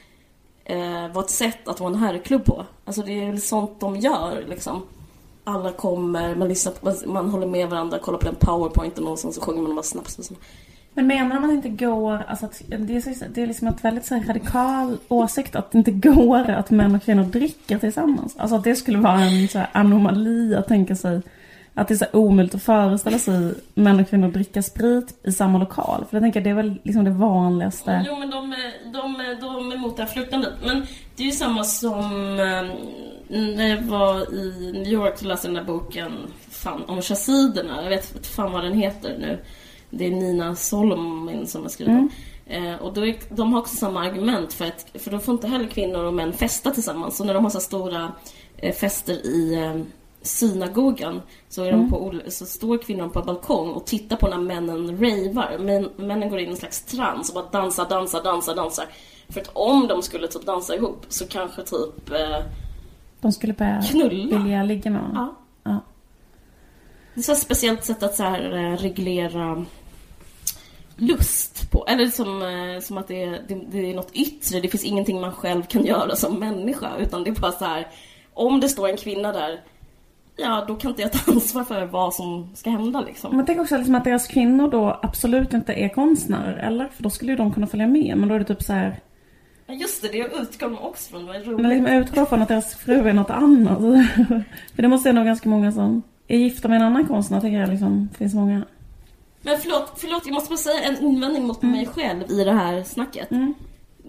eh, 0.65 1.07
var 1.13 1.23
ett 1.23 1.29
sätt 1.29 1.67
att 1.67 1.79
vara 1.79 1.93
en 1.93 1.99
herrklubb 1.99 2.45
på. 2.45 2.65
Alltså 2.85 3.01
det 3.01 3.23
är 3.23 3.31
väl 3.31 3.41
sånt 3.41 3.79
de 3.79 3.95
gör 3.95 4.45
liksom. 4.47 4.81
Alla 5.43 5.71
kommer, 5.71 6.35
man, 6.35 6.47
lyssnar 6.47 6.71
på, 6.71 6.85
man, 6.85 6.95
man 7.05 7.29
håller 7.29 7.47
med 7.47 7.69
varandra, 7.69 7.99
kollar 7.99 8.19
på 8.19 8.25
den 8.25 8.35
powerpointen 8.35 9.07
och 9.07 9.19
sen 9.19 9.33
så 9.33 9.41
sjunger 9.41 9.61
man 9.61 9.75
bara 9.75 9.83
snaps. 9.83 10.17
Och. 10.17 10.37
Men 10.93 11.07
menar 11.07 11.35
de 11.35 11.43
att 11.43 11.49
det 11.49 11.67
inte 11.69 11.85
går, 11.85 12.23
alltså 12.27 12.45
att 12.45 12.61
det 12.67 12.95
är, 12.95 13.01
så, 13.13 13.25
det 13.33 13.41
är 13.41 13.47
liksom 13.47 13.67
ett 13.67 13.83
väldigt 13.85 14.05
så 14.05 14.15
här 14.15 14.23
radikal 14.27 14.97
åsikt 15.07 15.55
att 15.55 15.71
det 15.71 15.77
inte 15.77 15.91
går 15.91 16.49
att 16.49 16.71
män 16.71 16.95
och 16.95 17.03
kvinnor 17.03 17.23
dricker 17.23 17.77
tillsammans. 17.77 18.35
Alltså 18.37 18.55
att 18.55 18.63
det 18.63 18.75
skulle 18.75 18.97
vara 18.97 19.21
en 19.21 19.47
så 19.47 19.57
här 19.59 19.69
anomali 19.71 20.55
att 20.55 20.67
tänka 20.67 20.95
sig 20.95 21.21
att 21.73 21.87
det 21.87 21.93
är 21.93 21.95
så 21.97 22.05
här 22.05 22.15
omöjligt 22.15 22.55
att 22.55 22.63
föreställa 22.63 23.19
sig 23.19 23.53
män 23.73 23.99
och 23.99 24.09
kvinnor 24.09 24.27
dricka 24.27 24.63
sprit 24.63 25.19
i 25.23 25.31
samma 25.31 25.57
lokal. 25.59 26.05
För 26.09 26.17
jag 26.17 26.23
tänker 26.23 26.41
det 26.41 26.49
är 26.49 26.53
väl 26.53 26.79
liksom 26.83 27.03
det 27.03 27.11
vanligaste. 27.11 28.05
Jo, 28.07 28.19
men 28.19 28.29
de, 28.29 28.51
är- 28.51 28.93
de, 28.93 29.15
de 29.41 29.71
är 29.71 29.75
emot 29.75 29.97
det 29.97 30.03
här 30.03 30.09
flörtandet. 30.09 30.53
Men 30.65 30.85
det 31.15 31.23
är 31.23 31.27
ju 31.27 31.31
samma 31.31 31.63
som 31.63 31.99
ehm, 32.39 32.67
när 33.55 33.67
jag 33.67 33.81
var 33.81 34.33
i 34.33 34.71
New 34.73 34.87
York 34.87 35.13
och 35.19 35.23
läste 35.25 35.47
den 35.47 35.55
där 35.55 35.63
boken 35.63 36.11
fan, 36.49 36.83
om 36.87 37.01
chassiderna. 37.01 37.83
Jag 37.83 37.89
vet 37.89 38.15
inte 38.15 38.27
fan 38.29 38.51
vad 38.51 38.63
den 38.63 38.73
heter 38.73 39.17
nu. 39.19 39.39
Det 39.97 40.05
är 40.07 40.11
Nina 40.11 40.55
Solomon 40.55 41.47
som 41.47 41.61
har 41.61 41.69
skrivit 41.69 41.93
den. 41.93 42.09
Eh, 42.45 42.75
och 42.75 42.93
då 42.93 43.05
är, 43.05 43.15
de 43.29 43.53
har 43.53 43.59
också 43.59 43.75
samma 43.75 44.01
argument 44.05 44.53
för 44.53 44.65
att 44.65 44.85
för 44.93 45.11
då 45.11 45.19
får 45.19 45.33
inte 45.33 45.47
heller 45.47 45.67
kvinnor 45.67 46.03
och 46.03 46.13
män 46.13 46.33
festa 46.33 46.71
tillsammans. 46.71 47.17
Så 47.17 47.23
när 47.23 47.33
de 47.33 47.43
har 47.43 47.49
så 47.51 47.59
stora 47.59 48.11
eh, 48.57 48.73
fester 48.75 49.13
i 49.13 49.55
eh, 49.63 49.81
synagogan 50.21 51.21
så, 51.49 51.63
är 51.63 51.71
de 51.71 51.89
på, 51.89 52.05
ol- 52.07 52.23
så 52.29 52.45
står 52.45 52.77
kvinnorna 52.77 53.09
på 53.09 53.21
balkong 53.21 53.69
och 53.69 53.85
tittar 53.85 54.15
på 54.17 54.27
när 54.27 54.37
männen 54.37 54.87
ravar. 54.97 55.57
Men, 55.59 55.89
männen 56.07 56.29
går 56.29 56.39
in 56.39 56.47
i 56.47 56.51
en 56.51 56.57
slags 56.57 56.81
trans 56.85 57.29
och 57.29 57.35
bara 57.35 57.61
dansar, 57.61 57.89
dansar, 57.89 58.23
dansar, 58.23 58.55
dansar. 58.55 58.85
För 59.29 59.41
att 59.41 59.49
om 59.53 59.87
de 59.87 60.01
skulle 60.01 60.27
typ 60.27 60.45
dansa 60.45 60.75
ihop 60.75 61.05
så 61.09 61.27
kanske 61.27 61.61
typ 61.61 62.09
eh, 62.11 62.45
De 63.21 63.31
skulle 63.31 63.53
börja 63.53 63.81
knulla. 63.81 64.37
vilja 64.37 64.63
ligga 64.63 64.91
med 64.91 65.01
honom. 65.01 65.15
Ja. 65.15 65.71
Ja. 65.71 65.79
Det 67.15 67.27
är 67.29 67.31
ett 67.33 67.39
speciellt 67.39 67.83
sätt 67.83 68.03
att 68.03 68.15
så 68.15 68.23
här, 68.23 68.51
eh, 68.55 68.77
reglera 68.77 69.65
lust 70.97 71.71
på. 71.71 71.85
Eller 71.87 72.07
som, 72.07 72.41
eh, 72.41 72.81
som 72.81 72.97
att 72.97 73.07
det 73.07 73.23
är, 73.23 73.41
det, 73.47 73.55
det 73.71 73.91
är 73.91 73.95
något 73.95 74.11
yttre. 74.13 74.59
Det 74.59 74.67
finns 74.67 74.83
ingenting 74.83 75.21
man 75.21 75.31
själv 75.31 75.63
kan 75.63 75.85
göra 75.85 76.15
som 76.15 76.39
människa. 76.39 76.89
Utan 76.99 77.23
det 77.23 77.29
är 77.29 77.41
bara 77.41 77.51
så 77.51 77.65
här. 77.65 77.87
Om 78.33 78.59
det 78.59 78.69
står 78.69 78.89
en 78.89 78.97
kvinna 78.97 79.31
där. 79.31 79.61
Ja, 80.35 80.65
då 80.67 80.75
kan 80.75 80.91
inte 80.91 81.01
jag 81.01 81.11
ta 81.11 81.31
ansvar 81.31 81.63
för 81.63 81.85
vad 81.85 82.13
som 82.13 82.49
ska 82.55 82.69
hända 82.69 83.01
liksom. 83.01 83.37
Men 83.37 83.45
tänk 83.45 83.61
också 83.61 83.77
liksom 83.77 83.95
att 83.95 84.03
deras 84.03 84.27
kvinnor 84.27 84.71
då 84.71 84.99
absolut 85.01 85.53
inte 85.53 85.73
är 85.73 85.89
konstnärer, 85.89 86.57
eller? 86.57 86.87
För 86.87 87.03
då 87.03 87.09
skulle 87.09 87.31
ju 87.31 87.37
de 87.37 87.53
kunna 87.53 87.67
följa 87.67 87.87
med. 87.87 88.17
Men 88.17 88.29
då 88.29 88.35
är 88.35 88.39
det 88.39 88.45
typ 88.45 88.63
så 88.63 88.73
här. 88.73 88.99
Just 89.67 90.01
det, 90.01 90.07
det 90.07 90.17
utgår 90.17 90.69
de 90.69 90.79
också 90.79 91.11
från. 91.11 91.25
Vad 91.27 91.35
Men 91.35 91.45
roligt. 91.45 91.67
liksom 91.67 91.87
utgår 91.87 92.25
från 92.25 92.41
att 92.41 92.47
deras 92.47 92.75
fru 92.75 93.09
är 93.09 93.13
något 93.13 93.29
annat. 93.29 93.77
För 94.75 94.81
det 94.81 94.87
måste 94.87 95.09
jag 95.09 95.15
nog 95.15 95.25
ganska 95.25 95.49
många 95.49 95.71
som 95.71 96.01
är 96.27 96.37
gifta 96.37 96.67
med 96.67 96.75
en 96.75 96.81
annan 96.81 97.07
konstnär, 97.07 97.41
tänker 97.41 97.59
jag 97.59 97.69
liksom. 97.69 98.09
Det 98.11 98.17
finns 98.17 98.33
många. 98.33 98.65
Men 99.45 99.57
förlåt, 99.59 99.91
förlåt, 99.95 100.25
jag 100.25 100.33
måste 100.33 100.49
bara 100.49 100.57
säga 100.57 100.81
en 100.83 101.03
invändning 101.03 101.43
mot 101.47 101.61
mig 101.61 101.85
själv 101.85 102.31
i 102.31 102.43
det 102.43 102.51
här 102.51 102.83
snacket. 102.83 103.31
Mm. 103.31 103.53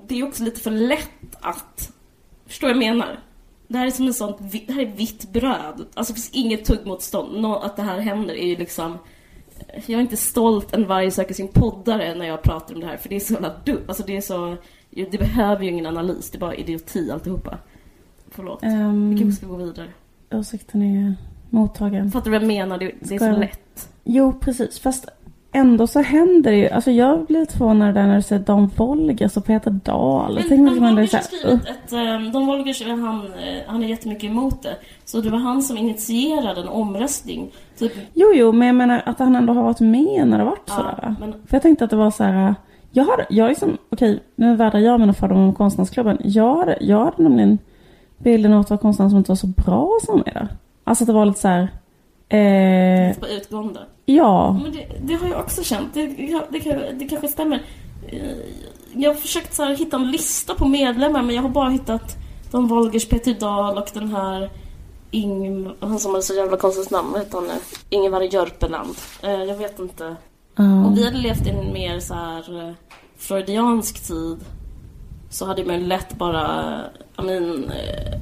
Det 0.09 0.18
är 0.20 0.27
också 0.29 0.42
lite 0.44 0.61
för 0.61 0.70
lätt 0.70 1.37
att... 1.40 1.92
Förstår 2.47 2.68
jag 2.70 2.79
menar? 2.79 3.20
Det 3.68 3.79
här 3.79 3.87
är 3.87 3.90
som 3.90 4.07
en 4.07 4.14
sån, 4.14 4.35
det 4.66 4.73
här 4.73 4.83
är 4.83 4.87
vitt 4.97 5.33
bröd. 5.33 5.87
Alltså 5.94 6.12
det 6.12 6.20
finns 6.20 6.31
inget 6.31 6.64
tuggmotstånd. 6.64 7.40
Nå, 7.40 7.57
att 7.57 7.77
det 7.77 7.83
här 7.83 7.99
händer 7.99 8.35
är 8.35 8.47
ju 8.47 8.57
liksom... 8.57 8.99
Jag 9.75 9.90
är 9.99 10.01
inte 10.01 10.16
stolt 10.16 10.75
en 10.75 10.87
varje 10.87 11.11
söker 11.11 11.35
sin 11.35 11.49
poddare 11.49 12.14
när 12.14 12.27
jag 12.27 12.42
pratar 12.42 12.75
om 12.75 12.81
det 12.81 12.87
här. 12.87 12.97
För 12.97 13.09
det 13.09 13.16
är 13.16 13.20
så 13.20 13.33
jävla 13.33 13.55
dumt. 13.64 13.85
Alltså 13.88 14.03
det 14.07 14.16
är 14.16 14.20
så... 14.20 14.57
Det 14.90 15.18
behöver 15.18 15.64
ju 15.64 15.70
ingen 15.70 15.87
analys. 15.87 16.31
Det 16.31 16.38
är 16.38 16.40
bara 16.40 16.55
idioti 16.55 17.11
alltihopa. 17.11 17.59
Förlåt. 18.31 18.62
Um, 18.62 19.11
Vi 19.14 19.20
kanske 19.20 19.37
ska 19.40 19.47
gå 19.47 19.57
vidare. 19.57 19.88
Åsikten 20.33 20.83
är 20.83 21.14
mottagen. 21.51 22.11
Fattar 22.11 22.25
du 22.25 22.31
vad 22.31 22.42
jag 22.42 22.47
menar? 22.47 22.79
Det, 22.79 22.92
det 23.01 23.14
är 23.14 23.18
så 23.18 23.25
jag- 23.25 23.38
lätt. 23.38 23.88
Jo, 24.05 24.33
precis. 24.40 24.79
Fast 24.81 25.09
ändå 25.54 25.86
så 25.86 26.00
händer 26.00 26.50
det 26.50 26.56
ju. 26.56 26.68
Alltså 26.68 26.90
jag 26.90 27.26
blir 27.26 27.40
lite 27.40 27.56
förvånad 27.58 27.94
där 27.94 28.06
när 28.06 28.16
du 28.16 28.22
säger 28.22 28.42
Dan 28.42 28.70
Wolgers 28.76 29.36
och 29.36 29.44
Peter 29.44 29.70
Dahl. 29.70 30.34
Men 30.34 30.48
Don 30.48 30.64
liksom 30.66 30.84
ändå 30.84 30.86
Wolgers 30.96 31.10
så 31.10 31.16
har 31.16 31.22
skrivit 31.22 31.62
ett... 31.68 31.92
eh, 31.92 32.32
Don 32.32 32.46
Wolgers, 32.46 32.82
han, 32.86 33.20
eh, 33.26 33.62
han 33.66 33.82
är 33.82 33.88
jättemycket 33.88 34.24
emot 34.30 34.62
det. 34.62 34.76
Så 35.04 35.20
det 35.20 35.30
var 35.30 35.38
han 35.38 35.62
som 35.62 35.76
initierade 35.76 36.60
en 36.60 36.68
omröstning. 36.68 37.50
Typ, 37.78 37.92
Jo, 38.14 38.26
jo, 38.34 38.52
men 38.52 38.66
jag 38.66 38.76
menar 38.76 39.02
att 39.06 39.18
han 39.18 39.36
ändå 39.36 39.52
har 39.52 39.62
varit 39.62 39.80
med 39.80 40.28
när 40.28 40.38
det 40.38 40.44
varit 40.44 40.62
Ja, 40.66 40.74
sådär. 40.74 41.14
men- 41.20 41.32
För 41.32 41.54
jag 41.56 41.62
tänkte 41.62 41.84
att 41.84 41.90
det 41.90 41.96
var 41.96 42.10
så 42.10 42.24
här. 42.24 42.54
Jag 42.92 43.04
hade, 43.04 43.26
jag 43.30 43.48
liksom, 43.48 43.76
okej, 43.92 44.20
nu 44.36 44.56
vädrar 44.56 44.80
jag 44.80 45.00
mina 45.00 45.12
fördomar 45.12 45.42
om 45.42 45.54
konstnärsklubben. 45.54 46.18
Jag 46.24 46.56
hade, 46.56 46.76
jag 46.80 47.04
hade 47.04 47.22
nämligen 47.22 47.58
bilden 48.18 48.52
av 48.52 48.60
att 48.60 48.68
det 48.68 48.74
var 48.74 48.78
konstnärer 48.78 49.08
som 49.08 49.18
inte 49.18 49.30
var 49.30 49.36
så 49.36 49.46
bra 49.46 49.90
som 50.02 50.22
är. 50.26 50.48
Alltså 50.84 51.04
att 51.04 51.06
det 51.06 51.12
var 51.12 51.26
lite 51.26 51.40
så 51.40 51.48
här. 51.48 51.68
Eh, 52.28 53.16
på 53.18 53.28
utgående. 53.28 53.80
ja, 54.04 54.60
Men 54.62 54.72
det, 54.72 54.87
det 55.02 55.14
har 55.14 55.28
jag 55.28 55.40
också 55.40 55.62
känt. 55.62 55.94
Det, 55.94 56.06
det, 56.06 56.92
det 56.98 57.04
kanske 57.08 57.28
stämmer. 57.28 57.62
Eh, 58.08 58.20
Jag 58.94 59.10
har 59.10 59.14
försökt 59.14 59.54
så 59.54 59.62
här, 59.64 59.76
hitta 59.76 59.96
en 59.96 60.10
lista 60.10 60.54
på 60.54 60.68
medlemmar 60.68 61.22
men 61.22 61.34
jag 61.34 61.42
har 61.42 61.48
bara 61.48 61.68
hittat 61.68 62.16
Don 62.50 62.66
Wolgers, 62.68 63.08
Peter 63.08 63.34
Dahl 63.34 63.78
och 63.78 63.88
den 63.94 64.08
här 64.08 64.50
Ing... 65.10 65.70
Han 65.80 65.98
som 65.98 66.14
har 66.14 66.20
så 66.20 66.34
jävla 66.34 66.56
konstigt 66.56 66.90
namn, 66.90 67.12
vad 67.12 67.20
heter 67.20 67.38
han 67.38 67.46
nu? 67.46 67.52
Ingvar 67.90 68.20
Jörpeland. 68.20 68.94
Eh, 69.22 69.30
Jag 69.42 69.56
vet 69.56 69.78
inte. 69.78 70.16
ja. 70.56 70.62
Om 70.64 70.94
vi 70.94 71.04
hade 71.04 71.18
levt 71.18 71.46
i 71.46 71.50
en 71.50 71.72
mer 71.72 72.00
så 72.00 72.14
här 72.14 72.68
eh, 72.68 72.74
freudiansk 73.18 74.06
tid 74.06 74.37
så 75.30 75.46
hade 75.46 75.64
man 75.64 75.88
lätt 75.88 76.14
bara, 76.18 76.74
I 77.18 77.22
mean, 77.22 77.70
eh, 77.70 78.20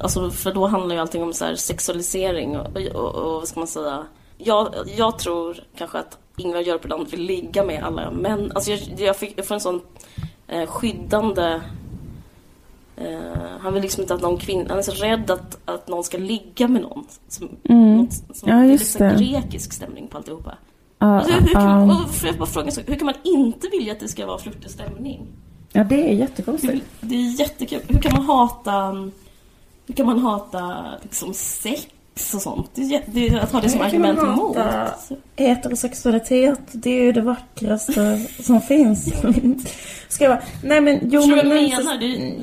alltså 0.00 0.30
för 0.30 0.52
då 0.54 0.66
handlar 0.66 0.94
ju 0.94 1.00
allting 1.00 1.22
om 1.22 1.32
så 1.32 1.44
här 1.44 1.54
sexualisering 1.54 2.56
och, 2.58 2.76
och, 2.94 3.14
och 3.14 3.32
vad 3.32 3.48
ska 3.48 3.60
man 3.60 3.66
säga? 3.66 4.06
Jag, 4.38 4.74
jag 4.96 5.18
tror 5.18 5.56
kanske 5.76 5.98
att 5.98 6.18
Ingvar 6.36 6.60
Jörpeland 6.60 7.08
vill 7.08 7.22
ligga 7.22 7.64
med 7.64 7.84
alla 7.84 8.10
män. 8.10 8.52
Alltså 8.54 8.70
jag, 8.70 8.80
jag, 8.98 9.16
fick, 9.16 9.38
jag 9.38 9.46
får 9.46 9.54
en 9.54 9.60
sån 9.60 9.80
eh, 10.48 10.66
skyddande 10.66 11.60
eh, 12.96 13.18
han 13.60 13.72
vill 13.74 13.82
liksom 13.82 14.00
inte 14.02 14.14
att 14.14 14.22
någon 14.22 14.38
kvinna, 14.38 14.64
han 14.68 14.78
är 14.78 14.82
så 14.82 14.92
rädd 14.92 15.30
att, 15.30 15.58
att 15.64 15.88
någon 15.88 16.04
ska 16.04 16.18
ligga 16.18 16.68
med 16.68 16.82
någon. 16.82 17.06
Som, 17.28 17.48
Mm. 17.64 17.96
något, 17.96 18.12
som, 18.12 18.48
Ja, 18.48 18.54
det 18.54 18.60
är 18.60 18.64
just 18.64 18.92
så 18.92 18.98
det. 18.98 19.16
grekisk 19.18 19.72
stämning 19.72 20.08
på 20.08 20.16
alltihopa. 20.16 20.54
Ja, 20.98 21.06
Alltså, 21.06 21.32
hur, 21.32 21.54
kan 21.54 21.64
man, 21.64 21.88
ja. 21.88 22.04
och 22.04 22.10
får 22.14 22.28
jag 22.28 22.38
bara 22.38 22.46
fråga, 22.46 22.70
hur 22.86 22.94
kan 22.94 23.06
man 23.06 23.14
inte 23.22 23.68
vilja 23.68 23.92
att 23.92 24.00
det 24.00 24.08
ska 24.08 24.26
vara 24.26 24.38
flörtig 24.38 24.70
stämning? 24.70 25.26
Ja, 25.78 25.84
det 25.84 26.10
är 26.10 26.14
jättekonstigt. 26.14 26.84
det 27.00 27.14
är 27.14 27.40
jättekul. 27.40 27.80
Hur 27.88 27.98
kan 27.98 28.12
man 28.12 28.24
hata, 28.24 28.90
hur 29.86 29.94
kan 29.94 30.06
man 30.06 30.18
hata 30.18 30.84
liksom 31.02 31.34
sex 31.34 32.34
och 32.34 32.42
sånt? 32.42 32.70
Det 32.74 32.82
är, 32.82 33.02
det 33.06 33.28
är 33.28 33.38
att 33.38 33.52
ha 33.52 33.60
det 33.60 33.68
som 33.68 33.80
Hur 33.80 33.86
argument 33.86 34.18
emot. 34.18 34.56
Heterosexualitet, 35.36 36.60
det 36.72 36.90
är 36.90 37.02
ju 37.02 37.12
det 37.12 37.20
vackraste 37.20 38.18
som 38.42 38.60
finns. 38.60 39.12
Ska 40.08 40.24
jag 40.24 40.36
bara, 40.36 40.42
nej 40.64 40.80
men 40.80 41.00
jo 41.02 41.20
men... 41.26 41.36
jag 41.36 41.46
men- 41.46 41.48
menar? 41.48 41.98
Det, 42.00 42.06
är- 42.06 42.34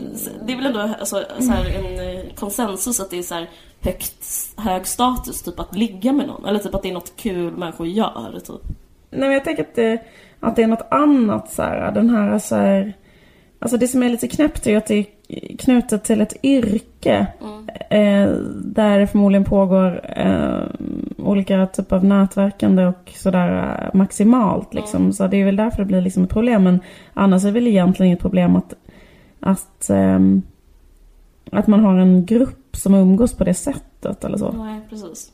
det 0.46 0.54
är 0.54 0.58
väl 0.58 0.66
ändå 0.66 0.80
alltså, 0.80 1.24
så 1.40 1.52
här, 1.52 1.66
en 1.66 2.18
eh, 2.18 2.24
konsensus 2.36 3.00
att 3.00 3.10
det 3.10 3.18
är 3.18 3.24
så 3.24 3.34
här 3.34 3.50
högt, 3.82 4.54
hög 4.58 4.88
status 4.88 5.42
typ 5.42 5.60
att 5.60 5.76
ligga 5.76 6.12
med 6.14 6.28
någon. 6.28 6.46
Eller 6.46 6.60
typ 6.60 6.76
att 6.76 6.84
det 6.84 6.90
är 6.90 6.94
något 6.94 7.14
kul 7.16 7.58
människor 7.58 7.88
gör. 7.88 8.40
Typ. 8.46 8.62
Nej 9.10 9.20
men 9.20 9.32
jag 9.32 9.44
tänker 9.44 9.64
att 9.64 9.76
det, 9.76 10.04
att 10.40 10.56
det 10.56 10.64
är 10.64 10.68
något 10.68 10.88
annat 10.92 11.52
så 11.54 11.62
här, 11.62 11.92
den 11.92 12.10
här 12.10 12.40
så 12.40 12.56
här 12.56 12.94
Alltså 13.66 13.78
det 13.78 13.88
som 13.88 14.04
är 14.04 14.10
lite 14.10 14.28
knäppt 14.28 14.68
är 14.68 14.78
att 14.78 14.86
det 14.86 14.96
är 14.96 15.06
knutet 15.58 16.04
till 16.04 16.22
ett 16.22 16.34
yrke. 16.44 17.28
Mm. 17.42 17.70
Eh, 17.90 18.36
där 18.56 19.00
det 19.00 19.08
förmodligen 19.08 19.44
pågår 19.44 20.02
eh, 20.18 20.64
olika 21.18 21.66
typer 21.66 21.96
av 21.96 22.06
nätverkande 22.06 22.86
och 22.86 23.12
sådär 23.16 23.80
eh, 23.84 23.98
maximalt 23.98 24.74
liksom. 24.74 25.14
Så 25.14 25.28
det 25.28 25.38
är 25.38 25.46
väl 25.46 25.56
därför 25.56 25.78
det 25.78 25.86
blir 25.86 26.02
liksom 26.02 26.24
ett 26.24 26.30
problem. 26.30 26.64
Men 26.64 26.80
annars 27.14 27.44
är 27.44 27.48
det 27.48 27.54
väl 27.54 27.68
egentligen 27.68 28.08
inget 28.08 28.20
problem 28.20 28.56
att, 28.56 28.74
att, 29.40 29.90
ehm, 29.90 30.42
att 31.52 31.68
man 31.68 31.80
har 31.80 31.98
en 31.98 32.26
grupp 32.26 32.78
som 32.78 32.94
umgås 32.94 33.34
på 33.34 33.44
det 33.44 33.54
sättet 33.54 34.24
eller 34.24 34.38
så. 34.38 34.52
Nej, 34.52 34.82
precis. 34.90 35.32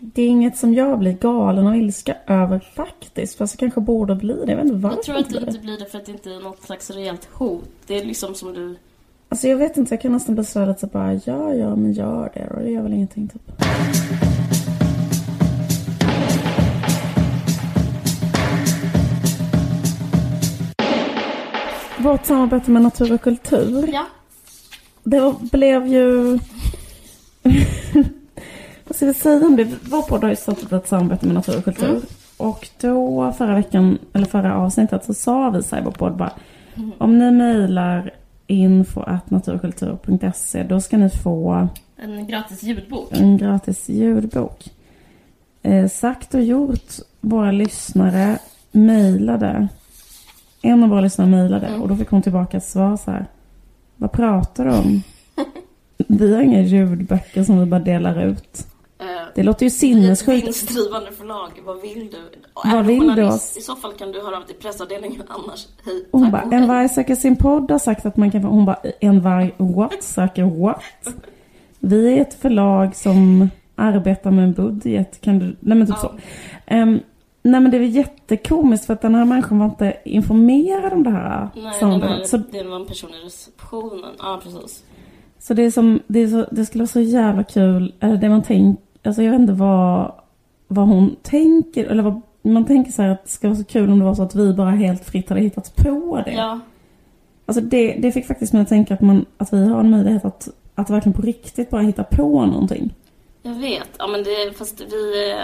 Det 0.00 0.22
är 0.22 0.28
inget 0.28 0.56
som 0.56 0.74
jag 0.74 0.98
blir 0.98 1.12
galen 1.12 1.66
av 1.66 1.76
ilska 1.76 2.16
över 2.26 2.58
faktiskt. 2.74 3.38
Fast 3.38 3.54
jag 3.54 3.58
kanske 3.60 3.80
borde 3.80 4.14
bli 4.14 4.34
det. 4.46 4.52
Jag 4.52 4.56
vet 4.56 4.64
inte 4.66 4.76
varför 4.76 4.96
Jag 4.96 5.04
tror 5.04 5.16
att 5.16 5.30
det. 5.30 5.38
inte 5.40 5.58
blir 5.58 5.78
det 5.78 5.84
för 5.86 5.98
att 5.98 6.06
det 6.06 6.12
inte 6.12 6.30
är 6.30 6.40
något 6.40 6.62
slags 6.62 6.90
reellt 6.90 7.28
hot. 7.32 7.64
Det 7.86 7.98
är 8.00 8.04
liksom 8.04 8.34
som 8.34 8.52
du... 8.54 8.76
Alltså 9.28 9.48
jag 9.48 9.56
vet 9.56 9.76
inte, 9.76 9.94
jag 9.94 10.02
kan 10.02 10.12
nästan 10.12 10.34
bli 10.34 10.44
så 10.44 10.66
lite 10.66 10.86
bara 10.86 11.14
ja, 11.14 11.54
ja, 11.54 11.76
men 11.76 11.92
gör 11.92 12.30
det 12.34 12.48
och 12.56 12.62
det 12.62 12.70
gör 12.70 12.82
väl 12.82 12.92
ingenting 12.92 13.28
typ. 13.28 13.42
Vårt 21.98 22.26
samarbete 22.26 22.70
med 22.70 22.82
natur 22.82 23.12
och 23.12 23.20
kultur, 23.22 23.88
Ja. 23.92 24.06
det 25.04 25.34
blev 25.52 25.86
ju... 25.86 26.38
Vad 28.90 28.96
ska 28.96 29.06
vi 29.06 29.14
säga 29.14 29.46
om 29.46 29.56
det? 29.56 29.68
Vår 29.90 30.02
podd 30.02 30.22
har 30.22 30.30
ju 30.30 30.36
startat 30.36 30.72
ett 30.72 30.88
samarbete 30.88 31.26
med 31.26 31.34
natur 31.34 31.58
och 31.58 31.64
kultur. 31.64 31.88
Mm. 31.88 32.02
Och 32.36 32.68
då 32.80 33.32
förra 33.38 33.54
veckan, 33.54 33.98
eller 34.12 34.26
förra 34.26 34.56
avsnittet, 34.56 35.04
så 35.04 35.14
sa 35.14 35.50
vi 35.50 35.62
så 35.62 35.74
här 35.76 35.82
i 35.82 35.84
vår 35.84 35.92
podd 35.92 36.16
bara 36.16 36.32
om 36.98 37.18
ni 37.18 37.30
mejlar 37.30 38.10
info.naturkultur.se 38.46 40.62
då 40.62 40.80
ska 40.80 40.98
ni 40.98 41.10
få 41.10 41.68
En 41.96 42.26
gratis 42.26 42.62
ljudbok. 42.62 43.08
en 43.12 43.36
gratis 43.36 43.88
ljudbok. 43.88 44.68
Eh, 45.62 45.88
sagt 45.88 46.34
och 46.34 46.42
gjort, 46.42 46.92
våra 47.20 47.52
lyssnare 47.52 48.38
mejlade. 48.72 49.68
En 50.62 50.82
av 50.84 50.90
våra 50.90 51.00
lyssnare 51.00 51.28
mejlade 51.28 51.66
Mm. 51.66 51.82
och 51.82 51.88
då 51.88 51.96
fick 51.96 52.08
hon 52.10 52.22
tillbaka 52.22 52.56
ett 52.56 52.64
svar 52.64 52.96
så 52.96 53.10
här. 53.10 53.26
Vad 53.96 54.12
pratar 54.12 54.64
du 54.64 54.70
om? 54.70 55.02
Vi 56.08 56.34
har 56.34 56.42
inga 56.42 56.60
ljudböcker 56.60 57.44
som 57.44 57.58
vi 57.60 57.66
bara 57.66 57.80
delar 57.80 58.22
ut. 58.22 58.66
Eh, 59.00 59.06
Det 59.34 59.42
låter 59.42 59.66
ju 59.66 59.70
sinnessjukt. 59.70 60.46
vinstdrivande 60.46 61.10
förlag. 61.12 61.50
Vad 61.64 61.80
vill 61.80 62.08
du? 62.10 62.40
Vad 62.54 62.74
är 62.74 62.82
vill 62.82 63.14
du 63.16 63.24
oss? 63.24 63.56
I 63.56 63.60
så 63.60 63.76
fall 63.76 63.92
kan 63.92 64.12
du 64.12 64.20
höra 64.22 64.36
av 64.36 64.40
dig 64.42 64.46
till 64.54 64.62
pressavdelningen 64.62 65.22
annars. 65.28 65.66
Hej. 65.84 66.04
Hon 66.12 66.30
bara, 66.30 66.42
en 66.42 66.68
varg 66.68 66.88
söker 66.88 67.14
sin 67.14 67.36
podd 67.36 67.70
har 67.70 67.78
sagt 67.78 68.06
att 68.06 68.16
man 68.16 68.30
kan 68.30 68.42
få... 68.42 68.48
Hon 68.48 68.64
bara, 68.64 68.78
en 69.00 69.20
varg 69.20 69.54
what 69.58 70.02
söker 70.02 70.44
what? 70.44 71.14
Vi 71.78 72.18
är 72.18 72.22
ett 72.22 72.34
förlag 72.34 72.96
som 72.96 73.50
arbetar 73.76 74.30
med 74.30 74.44
en 74.44 74.52
budget. 74.52 75.20
Kan 75.20 75.38
du... 75.38 75.44
Nej 75.60 75.78
men 75.78 75.86
typ 75.86 75.96
Ja. 76.02 76.08
så. 76.08 76.14
Ehm, 76.66 77.00
nej 77.42 77.60
men 77.60 77.70
det 77.70 77.76
är 77.76 77.80
jättekomiskt 77.80 78.86
för 78.86 78.92
att 78.94 79.02
den 79.02 79.14
här 79.14 79.24
människan 79.24 79.58
var 79.58 79.66
inte 79.66 79.96
informerad 80.04 80.92
om 80.92 81.02
det 81.02 81.10
här 81.10 81.48
Nej, 81.56 81.72
samarbetet. 81.80 82.28
Så, 82.28 82.36
det 82.36 82.62
var 82.62 82.76
en 82.76 82.86
person 82.86 83.10
i 83.10 83.26
receptionen. 83.26 84.10
Ja, 84.18 84.40
precis. 84.42 84.82
så 85.38 85.54
det 85.54 85.62
är 85.62 85.70
som, 85.70 86.00
det, 86.06 86.18
är 86.20 86.26
så, 86.28 86.46
det 86.50 86.64
skulle 86.66 86.82
vara 86.82 86.88
så 86.88 87.00
jävla 87.00 87.44
kul, 87.44 87.92
det 88.20 88.28
man 88.28 88.42
tänker, 88.42 88.82
alltså 89.04 89.22
jag 89.22 89.30
vet 89.30 89.40
inte 89.40 89.52
vad, 89.52 90.12
vad 90.68 90.86
hon 90.88 91.16
tänker, 91.22 91.84
eller 91.84 92.02
vad 92.02 92.20
man 92.42 92.64
tänker 92.64 92.92
så 92.92 93.02
här 93.02 93.08
att 93.08 93.24
det 93.24 93.30
ska 93.30 93.48
vara 93.48 93.58
så 93.58 93.64
kul 93.64 93.90
om 93.90 93.98
det 93.98 94.04
var 94.04 94.14
så 94.14 94.22
att 94.22 94.34
vi 94.34 94.52
bara 94.54 94.70
helt 94.70 95.04
fritt 95.04 95.28
hade 95.28 95.40
hittat 95.40 95.76
på 95.76 96.22
det. 96.26 96.32
Ja, 96.32 96.60
Alltså 97.46 97.60
det, 97.64 97.92
det 97.92 98.12
fick 98.12 98.26
faktiskt 98.26 98.52
mig 98.52 98.62
att 98.62 98.68
tänka 98.68 98.94
att, 98.94 99.00
man, 99.00 99.24
att 99.38 99.52
vi 99.52 99.68
har 99.68 99.80
en 99.80 99.90
möjlighet 99.90 100.24
att, 100.24 100.48
att 100.74 100.90
verkligen 100.90 101.16
på 101.16 101.22
riktigt 101.22 101.70
bara 101.70 101.82
hitta 101.82 102.04
på 102.04 102.46
någonting. 102.46 102.94
jag 103.42 103.54
vet. 103.54 103.88
Ja, 103.98 104.06
men 104.06 104.22
det, 104.24 104.58
fast 104.58 104.80
vi... 104.80 105.30
eh, 105.30 105.36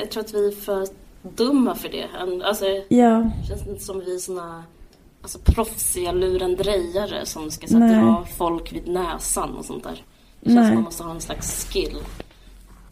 Jag 0.00 0.10
tror 0.10 0.22
att 0.24 0.34
vi 0.34 0.46
är 0.48 0.52
för 0.52 0.86
dumma 1.36 1.74
för 1.74 1.88
det. 1.88 2.04
Alltså, 2.44 2.64
Ja, 2.88 3.30
det 3.42 3.46
känns 3.48 3.66
inte 3.68 3.80
som 3.84 3.98
vi 4.00 4.14
är 4.14 4.18
såna 4.18 4.64
alltså, 5.22 5.38
proffsiga 5.38 6.12
lurendrejare 6.12 7.26
som 7.26 7.50
ska 7.50 7.66
så, 7.66 7.78
dra 7.78 8.24
folk 8.36 8.72
vid 8.72 8.88
näsan 8.88 9.56
och 9.56 9.64
sånt 9.64 9.84
där. 9.84 10.02
Det 10.40 10.50
känns 10.50 10.56
Nej. 10.56 10.66
som 10.66 10.74
man 10.74 10.84
måste 10.84 11.02
ha 11.04 11.10
en 11.14 11.20
slags 11.20 11.64
skill. 11.72 11.96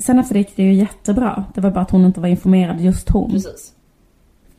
Sen 0.00 0.18
efter 0.18 0.34
det 0.34 0.38
gick 0.38 0.56
det 0.56 0.62
ju 0.62 0.72
jättebra. 0.74 1.44
Det 1.54 1.60
var 1.60 1.70
bara 1.70 1.80
att 1.80 1.90
hon 1.90 2.04
inte 2.04 2.20
var 2.20 2.28
informerad, 2.28 2.80
just 2.80 3.08
hon. 3.08 3.30
Precis. 3.30 3.72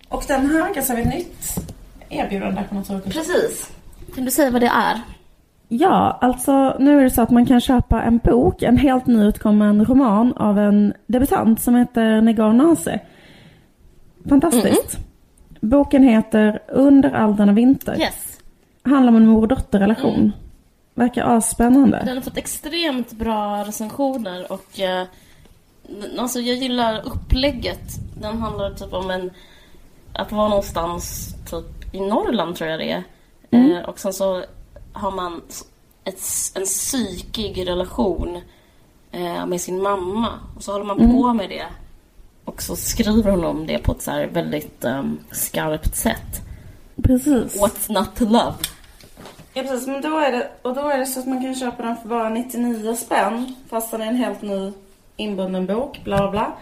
Och 0.09 0.23
den 0.27 0.49
här 0.49 0.73
ganska 0.73 0.99
ett 0.99 1.07
nytt 1.07 1.67
erbjudande 2.09 2.63
på 2.69 2.75
Naturkultur. 2.75 3.11
Precis. 3.11 3.71
Kan 4.15 4.25
du 4.25 4.31
säga 4.31 4.51
vad 4.51 4.61
det 4.61 4.67
är? 4.67 5.01
Ja, 5.67 6.17
alltså 6.21 6.75
nu 6.79 6.99
är 6.99 7.03
det 7.03 7.09
så 7.09 7.21
att 7.21 7.29
man 7.29 7.45
kan 7.45 7.61
köpa 7.61 8.01
en 8.01 8.17
bok, 8.17 8.61
en 8.61 8.77
helt 8.77 9.05
nyutkommen 9.05 9.85
roman 9.85 10.33
av 10.33 10.59
en 10.59 10.93
debutant 11.07 11.61
som 11.61 11.75
heter 11.75 12.21
Negar 12.21 12.53
Nase. 12.53 12.99
Fantastiskt. 14.29 14.97
Boken 15.61 16.03
heter 16.03 16.59
Under 16.67 17.11
all 17.11 17.35
denna 17.35 17.53
vinter. 17.53 17.99
Yes. 17.99 18.39
Handlar 18.83 19.11
om 19.11 19.15
en 19.15 19.27
mor 19.27 19.41
och 19.41 19.47
dotterrelation. 19.47 20.31
Verkar 20.93 21.23
asspännande. 21.23 22.01
Den 22.05 22.15
har 22.15 22.21
fått 22.21 22.37
extremt 22.37 23.11
bra 23.11 23.63
recensioner 23.63 24.51
och 24.51 24.79
eh, 24.79 25.07
alltså 26.19 26.39
jag 26.39 26.57
gillar 26.57 27.01
upplägget. 27.05 27.81
Den 28.21 28.37
handlar 28.41 28.73
typ 28.73 28.93
om 28.93 29.09
en 29.11 29.31
att 30.13 30.31
vara 30.31 30.47
någonstans 30.49 31.35
typ 31.49 31.95
i 31.95 31.99
Norrland 31.99 32.55
tror 32.55 32.69
jag 32.69 32.79
det 32.79 32.91
är. 32.91 33.03
Mm. 33.51 33.71
Eh, 33.71 33.83
och 33.83 33.99
sen 33.99 34.13
så 34.13 34.43
har 34.93 35.11
man 35.11 35.41
ett, 36.03 36.21
en 36.55 36.65
psykig 36.65 37.67
relation 37.67 38.41
eh, 39.11 39.45
med 39.45 39.61
sin 39.61 39.81
mamma. 39.81 40.27
Och 40.55 40.63
så 40.63 40.71
håller 40.71 40.85
man 40.85 40.99
Mm. 40.99 41.11
på 41.11 41.33
med 41.33 41.49
det. 41.49 41.65
Och 42.45 42.61
så 42.61 42.75
skriver 42.75 43.31
hon 43.31 43.45
om 43.45 43.67
det 43.67 43.77
på 43.77 43.91
ett 43.91 44.01
så 44.01 44.11
här 44.11 44.27
väldigt 44.27 44.85
um, 44.85 45.19
skarpt 45.31 45.95
sätt. 45.95 46.41
Precis. 47.03 47.61
What's 47.61 47.91
not 47.99 48.15
to 48.15 48.25
love? 48.25 48.53
Ja 49.53 49.63
precis, 49.63 49.87
men 49.87 50.01
då 50.01 50.17
är 50.17 50.31
det, 50.31 50.51
och 50.61 50.75
då 50.75 50.89
är 50.89 50.97
det 50.97 51.05
så 51.05 51.19
att 51.19 51.27
man 51.27 51.41
kan 51.43 51.55
köpa 51.55 51.83
den 51.83 51.97
för 51.97 52.09
bara 52.09 52.29
99 52.29 52.95
spänn. 52.95 53.55
Fast 53.69 53.91
den 53.91 54.01
är 54.01 54.05
en 54.05 54.15
helt 54.15 54.41
ny 54.41 54.73
inbunden 55.21 55.65
bok, 55.65 56.01
bla 56.03 56.17
bla 56.17 56.31
bla. 56.31 56.57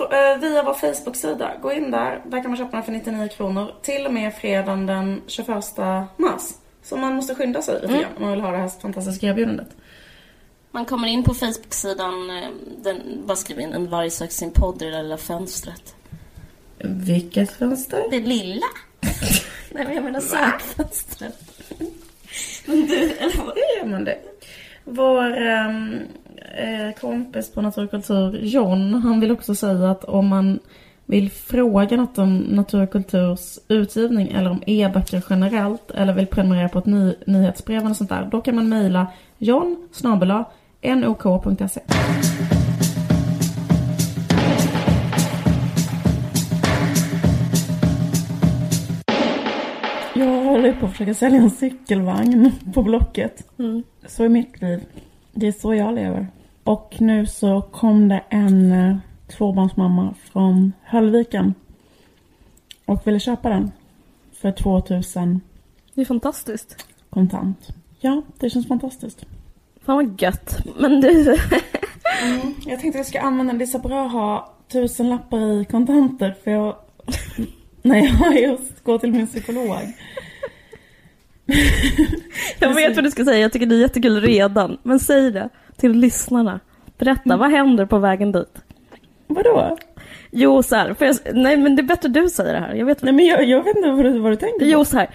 Eh, 0.00 0.40
via 0.40 0.62
vår 0.62 0.74
Facebook-sida, 0.74 1.52
gå 1.62 1.72
in 1.72 1.90
där. 1.90 2.22
Där 2.26 2.42
kan 2.42 2.50
man 2.50 2.56
köpa 2.56 2.76
den 2.76 2.82
för 2.82 2.92
99 2.92 3.28
kronor. 3.28 3.72
Till 3.82 4.06
och 4.06 4.12
med 4.12 4.34
fredagen 4.34 4.86
den 4.86 5.22
21 5.26 5.48
mars. 6.16 6.42
Så 6.82 6.96
man 6.96 7.14
måste 7.14 7.34
skynda 7.34 7.62
sig 7.62 7.80
lite 7.80 7.92
grann 7.92 8.16
om 8.16 8.22
man 8.22 8.30
vill 8.30 8.40
ha 8.40 8.50
det 8.50 8.58
här 8.58 8.68
fantastiska 8.68 9.26
erbjudandet. 9.26 9.68
Man 10.70 10.84
kommer 10.84 11.08
in 11.08 11.22
på 11.22 11.34
Facebook-sidan, 11.34 12.30
eh, 12.30 12.48
den, 12.82 13.22
bara 13.26 13.36
skriver 13.36 13.62
in 13.62 13.72
en 13.72 13.88
varg 13.88 14.10
söker 14.10 14.34
sin 14.34 14.50
podd 14.50 14.82
i 14.82 14.84
det 14.84 14.90
där 14.90 15.02
lilla 15.02 15.16
fönstret. 15.16 15.94
Vilket 16.78 17.50
fönster? 17.50 18.04
Det 18.10 18.20
lilla? 18.20 18.66
Nej 19.70 19.84
men 19.84 19.94
jag 19.94 20.04
menar 20.04 20.20
sökfönstret. 20.20 21.38
Men 22.66 22.86
du, 22.86 23.10
eller 23.10 23.44
vad? 23.44 23.54
Det 23.54 23.78
gör 23.78 23.86
man 23.86 24.04
det. 24.04 24.18
Vår 24.84 25.36
ehm, 25.36 25.98
eh, 26.50 27.00
kompis 27.00 27.52
på 27.52 27.62
Naturkultur, 27.62 28.38
John, 28.42 28.94
han 28.94 29.20
vill 29.20 29.30
också 29.30 29.54
säga 29.54 29.90
att 29.90 30.04
om 30.04 30.28
man 30.28 30.58
vill 31.06 31.30
fråga 31.30 31.96
något 31.96 32.18
om 32.18 32.38
Naturkulturs 32.38 33.58
utgivning 33.68 34.28
eller 34.28 34.50
om 34.50 34.62
e-böcker 34.66 35.24
generellt 35.30 35.90
eller 35.90 36.12
vill 36.12 36.26
prenumerera 36.26 36.68
på 36.68 36.78
ett 36.78 36.86
ny, 36.86 37.14
nyhetsbrev 37.26 37.84
eller 37.84 37.94
sånt 37.94 38.10
där, 38.10 38.28
då 38.32 38.40
kan 38.40 38.54
man 38.54 38.68
mejla 38.68 39.06
john 39.38 39.88
nok.se. 40.82 41.80
Jag 50.14 50.44
håller 50.44 50.72
på 50.72 50.86
att 50.86 50.92
försöka 50.92 51.14
sälja 51.14 51.38
en 51.38 51.50
cykelvagn 51.50 52.52
på 52.74 52.82
Blocket. 52.82 53.44
Så 54.06 54.24
är 54.24 54.28
mitt 54.28 54.62
liv. 54.62 54.80
Det 55.32 55.48
är 55.48 55.52
så 55.52 55.74
jag 55.74 55.94
lever. 55.94 56.26
Och 56.70 56.96
nu 56.98 57.26
så 57.26 57.62
kom 57.62 58.08
det 58.08 58.22
en 58.28 58.72
eh, 58.72 58.96
tvåbarnsmamma 59.28 60.14
från 60.32 60.72
Höllviken. 60.84 61.54
Och 62.84 63.06
ville 63.06 63.20
köpa 63.20 63.48
den. 63.48 63.72
För 64.32 64.52
2000 64.52 65.40
Det 65.94 66.00
är 66.00 66.04
fantastiskt. 66.04 66.86
kontant. 67.10 67.68
Ja, 68.00 68.22
det 68.38 68.50
känns 68.50 68.68
fantastiskt. 68.68 69.26
Fan 69.82 69.96
vad 69.96 70.22
gött. 70.22 70.58
Men 70.78 71.00
du, 71.00 71.24
Jag 72.66 72.80
tänkte 72.80 72.88
att 72.88 72.94
jag 72.94 73.06
ska 73.06 73.20
använda. 73.20 73.52
Det 73.52 73.64
är 73.64 73.66
så 73.66 73.78
bra 73.78 74.06
att 74.06 74.12
ha 74.12 74.54
tusen 74.72 75.08
lappar 75.08 75.60
i 75.60 75.64
kontanter. 75.64 76.36
För 76.44 76.50
jag... 76.50 76.76
När 77.82 77.96
jag 77.96 78.40
just 78.40 78.84
går 78.84 78.98
till 78.98 79.12
min 79.12 79.26
psykolog. 79.26 79.78
jag 82.58 82.74
vet 82.74 82.96
vad 82.96 83.04
du 83.04 83.10
ska 83.10 83.24
säga. 83.24 83.38
Jag 83.38 83.52
tycker 83.52 83.66
det 83.66 83.74
är 83.74 83.80
jättekul 83.80 84.20
redan. 84.20 84.78
Men 84.82 85.00
säg 85.00 85.30
det 85.30 85.48
till 85.80 85.92
lyssnarna. 85.92 86.60
Berätta, 86.98 87.36
vad 87.36 87.50
händer 87.50 87.86
på 87.86 87.98
vägen 87.98 88.32
dit? 88.32 88.58
Vadå? 89.26 89.76
Jo, 90.30 90.62
så 90.62 90.76
här, 90.76 90.94
för 90.94 91.04
jag, 91.04 91.16
nej 91.32 91.56
men 91.56 91.76
det 91.76 91.82
är 91.82 91.86
bättre 91.86 92.08
du 92.08 92.28
säger 92.28 92.52
det 92.52 92.60
här. 92.60 92.74
Jag 92.74 92.86
vet 92.86 93.02
Nej 93.02 93.12
men 93.12 93.26
jag, 93.26 93.44
jag 93.44 93.64
vet 93.64 93.76
inte 93.76 93.90
vad 93.90 94.04
du, 94.04 94.18
vad 94.18 94.32
du 94.32 94.36
tänker 94.36 94.58
på. 94.58 94.64
Jo, 94.64 94.84
så 94.84 94.96
här. 94.96 95.10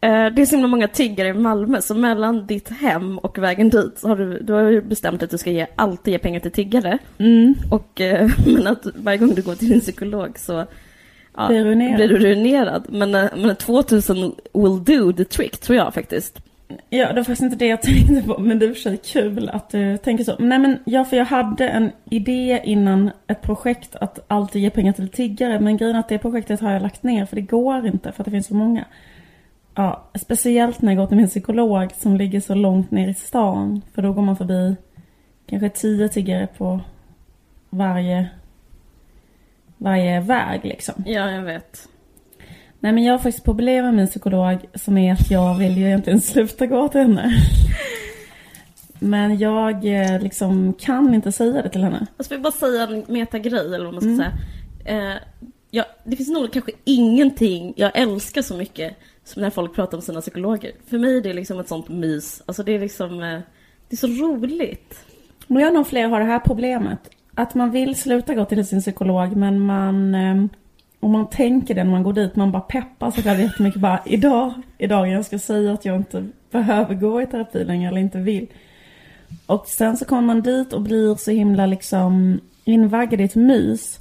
Eh, 0.00 0.26
det 0.34 0.42
är 0.42 0.46
så 0.46 0.54
himla 0.54 0.68
många 0.68 0.88
tiggare 0.88 1.28
i 1.28 1.32
Malmö, 1.32 1.82
så 1.82 1.94
mellan 1.94 2.46
ditt 2.46 2.68
hem 2.68 3.18
och 3.18 3.38
vägen 3.38 3.70
dit 3.70 3.98
så 3.98 4.08
har 4.08 4.16
du, 4.16 4.38
du 4.38 4.52
har 4.52 4.62
ju 4.62 4.82
bestämt 4.82 5.22
att 5.22 5.30
du 5.30 5.38
ska 5.38 5.50
ge, 5.50 5.66
alltid 5.76 6.12
ge 6.12 6.18
pengar 6.18 6.40
till 6.40 6.50
tiggare. 6.50 6.98
Mm. 7.18 7.54
Och, 7.70 8.00
eh, 8.00 8.30
men 8.46 8.66
att 8.66 8.86
varje 8.94 9.18
gång 9.18 9.34
du 9.34 9.42
går 9.42 9.54
till 9.54 9.68
din 9.68 9.80
psykolog 9.80 10.38
så 10.38 10.66
ja, 11.36 11.48
blir 11.48 12.08
du 12.08 12.18
ruinerad. 12.18 12.86
Men, 12.88 13.14
eh, 13.14 13.30
men 13.36 13.56
2000 13.56 14.16
will 14.52 14.84
do 14.84 15.12
the 15.12 15.24
trick, 15.24 15.58
tror 15.58 15.76
jag 15.76 15.94
faktiskt. 15.94 16.40
Ja, 16.90 17.08
det 17.08 17.14
var 17.14 17.24
faktiskt 17.24 17.42
inte 17.42 17.56
det 17.56 17.66
jag 17.66 17.82
tänkte 17.82 18.22
på, 18.22 18.38
men 18.38 18.58
det 18.58 18.66
är 18.66 18.68
i 18.68 18.72
och 18.72 18.76
för 18.76 18.82
sig 18.82 18.96
kul 18.96 19.48
att 19.48 19.70
du 19.70 19.96
tänker 19.96 20.24
så. 20.24 20.36
Nej 20.38 20.58
men, 20.58 20.78
ja, 20.84 21.04
för 21.04 21.16
jag 21.16 21.24
hade 21.24 21.68
en 21.68 21.92
idé 22.04 22.60
innan 22.64 23.10
ett 23.26 23.42
projekt 23.42 23.96
att 23.96 24.24
alltid 24.28 24.62
ge 24.62 24.70
pengar 24.70 24.92
till 24.92 25.08
tiggare, 25.08 25.60
men 25.60 25.76
grejen 25.76 25.96
är 25.96 26.00
att 26.00 26.08
det 26.08 26.18
projektet 26.18 26.60
har 26.60 26.72
jag 26.72 26.82
lagt 26.82 27.02
ner, 27.02 27.26
för 27.26 27.36
det 27.36 27.42
går 27.42 27.86
inte, 27.86 28.12
för 28.12 28.22
att 28.22 28.24
det 28.24 28.30
finns 28.30 28.46
så 28.46 28.54
många. 28.54 28.84
Ja, 29.74 30.10
speciellt 30.14 30.82
när 30.82 30.92
jag 30.92 30.98
går 30.98 31.06
till 31.06 31.16
min 31.16 31.28
psykolog 31.28 31.92
som 31.92 32.16
ligger 32.16 32.40
så 32.40 32.54
långt 32.54 32.90
ner 32.90 33.08
i 33.08 33.14
stan, 33.14 33.82
för 33.94 34.02
då 34.02 34.12
går 34.12 34.22
man 34.22 34.36
förbi 34.36 34.76
kanske 35.46 35.68
tio 35.68 36.08
tiggare 36.08 36.46
på 36.58 36.80
varje, 37.70 38.28
varje 39.78 40.20
väg 40.20 40.60
liksom. 40.64 41.04
Ja, 41.06 41.30
jag 41.30 41.42
vet. 41.42 41.88
Nej 42.82 42.92
men 42.92 43.04
jag 43.04 43.12
har 43.14 43.18
faktiskt 43.18 43.44
problem 43.44 43.84
med 43.84 43.94
min 43.94 44.06
psykolog 44.06 44.58
som 44.74 44.98
är 44.98 45.12
att 45.12 45.30
jag 45.30 45.58
vill 45.58 45.76
ju 45.78 45.86
egentligen 45.86 46.20
sluta 46.20 46.66
gå 46.66 46.88
till 46.88 47.00
henne. 47.00 47.34
Men 48.98 49.38
jag 49.38 49.84
eh, 49.84 50.20
liksom 50.20 50.72
kan 50.72 51.14
inte 51.14 51.32
säga 51.32 51.62
det 51.62 51.68
till 51.68 51.82
henne. 51.84 52.06
Jag 52.16 52.26
ska 52.26 52.38
bara 52.38 52.52
säga 52.52 52.82
en 52.82 53.04
metagrej, 53.08 53.74
eller 53.74 53.84
vad 53.84 53.94
man 53.94 54.00
ska 54.02 54.10
Mm. 54.10 54.18
säga. 54.84 55.12
Eh, 55.12 55.18
ja, 55.70 55.84
det 56.04 56.16
finns 56.16 56.28
nog 56.28 56.52
kanske 56.52 56.72
ingenting 56.84 57.72
jag 57.76 57.90
älskar 57.94 58.42
så 58.42 58.56
mycket 58.56 58.96
som 59.24 59.42
när 59.42 59.50
folk 59.50 59.74
pratar 59.74 59.98
om 59.98 60.02
sina 60.02 60.20
psykologer. 60.20 60.72
För 60.86 60.98
mig 60.98 61.16
är 61.16 61.22
det 61.22 61.32
liksom 61.32 61.60
ett 61.60 61.68
sånt 61.68 61.88
mys. 61.88 62.42
Alltså 62.46 62.62
det 62.62 62.72
är 62.74 62.78
liksom, 62.80 63.22
eh, 63.22 63.38
det 63.88 63.94
är 63.94 63.96
så 63.96 64.06
roligt. 64.06 65.04
Och 65.48 65.60
jag 65.60 65.74
nog 65.74 65.86
fler 65.86 66.08
har 66.08 66.20
det 66.20 66.26
här 66.26 66.38
problemet. 66.40 66.98
Att 67.34 67.54
man 67.54 67.70
vill 67.70 67.94
sluta 67.96 68.34
gå 68.34 68.44
till 68.44 68.66
sin 68.66 68.80
psykolog 68.80 69.36
men 69.36 69.60
man... 69.60 70.14
Eh, 70.14 70.44
och 71.02 71.10
man 71.10 71.30
tänker 71.30 71.74
det 71.74 71.84
när 71.84 71.90
man 71.90 72.02
går 72.02 72.12
dit, 72.12 72.36
man 72.36 72.52
bara 72.52 72.62
peppar 72.62 73.10
sig 73.10 73.24
själv 73.24 73.40
jättemycket. 73.40 73.80
Bara 73.80 74.02
idag, 74.04 74.52
idag 74.78 75.08
jag 75.08 75.24
ska 75.24 75.38
säga 75.38 75.72
att 75.72 75.84
jag 75.84 75.96
inte 75.96 76.28
behöver 76.50 76.94
gå 76.94 77.22
i 77.22 77.26
terapi 77.26 77.64
längre 77.64 77.88
eller 77.88 78.00
inte 78.00 78.18
vill. 78.18 78.46
Och 79.46 79.66
sen 79.66 79.96
så 79.96 80.04
kommer 80.04 80.22
man 80.22 80.42
dit 80.42 80.72
och 80.72 80.82
blir 80.82 81.14
så 81.14 81.30
himla 81.30 81.66
liksom 81.66 82.40
invaggad 82.64 83.20
i 83.20 83.24
ett 83.24 83.34
mys. 83.34 84.00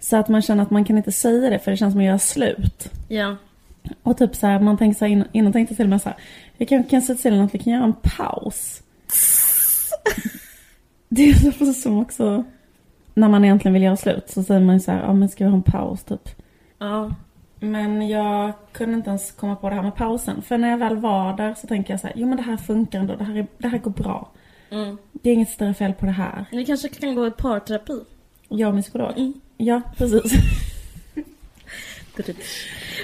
Så 0.00 0.16
att 0.16 0.28
man 0.28 0.42
känner 0.42 0.62
att 0.62 0.70
man 0.70 0.84
kan 0.84 0.96
inte 0.96 1.12
säga 1.12 1.50
det 1.50 1.58
för 1.58 1.70
det 1.70 1.76
känns 1.76 1.92
som 1.92 2.00
att 2.00 2.06
göra 2.06 2.18
slut. 2.18 2.90
Ja. 3.08 3.36
Och 4.02 4.18
typ 4.18 4.34
så 4.36 4.46
här, 4.46 4.60
man 4.60 4.78
tänker 4.78 4.98
så 4.98 5.04
här, 5.04 5.12
innan, 5.12 5.28
innan 5.32 5.52
tänkte 5.52 5.72
jag 5.72 5.76
till 5.76 5.86
och 5.86 5.90
med 5.90 6.02
så 6.02 6.08
här, 6.08 6.18
jag 6.56 6.68
kan, 6.68 6.84
kan 6.84 7.02
säga 7.02 7.16
till 7.18 7.40
att 7.40 7.54
vi 7.54 7.58
kan 7.58 7.72
göra 7.72 7.84
en 7.84 7.94
paus. 8.02 8.82
Det 11.08 11.30
är 11.30 11.64
så 11.64 11.72
som 11.72 11.98
också, 11.98 12.44
när 13.14 13.28
man 13.28 13.44
egentligen 13.44 13.72
vill 13.72 13.82
göra 13.82 13.96
slut 13.96 14.30
så 14.30 14.42
säger 14.42 14.60
man 14.60 14.74
ju 14.74 14.80
så 14.80 14.92
här, 14.92 15.00
ja 15.00 15.12
men 15.12 15.28
ska 15.28 15.44
vi 15.44 15.50
ha 15.50 15.56
en 15.56 15.62
paus 15.62 16.04
typ. 16.04 16.28
Ja. 16.78 17.14
Men 17.60 18.08
jag 18.08 18.52
kunde 18.72 18.94
inte 18.94 19.10
ens 19.10 19.32
komma 19.32 19.56
på 19.56 19.68
det 19.68 19.74
här 19.74 19.82
med 19.82 19.94
pausen. 19.94 20.42
För 20.42 20.58
när 20.58 20.70
jag 20.70 20.78
väl 20.78 20.96
var 20.96 21.36
där 21.36 21.54
så 21.54 21.66
tänker 21.66 21.92
jag 21.92 22.00
så 22.00 22.06
här, 22.06 22.16
jo 22.16 22.26
men 22.26 22.36
det 22.36 22.42
här 22.42 22.56
funkar 22.56 22.98
ändå, 22.98 23.16
det 23.16 23.24
här, 23.24 23.36
är, 23.36 23.46
det 23.58 23.68
här 23.68 23.78
går 23.78 23.90
bra. 23.90 24.30
Mm. 24.70 24.98
Det 25.12 25.30
är 25.30 25.34
inget 25.34 25.50
större 25.50 25.74
fel 25.74 25.92
på 25.92 26.06
det 26.06 26.12
här. 26.12 26.44
Ni 26.52 26.64
kanske 26.64 26.88
kan 26.88 27.14
gå 27.14 27.26
i 27.26 27.30
parterapi? 27.30 28.00
Jag 28.48 28.68
och 28.68 28.74
min 28.74 28.82
psykolog. 28.82 29.12
Mm. 29.16 29.40
Ja, 29.56 29.82
precis. 29.96 30.32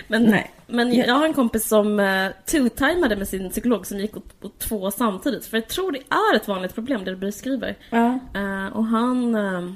Men, 0.08 0.22
Nej. 0.22 0.50
men 0.66 0.94
jag 0.94 1.14
har 1.14 1.26
en 1.26 1.34
kompis 1.34 1.68
som 1.68 2.00
uh, 2.00 2.30
two-timade 2.46 3.16
med 3.16 3.28
sin 3.28 3.50
psykolog 3.50 3.86
som 3.86 3.98
gick 3.98 4.16
åt, 4.16 4.44
åt 4.44 4.58
två 4.58 4.90
samtidigt. 4.90 5.46
För 5.46 5.56
jag 5.56 5.68
tror 5.68 5.92
det 5.92 5.98
är 5.98 6.36
ett 6.36 6.48
vanligt 6.48 6.74
problem, 6.74 7.04
det 7.04 7.10
du 7.10 7.16
beskriver. 7.16 7.76
Ja. 7.90 8.18
Eh, 8.34 8.76
och 8.76 8.84
han 8.84 9.34
eh, 9.34 9.72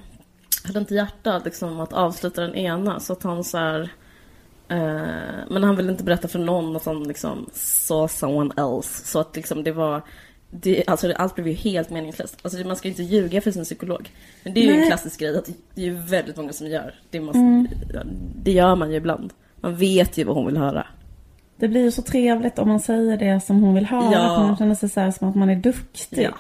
hade 0.69 0.79
inte 0.79 0.95
hjärta 0.95 1.43
liksom, 1.45 1.81
att 1.81 1.93
avsluta 1.93 2.41
den 2.41 2.55
ena, 2.55 3.01
så 3.01 3.13
att 3.13 3.23
han 3.23 3.45
så 3.45 3.59
här, 3.59 3.81
eh, 4.69 5.47
Men 5.51 5.63
han 5.63 5.77
ville 5.77 5.93
inte 5.93 6.05
berätta 6.05 6.29
för 6.29 6.39
någon 6.39 6.77
att 6.77 6.85
han 6.85 7.05
liksom 7.05 7.47
saw 7.53 8.09
someone 8.09 8.55
else. 8.57 9.07
Så 9.07 9.21
att 9.21 9.37
liksom 9.37 9.65
det 9.65 9.73
var... 9.73 10.03
Det, 10.51 10.85
alltså 10.87 11.13
allt 11.13 11.35
blev 11.35 11.49
ju 11.49 11.55
helt 11.55 11.91
meningslöst. 11.91 12.39
Alltså 12.43 12.59
man 12.67 12.77
ska 12.77 12.89
ju 12.89 12.93
inte 12.93 13.03
ljuga 13.03 13.41
för 13.41 13.51
sin 13.51 13.65
psykolog. 13.65 14.11
Men 14.43 14.55
det 14.55 14.61
är 14.61 14.65
ju 14.65 14.71
en 14.71 14.77
Nej. 14.77 14.89
klassisk 14.89 15.21
grej 15.21 15.39
att 15.39 15.51
det 15.75 15.81
är 15.83 15.87
ju 15.87 15.95
väldigt 15.95 16.37
många 16.37 16.53
som 16.53 16.67
gör. 16.67 16.95
Det, 17.11 17.21
måste, 17.21 17.67
ja, 17.95 18.01
det 18.43 18.53
gör 18.53 18.77
man 18.77 18.91
ju 18.91 18.97
ibland. 18.97 19.33
Man 19.61 19.77
vet 19.77 20.19
ju 20.19 20.25
vad 20.25 20.37
hon 20.37 20.47
vill 20.47 20.57
höra. 20.57 20.87
Det 21.57 21.69
blir 21.69 21.81
ju 21.81 21.91
så 21.91 22.03
trevligt 22.03 22.59
om 22.59 22.69
man 22.69 22.81
säger 22.81 23.17
det 23.17 23.41
som 23.41 23.63
hon 23.63 23.75
vill 23.75 23.87
höra. 23.87 24.13
Ja. 24.13 24.37
För 24.37 24.47
man 24.47 24.57
känner 24.57 24.75
sig 24.75 24.89
så 24.89 25.13
som 25.13 25.29
att 25.29 25.35
man 25.35 25.51
är 25.51 25.57
duktig. 25.57 26.23
Ja. 26.23 26.35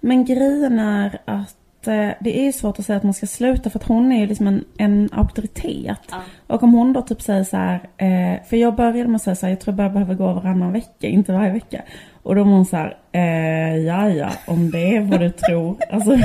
Men 0.00 0.24
grejen 0.24 0.78
är 0.78 1.20
att 1.24 1.56
eh, 1.88 2.08
det 2.20 2.38
är 2.48 2.52
svårt 2.52 2.78
att 2.78 2.84
säga 2.86 2.96
att 2.96 3.02
man 3.02 3.14
ska 3.14 3.26
sluta 3.26 3.70
för 3.70 3.78
att 3.78 3.86
hon 3.88 4.12
är 4.12 4.20
ju 4.20 4.26
liksom 4.26 4.46
en, 4.46 4.64
en 4.78 5.08
auktoritet. 5.12 5.98
Ja. 6.10 6.16
Och 6.46 6.62
om 6.62 6.72
hon 6.74 6.92
då 6.92 7.02
typ 7.02 7.22
säger 7.22 7.44
så 7.44 7.56
här, 7.56 7.74
eh, 7.96 8.42
för 8.48 8.56
jag 8.56 8.74
började 8.74 9.08
med 9.08 9.16
att 9.16 9.22
säga 9.22 9.36
så 9.36 9.46
här, 9.46 9.50
jag 9.52 9.60
tror 9.60 9.72
jag 9.72 9.76
bara 9.76 9.88
behöver 9.88 10.14
gå 10.14 10.32
varannan 10.32 10.72
vecka, 10.72 11.06
inte 11.08 11.32
varje 11.32 11.52
vecka. 11.52 11.82
Och 12.22 12.34
då 12.34 12.44
var 12.44 12.50
hon 12.52 12.66
så 12.66 12.76
här, 12.76 12.96
eh, 13.12 13.76
ja 13.76 14.08
ja, 14.10 14.30
om 14.46 14.70
det 14.70 14.96
är 14.96 15.00
vad 15.00 15.20
du 15.20 15.30
tror. 15.30 15.76
Alltså, 15.90 16.18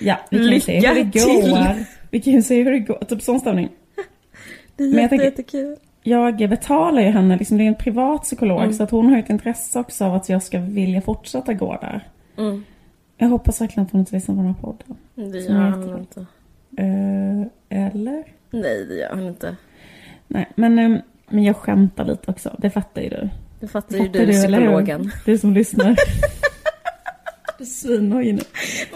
ja, 0.00 0.16
vi 0.30 0.36
kan 0.38 0.46
ju 0.52 0.60
se 0.60 0.74
hur 0.88 0.94
det 0.94 1.04
Lycka 1.04 1.18
till. 1.20 1.50
går. 1.50 1.74
Vi 2.10 2.20
kan 2.20 2.32
ju 2.32 2.42
se 2.42 2.62
hur 2.62 2.72
det 2.72 2.78
går, 2.78 2.98
typ 3.08 3.22
sån 3.22 3.40
stämning. 3.40 3.68
Det 4.76 4.84
är 4.84 4.88
Men 4.88 4.94
jag 4.94 5.02
jätte, 5.02 5.08
tänker- 5.08 5.24
jättekul. 5.24 5.76
Jag 6.02 6.36
betalar 6.50 7.02
ju 7.02 7.08
henne, 7.08 7.36
liksom, 7.36 7.58
det 7.58 7.64
är 7.64 7.68
en 7.68 7.74
privat 7.74 8.22
psykolog, 8.22 8.60
Mm. 8.62 8.72
så 8.72 8.82
att 8.82 8.90
hon 8.90 9.10
har 9.10 9.18
ett 9.18 9.30
intresse 9.30 9.78
också 9.78 10.04
av 10.04 10.14
att 10.14 10.28
jag 10.28 10.42
ska 10.42 10.58
vilja 10.58 11.00
fortsätta 11.00 11.52
gå 11.52 11.78
där. 11.80 12.08
Mm. 12.38 12.64
Jag 13.18 13.28
hoppas 13.28 13.60
verkligen 13.60 13.86
att 13.86 13.92
hon 13.92 14.00
inte 14.00 14.14
lyssnar 14.14 14.34
på 14.34 14.40
den 14.42 14.54
här 14.54 14.60
podden. 14.60 14.96
Det 15.32 15.42
Som 15.42 15.54
gör 15.54 15.60
han 15.62 15.98
inte. 15.98 16.26
Eh, 16.76 17.86
eller? 17.86 18.24
Nej, 18.50 18.84
det 18.84 18.94
gör 18.94 19.08
han 19.10 19.26
inte. 19.26 19.56
Nej, 20.28 20.48
men, 20.54 20.78
eh, 20.78 20.98
men 21.28 21.44
jag 21.44 21.56
skämtar 21.56 22.04
lite 22.04 22.30
också, 22.30 22.56
det 22.58 22.70
fattar 22.70 23.02
ju 23.02 23.08
du. 23.08 23.28
Det 23.60 23.68
fattar 23.68 23.96
ju 23.96 24.02
Fattar 24.04 24.12
du, 24.12 24.24
eller 24.24 24.32
hur? 24.60 24.66
psykologen. 24.66 25.10
Du 25.24 25.38
som 25.38 25.52
lyssnar. 25.54 25.96
Du 27.58 27.64
är 27.64 27.68
svinnöjd 27.68 28.34
nu. 28.34 28.40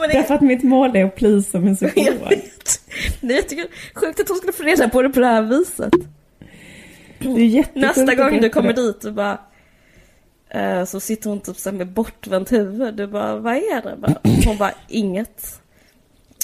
Det- 0.07 0.13
Därför 0.13 0.35
att 0.35 0.41
mitt 0.41 0.63
mål 0.63 0.97
är 0.97 1.05
att 1.05 1.17
plisa 1.17 1.59
min 1.61 1.69
Jag 1.81 1.91
psykolog. 1.95 2.29
vet. 2.29 2.81
Det 3.21 3.27
är 3.33 3.37
jättekul. 3.37 3.67
Sjukt 3.95 4.21
att 4.21 4.29
hon 4.29 4.37
skulle 4.37 4.53
få 4.53 4.63
reda 4.63 4.89
på 4.89 5.03
det 5.03 5.09
på 5.11 5.21
det 5.21 5.27
här 5.27 5.43
viset. 5.43 5.93
Det 7.19 7.29
är 7.59 7.65
Nästa 7.79 8.15
gång 8.15 8.41
du 8.41 8.49
kommer 8.49 8.73
det. 8.73 8.83
dit 8.83 9.05
och 9.05 9.13
bara... 9.15 9.39
eh, 10.51 10.85
så 10.85 11.01
sitter 11.01 11.31
hon 11.31 11.41
typ 11.41 11.57
så 11.57 11.73
med 11.73 11.93
bortvänt 11.93 12.53
huvud. 12.53 12.95
Du 12.95 13.07
bara, 13.07 13.37
vad 13.37 13.55
är 13.55 13.83
det? 13.83 14.21
Hon 14.47 14.59
bara, 14.59 14.73
inget. 14.89 15.63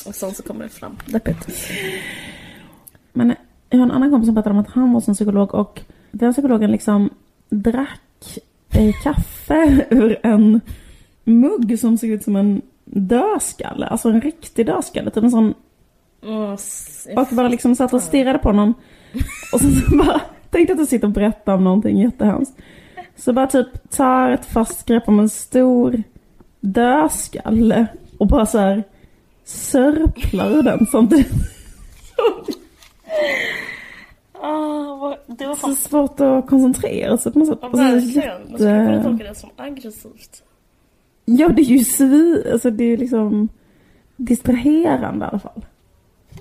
Och 0.06 0.14
sen 0.14 0.34
så 0.34 0.42
kommer 0.42 0.64
det 0.64 0.70
fram. 0.70 0.96
Deppigt. 1.06 1.48
Men 3.12 3.34
jag 3.70 3.78
har 3.78 3.84
en 3.84 3.90
annan 3.90 4.10
kompis 4.10 4.26
som 4.26 4.34
berättade 4.34 4.54
om 4.54 4.60
att 4.60 4.70
han 4.70 4.92
var 4.92 5.00
som 5.00 5.14
psykolog 5.14 5.54
och 5.54 5.80
den 6.10 6.32
psykologen 6.32 6.72
liksom 6.72 7.10
drack 7.48 8.00
kaffe 9.02 9.86
ur 9.90 10.20
en 10.22 10.60
mugg 11.24 11.78
som 11.78 11.98
såg 11.98 12.10
ut 12.10 12.24
som 12.24 12.36
en 12.36 12.62
dödskalle. 12.84 13.86
Alltså 13.86 14.08
en 14.08 14.20
riktig 14.20 14.66
dödskalle. 14.66 15.10
Typ 15.10 15.24
en 15.24 15.30
sån 15.30 15.54
Och 17.16 17.26
bara 17.30 17.48
liksom 17.48 17.76
satt 17.76 17.92
och 17.92 18.02
stirrade 18.02 18.38
på 18.38 18.48
honom. 18.48 18.74
Och 19.52 19.60
sen 19.60 19.74
så 19.74 19.96
bara 20.04 20.20
tänkte 20.50 20.72
att 20.72 20.78
du 20.78 20.86
sitter 20.86 21.06
och 21.06 21.12
berättar 21.12 21.54
om 21.54 21.64
någonting 21.64 22.00
jättehemskt. 22.00 22.54
Så 23.16 23.32
bara 23.32 23.46
typ 23.46 23.90
tar 23.90 24.30
ett 24.30 24.44
fast 24.46 24.86
grepp 24.86 25.08
om 25.08 25.20
en 25.20 25.28
stor 25.28 26.02
dödskalle 26.60 27.86
och 28.18 28.26
bara 28.26 28.46
så 28.46 28.58
här 28.58 28.84
sörplar 29.44 30.50
ur 30.50 30.62
den 30.62 30.86
samtidigt. 30.86 31.32
Ah, 34.32 35.16
det 35.26 35.46
var 35.46 35.54
Så 35.54 35.60
fan... 35.60 35.76
svårt 35.76 36.20
att 36.20 36.46
koncentrera 36.46 37.18
sig 37.18 37.32
på 37.32 37.38
något 37.38 37.48
sätt. 37.48 37.58
Ja, 37.62 37.68
Och 37.68 37.76
så 37.78 37.84
är 37.84 37.92
det 37.92 38.00
verkligen. 38.00 38.40
Man 38.50 38.58
skulle 38.58 38.86
kunna 38.86 39.02
tolka 39.02 39.24
det 39.24 39.34
som 39.34 39.50
aggressivt. 39.56 40.42
Ja, 41.24 41.48
det 41.48 41.62
är 41.62 41.64
ju 41.64 41.84
svi... 41.84 42.50
Alltså 42.52 42.70
det 42.70 42.84
är 42.84 42.88
ju 42.88 42.96
liksom 42.96 43.48
distraherande 44.16 45.24
i 45.24 45.28
alla 45.28 45.38
fall. 45.38 45.64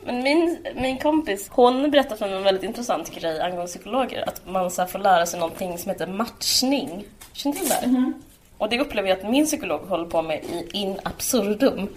Men 0.06 0.24
min, 0.24 0.68
min 0.76 0.98
kompis, 0.98 1.50
hon 1.52 1.92
berättade 1.92 2.18
för 2.18 2.28
mig 2.28 2.38
en 2.38 2.44
väldigt 2.44 2.64
intressant 2.64 3.12
grej 3.16 3.42
angående 3.42 3.68
psykologer. 3.68 4.30
Att 4.30 4.42
man 4.48 4.72
så 4.72 4.82
här 4.82 4.90
får 4.90 5.00
lära 5.00 5.26
sig 5.26 5.40
någonting 5.40 5.78
som 5.78 5.92
heter 5.92 6.08
matchning. 6.08 7.06
Känner 7.34 7.56
du 7.56 7.60
till 7.60 7.70
det? 7.70 7.88
Mhm. 7.88 8.14
Och 8.58 8.70
det 8.70 8.80
upplever 8.80 9.10
jag 9.10 9.18
att 9.18 9.32
min 9.32 9.46
psykolog 9.46 9.82
håller 9.82 10.06
på 10.06 10.22
med 10.22 10.44
i 10.44 10.70
in 10.72 11.00
absurdum. 11.04 11.88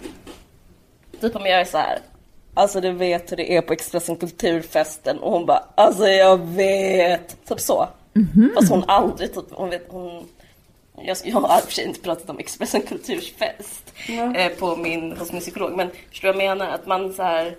Typ 1.21 1.35
om 1.35 1.45
jag 1.45 1.61
är 1.61 1.65
så 1.65 1.77
här. 1.77 1.99
Alltså 2.53 2.81
du 2.81 2.91
vet 2.91 3.31
hur 3.31 3.37
det 3.37 3.55
är 3.55 3.61
på 3.61 3.73
Expressen 3.73 4.15
Kulturfesten 4.15 5.19
och 5.19 5.31
hon 5.31 5.45
bara 5.45 5.63
Alltså 5.75 6.07
jag 6.07 6.37
vet. 6.37 7.45
Typ 7.45 7.59
så. 7.59 7.87
Fast 8.55 8.69
hon 8.69 8.83
aldrig 8.87 9.33
typ, 9.33 9.45
hon 9.51 9.69
vet, 9.69 9.85
hon 9.89 10.27
jag, 11.01 11.17
jag 11.23 11.35
har 11.35 11.57
i 11.57 11.61
och 11.61 11.65
för 11.65 11.71
sig 11.71 11.85
inte 11.85 11.99
pratat 11.99 12.29
om 12.29 12.39
Expressen 12.39 12.81
Kulturfest 12.81 13.93
eh, 14.35 14.51
på 14.59 14.75
min, 14.75 15.17
hos 15.17 15.31
min 15.31 15.41
psykolog. 15.41 15.77
Men 15.77 15.89
förstår 16.09 16.27
du 16.27 16.33
vad 16.33 16.43
jag 16.43 16.57
menar? 16.57 16.71
Att 16.71 16.87
man 16.87 17.13
så 17.13 17.23
här, 17.23 17.55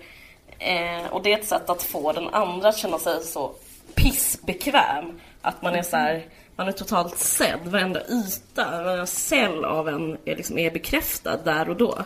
eh, 0.61 1.11
och 1.11 1.23
det 1.23 1.33
är 1.33 1.37
ett 1.37 1.47
sätt 1.47 1.69
att 1.69 1.83
få 1.83 2.11
den 2.11 2.29
andra 2.29 2.69
att 2.69 2.77
känna 2.77 2.97
sig 2.99 3.23
så 3.23 3.51
pissbekväm. 3.95 5.19
Att 5.41 5.61
man 5.61 5.75
är 5.75 5.83
så 5.83 5.97
här, 5.97 6.25
man 6.55 6.67
är 6.67 6.71
totalt 6.71 7.17
sedd. 7.17 7.59
Varenda 7.65 8.01
yta, 8.09 8.83
varenda 8.83 9.05
cell 9.05 9.65
av 9.65 9.89
en 9.89 10.17
är, 10.25 10.35
liksom, 10.35 10.57
är 10.57 10.71
bekräftad 10.71 11.37
där 11.37 11.69
och 11.69 11.77
då. 11.77 11.97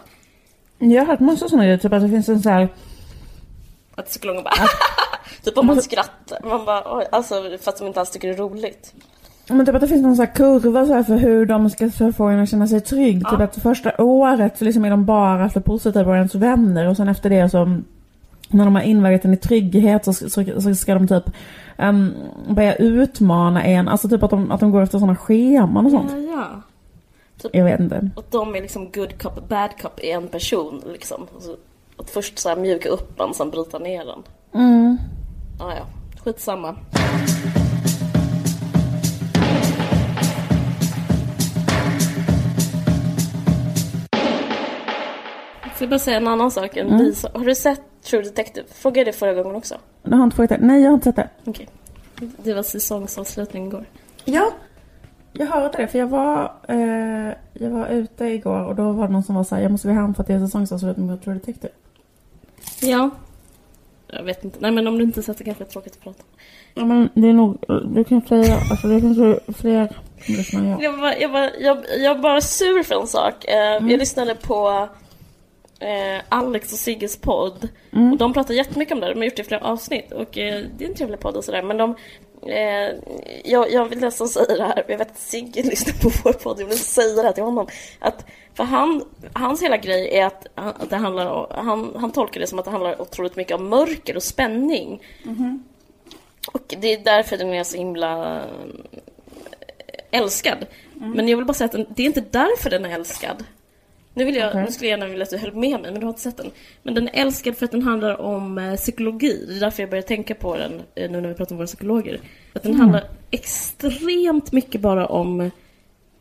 Jag 0.78 1.02
har 1.02 1.06
hört 1.08 1.20
massa 1.20 1.50
sådana 1.50 1.64
grejer, 1.64 1.78
typ 1.78 1.94
att 1.94 2.02
det 2.02 2.10
finns 2.10 2.30
en 2.30 2.42
så 2.42 2.50
här... 2.50 2.70
Att 3.96 4.06
psykologen 4.06 4.44
bara 4.44 4.54
Typ 5.44 5.58
om 5.58 5.68
man 5.68 5.82
skrattar. 5.82 6.40
Man 6.44 6.66
bara 6.66 6.98
oj, 6.98 7.06
alltså 7.12 7.36
fast 7.62 7.78
de 7.78 7.88
inte 7.88 8.00
alls 8.00 8.12
tycker 8.12 8.28
det 8.28 8.34
är 8.34 8.38
roligt. 8.38 8.94
Men 9.48 9.66
typ 9.66 9.76
att 9.76 9.82
det 9.82 9.88
finns 9.88 10.02
någon 10.02 10.16
sån 10.16 10.26
här 10.26 10.34
kurva 10.34 10.86
så 10.86 10.94
här 10.94 11.04
för 11.04 11.18
hur 11.18 11.46
de 11.46 11.70
ska 11.70 11.90
få 12.18 12.24
en 12.26 12.40
att 12.40 12.50
känna 12.50 12.68
sig 12.68 12.82
trygg. 12.82 13.22
Ja. 13.24 13.30
Typ 13.30 13.40
att 13.40 13.64
första 13.64 14.04
året 14.04 14.58
så 14.58 14.66
liksom 14.66 14.86
är 14.86 14.90
de 14.90 15.06
bara 15.06 15.50
för 15.50 15.60
positiva 15.60 16.12
och 16.12 16.16
ens 16.16 16.36
vänner 16.36 16.88
och 16.88 16.98
sen 16.98 17.10
efter 17.10 17.30
det 17.30 17.50
så 17.50 17.82
när 18.50 18.66
de 18.66 18.76
har 18.76 18.82
invaggat 18.82 19.26
en 19.26 19.34
i 19.34 19.38
trygghet 19.38 20.06
så, 20.06 20.14
så, 20.14 20.62
så 20.62 20.76
ska 20.76 20.94
de 20.94 21.08
typ 21.08 21.24
um, 21.78 22.14
börja 22.50 22.76
utmana 22.76 23.64
en. 23.64 23.88
Alltså 23.88 24.10
typ 24.10 24.24
att 24.24 24.30
de, 24.30 24.52
att 24.52 24.60
de 24.60 24.72
går 24.72 24.82
efter 24.82 25.00
sådana 25.00 25.16
scheman 25.16 25.86
och 25.86 25.92
sånt. 25.92 26.12
Ja, 26.12 26.62
ja. 27.42 27.50
Jag 27.54 27.66
vet 27.66 27.80
inte. 27.80 28.10
Och 28.16 28.26
de 28.30 28.56
är 28.56 28.62
liksom 28.62 28.92
good 28.92 29.22
cop 29.22 29.50
bad 29.50 29.70
cop 29.82 30.00
i 30.00 30.12
en 30.12 30.28
person 30.28 30.82
liksom. 30.92 31.28
Alltså, 31.36 31.56
att 31.98 32.10
först 32.10 32.40
så 32.40 32.50
här 32.50 32.56
mjuka 32.56 32.90
upp 32.90 33.20
en, 33.20 33.34
sen 33.34 33.50
bryta 33.50 33.80
ner 33.80 34.06
den. 34.06 34.24
Mm. 34.54 34.98
Ja, 35.60 35.74
ja. 35.76 35.86
Skitsamma. 36.24 36.76
Jag 45.80 45.90
bara 45.90 46.00
säga 46.00 46.18
en 46.18 46.28
annan 46.28 46.52
sak? 46.52 46.78
En 46.78 46.88
Mm. 46.88 47.14
Har 47.34 47.46
du 47.46 47.56
sett 47.56 47.82
True 48.10 48.22
Detective? 48.22 48.68
Frågade 48.72 49.00
jag 49.00 49.08
det 49.08 49.14
förra 49.14 49.34
gången 49.34 49.56
också. 49.56 49.76
Du 50.04 50.16
har 50.16 50.24
inte 50.24 50.36
frågat 50.36 50.50
det? 50.50 50.58
Nej, 50.66 50.82
jag 50.82 50.90
har 50.90 50.94
inte 50.94 51.04
sett 51.04 51.16
det. 51.16 51.30
Okej. 51.46 51.68
Det 52.38 52.54
var 52.54 52.64
säsongsavslutning 52.64 53.68
igår. 53.68 53.86
Ja, 54.26 54.52
jag 55.34 55.46
hörde 55.48 55.78
det 55.78 55.88
för 55.88 56.00
jag 56.00 56.08
var, 56.08 56.54
eh, 56.68 57.34
jag 57.54 57.70
var 57.70 57.88
ute 57.88 58.26
igår 58.26 58.66
och 58.66 58.76
då 58.76 58.92
var 58.92 59.08
det 59.08 59.14
någon 59.14 59.24
som 59.24 59.36
var 59.36 59.44
såhär, 59.44 59.62
jag 59.62 59.72
måste 59.72 59.88
gå 59.88 59.94
hem 59.94 60.14
för 60.14 60.22
att 60.24 60.28
det 60.28 60.34
är 60.34 60.40
säsongsavslutning 60.40 61.08
på 61.18 61.24
True 61.24 61.34
Detective. 61.36 61.74
Ja. 62.82 63.10
Jag 64.08 64.24
vet 64.24 64.44
inte. 64.44 64.58
Nej 64.62 64.72
men 64.72 64.88
om 64.88 64.98
du 64.98 65.04
inte 65.04 65.24
sett 65.24 65.38
det 65.38 65.44
kanske 65.44 65.64
det 65.64 65.68
är 65.68 65.72
tråkigt 65.72 65.94
att 65.94 66.04
prata 66.04 66.20
om. 66.24 66.40
Ja 66.74 66.86
men 66.86 67.10
det 67.14 67.28
är 67.30 67.34
nog, 67.34 67.58
det 67.96 68.04
kan 68.04 68.22
säga, 68.22 68.56
alltså 68.72 68.88
det 68.88 69.02
finns 69.02 69.18
ju 69.18 69.40
fler 69.54 69.96
jag. 70.52 70.84
Jag 70.84 70.98
var, 70.98 71.14
jag, 71.20 71.30
var, 71.30 71.52
jag, 71.60 71.78
jag 72.00 72.16
var 72.16 72.22
bara 72.22 72.42
sur 72.42 72.84
för 72.84 73.02
en 73.02 73.08
sak. 73.08 73.46
Eh, 73.46 73.58
Jag 73.58 73.84
lyssnade 74.00 74.36
på 74.36 74.88
eh, 75.80 76.22
Alex 76.30 76.74
och 76.74 76.80
Sigges 76.80 77.18
podd. 77.18 77.70
Och 78.12 78.18
de 78.18 78.34
pratar 78.34 78.54
jättemycket 78.54 78.94
om 78.94 79.00
det. 79.00 79.10
De 79.10 79.18
har 79.18 79.26
gjort 79.26 79.36
det 79.36 79.42
i 79.42 79.46
flera 79.46 79.66
avsnitt. 79.66 80.12
Och 80.12 80.38
eh, 80.38 80.64
det 80.78 80.86
är 80.86 80.90
en 80.90 80.96
trevlig 80.96 81.20
podd 81.20 81.36
och 81.36 81.44
sådär. 81.44 81.62
Men 81.62 81.78
de... 81.78 81.96
Eh, 82.48 82.96
jag, 83.44 83.72
jag 83.72 83.86
vill 83.86 84.00
nästan 84.00 84.28
säga 84.28 84.56
det 84.56 84.64
här. 84.64 84.84
Jag 84.88 84.98
vet 84.98 85.12
att 85.12 85.20
Sigge 85.20 85.64
lyssnar 85.70 85.94
på 85.94 86.12
vår 86.24 86.34
podd. 86.34 86.62
Jag 86.62 86.66
vill 86.66 86.80
säga 86.80 87.16
det 87.16 87.22
här 87.22 87.32
till 87.32 87.44
honom. 87.44 87.68
Att, 88.00 88.26
för 88.54 88.64
han, 88.64 89.04
hans 89.34 89.64
hela 89.64 89.78
grej 89.78 90.18
är 90.18 90.26
att, 90.26 90.48
det 90.90 90.96
handlar 90.96 91.28
om, 91.28 91.48
han, 91.50 91.96
han 91.96 92.12
tolkar 92.12 92.40
det 92.40 92.48
som 92.48 92.60
att 92.60 92.66
det 92.66 92.72
handlar 92.72 93.02
otroligt 93.02 93.36
mycket 93.36 93.56
om 93.56 93.70
mörker 93.70 94.16
och 94.16 94.24
spänning. 94.24 95.02
Och 96.54 96.76
det 96.80 96.94
är 96.94 96.98
därför 96.98 97.38
den 97.38 97.54
är 97.54 97.64
så 97.64 97.78
himla 97.78 98.36
eh, 98.38 100.20
älskad. 100.20 100.66
Men 101.16 101.28
jag 101.28 101.38
vill 101.38 101.46
bara 101.46 101.54
säga 101.54 101.66
att 101.66 101.72
den, 101.72 101.86
det 101.90 102.04
är 102.04 102.08
inte 102.08 102.24
därför 102.32 102.70
den 102.70 102.86
är 102.86 102.90
älskad. 102.90 103.44
Nu, 104.18 104.26
vill 104.26 104.36
jag, 104.36 104.50
Okej. 104.50 104.64
nu 104.66 104.72
skulle 104.72 104.90
jag 104.90 105.00
gärna 105.00 105.10
vilja 105.10 105.24
att 105.24 105.30
du 105.30 105.38
höll 105.38 105.54
med 105.54 105.82
mig, 105.82 105.92
men 105.92 106.00
du 106.00 106.06
har 106.06 106.10
inte 106.10 106.22
sett 106.22 106.38
den. 106.38 106.52
Men 106.84 106.94
den 106.94 107.08
är 107.08 107.22
älskad 107.22 107.58
för 107.58 107.66
att 107.66 107.72
den 107.72 107.82
handlar 107.82 108.22
om 108.22 108.58
eh, 108.58 108.76
psykologi. 108.76 109.46
Det 109.48 109.56
är 109.56 109.60
därför 109.60 109.84
jag 109.84 109.90
började 109.90 110.08
tänka 110.08 110.36
på 110.36 110.58
den 110.58 110.82
eh, 110.96 111.12
nu 111.12 111.22
när 111.22 111.30
vi 111.30 111.36
pratar 111.36 111.54
om 111.54 111.58
våra 111.58 111.68
psykologer. 111.68 112.20
Att 112.54 112.64
den 112.64 112.76
handlar 112.76 113.04
extremt 113.32 114.52
mycket 114.52 114.82
bara 114.82 115.06
om 115.06 115.52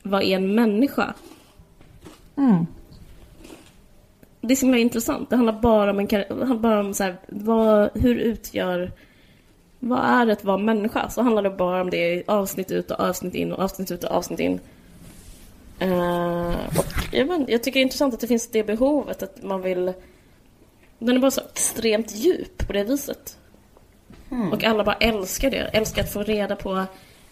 vad 0.03 0.23
är 0.23 0.37
en 0.37 0.55
människa? 0.55 1.15
Mm. 2.37 2.67
Det 4.41 4.55
är 4.55 4.57
så 4.57 4.67
himla 4.67 4.79
intressant. 4.79 5.31
Det 5.31 5.37
handlar 5.37 5.61
bara 5.61 5.91
om, 5.91 5.99
en, 5.99 6.09
handlar 6.29 6.57
bara 6.57 6.81
om 6.81 6.95
så 6.95 7.05
här, 7.05 7.17
vad, 7.29 7.91
hur 7.95 8.17
utgör... 8.17 8.93
Vad 9.79 10.01
är 10.05 10.27
det 10.27 10.33
att 10.33 10.45
vara 10.45 10.59
människa? 10.59 11.09
Så 11.09 11.23
handlar 11.23 11.43
det 11.43 11.51
bara 11.51 11.81
om 11.81 11.91
det 11.91 12.23
avsnitt 12.27 12.71
ut 12.71 12.91
och 12.91 13.01
avsnitt 13.01 13.35
in 13.35 13.53
och 13.53 13.59
avsnitt 13.59 13.91
ut 13.91 14.05
och 14.05 14.11
avsnitt 14.11 14.41
in. 14.41 14.61
Eh, 15.79 16.79
och 16.79 16.87
jag, 17.13 17.35
inte, 17.35 17.53
jag 17.53 17.63
tycker 17.63 17.81
det 17.81 17.81
är 17.81 17.83
intressant 17.83 18.15
att 18.15 18.21
det 18.21 18.27
finns 18.27 18.51
det 18.51 18.65
behovet 18.65 19.23
att 19.23 19.43
man 19.43 19.63
vill... 19.63 19.93
Den 20.99 21.17
är 21.17 21.21
bara 21.21 21.31
så 21.31 21.41
extremt 21.53 22.15
djup 22.15 22.67
på 22.67 22.73
det 22.73 22.85
viset. 22.85 23.39
Och 24.53 24.65
alla 24.65 24.85
bara 24.85 24.97
älskar 24.97 25.51
det. 25.51 25.71
Älskar 25.73 26.03
att 26.03 26.13
få 26.13 26.23
reda 26.23 26.57
på 26.57 26.87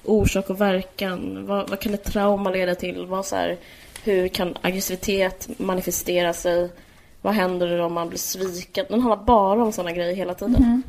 orsak 0.05 0.51
och 0.51 0.61
verkan. 0.61 1.47
Vad, 1.47 1.71
vad 1.71 1.81
kan 1.81 1.95
ett 1.95 2.05
trauma 2.05 2.51
leda 2.51 2.75
till? 2.75 3.07
Vad 3.07 3.27
så 3.27 3.37
här, 3.37 3.57
hur 4.05 4.29
kan 4.29 4.57
aggressivitet 4.63 5.49
manifestera 5.59 6.33
sig? 6.33 6.71
Vad 7.23 7.35
händer 7.35 7.81
om 7.81 7.93
man 7.93 8.09
blir 8.09 8.19
sviken? 8.19 8.87
Den 8.89 9.01
handlar 9.01 9.25
bara 9.25 9.63
om 9.63 9.73
sådana 9.73 9.93
grejer 9.93 10.15
hela 10.15 10.35
tiden. 10.35 10.83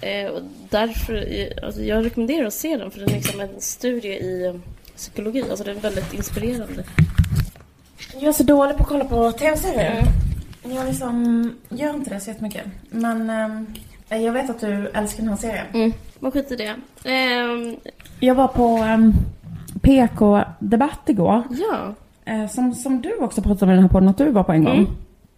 Eh, 0.00 0.30
och 0.30 0.42
därför, 0.70 1.14
eh, 1.14 1.66
alltså 1.66 1.82
jag 1.82 2.04
rekommenderar 2.04 2.46
att 2.46 2.54
se 2.54 2.76
den 2.76 2.90
för 2.90 3.00
den 3.00 3.08
är 3.08 3.14
liksom 3.14 3.40
en 3.40 3.60
studie 3.60 4.08
i 4.08 4.46
eh, 4.46 4.54
psykologi. 4.96 5.42
Alltså 5.50 5.64
den 5.64 5.76
är 5.76 5.80
väldigt 5.80 6.14
inspirerande. 6.14 6.84
Jag 8.14 8.22
är 8.28 8.32
så 8.32 8.42
dålig 8.42 8.76
på 8.76 8.82
att 8.82 8.88
kolla 8.88 9.04
på 9.04 9.32
tv-serier. 9.32 10.02
Jag 10.62 10.86
liksom 10.86 11.52
gör 11.68 11.94
inte 11.94 12.10
det 12.10 12.20
så 12.20 12.30
jättemycket. 12.30 12.64
Men 12.90 13.30
eh, 14.10 14.18
jag 14.22 14.32
vet 14.32 14.50
att 14.50 14.60
du 14.60 14.88
älskar 14.88 15.22
den 15.22 15.28
här 15.28 15.36
serien. 15.36 15.66
Mm. 15.74 15.92
Man 16.20 16.32
skiter 16.32 16.60
i 16.60 16.64
det. 17.04 17.10
Ehm, 17.10 17.76
Jag 18.20 18.34
var 18.34 18.48
på 18.48 18.78
um, 18.78 19.12
PK-debatt 19.82 21.08
igår. 21.08 21.42
ja. 21.50 21.94
Eh, 22.24 22.48
som, 22.48 22.74
som 22.74 23.00
du 23.02 23.14
också 23.16 23.42
pratade 23.42 23.64
om 23.64 23.70
i 23.70 23.74
den 23.74 23.82
här 23.82 23.90
podden 23.90 24.08
att 24.08 24.18
du 24.18 24.30
var 24.30 24.42
på 24.42 24.52
en 24.52 24.64
gång. 24.64 24.76
Mm. 24.78 24.90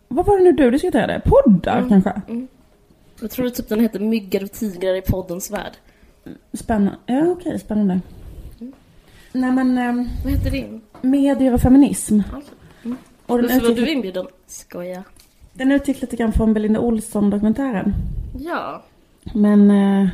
Vad 0.08 0.26
var 0.26 0.38
det 0.38 0.44
nu 0.44 0.52
du 0.52 0.70
diskuterade? 0.70 1.20
Poddar 1.24 1.86
kanske? 1.88 2.20
Jag 3.20 3.30
tror 3.30 3.48
typ 3.48 3.68
den 3.68 3.80
heter 3.80 4.00
Myggar 4.00 4.42
och 4.44 4.52
tigrar 4.52 4.94
i 4.94 5.00
poddens 5.00 5.50
värld. 5.50 5.72
Spännande. 6.52 6.98
Ja 7.06 7.26
okej, 7.28 7.58
spännande. 7.58 8.00
Nej 9.38 9.52
men, 9.52 9.78
um, 9.78 10.08
Vad 10.24 10.32
heter 10.32 10.50
din? 10.50 10.80
medier 11.00 11.54
och 11.54 11.60
feminism. 11.60 12.20
Alltså. 12.34 12.52
Och 13.26 13.38
den 13.38 13.46
Varför 13.48 13.68
var 13.68 13.74
du 13.74 13.90
inbjuden? 13.92 14.26
Skoja. 14.46 15.02
den 15.52 15.72
utgick 15.72 16.00
lite 16.00 16.16
grann 16.16 16.32
från 16.32 16.54
Belinda 16.54 16.80
Olsson-dokumentären. 16.80 17.94
Ja. 18.38 18.82
Men 19.34 19.70
eh, 19.70 20.08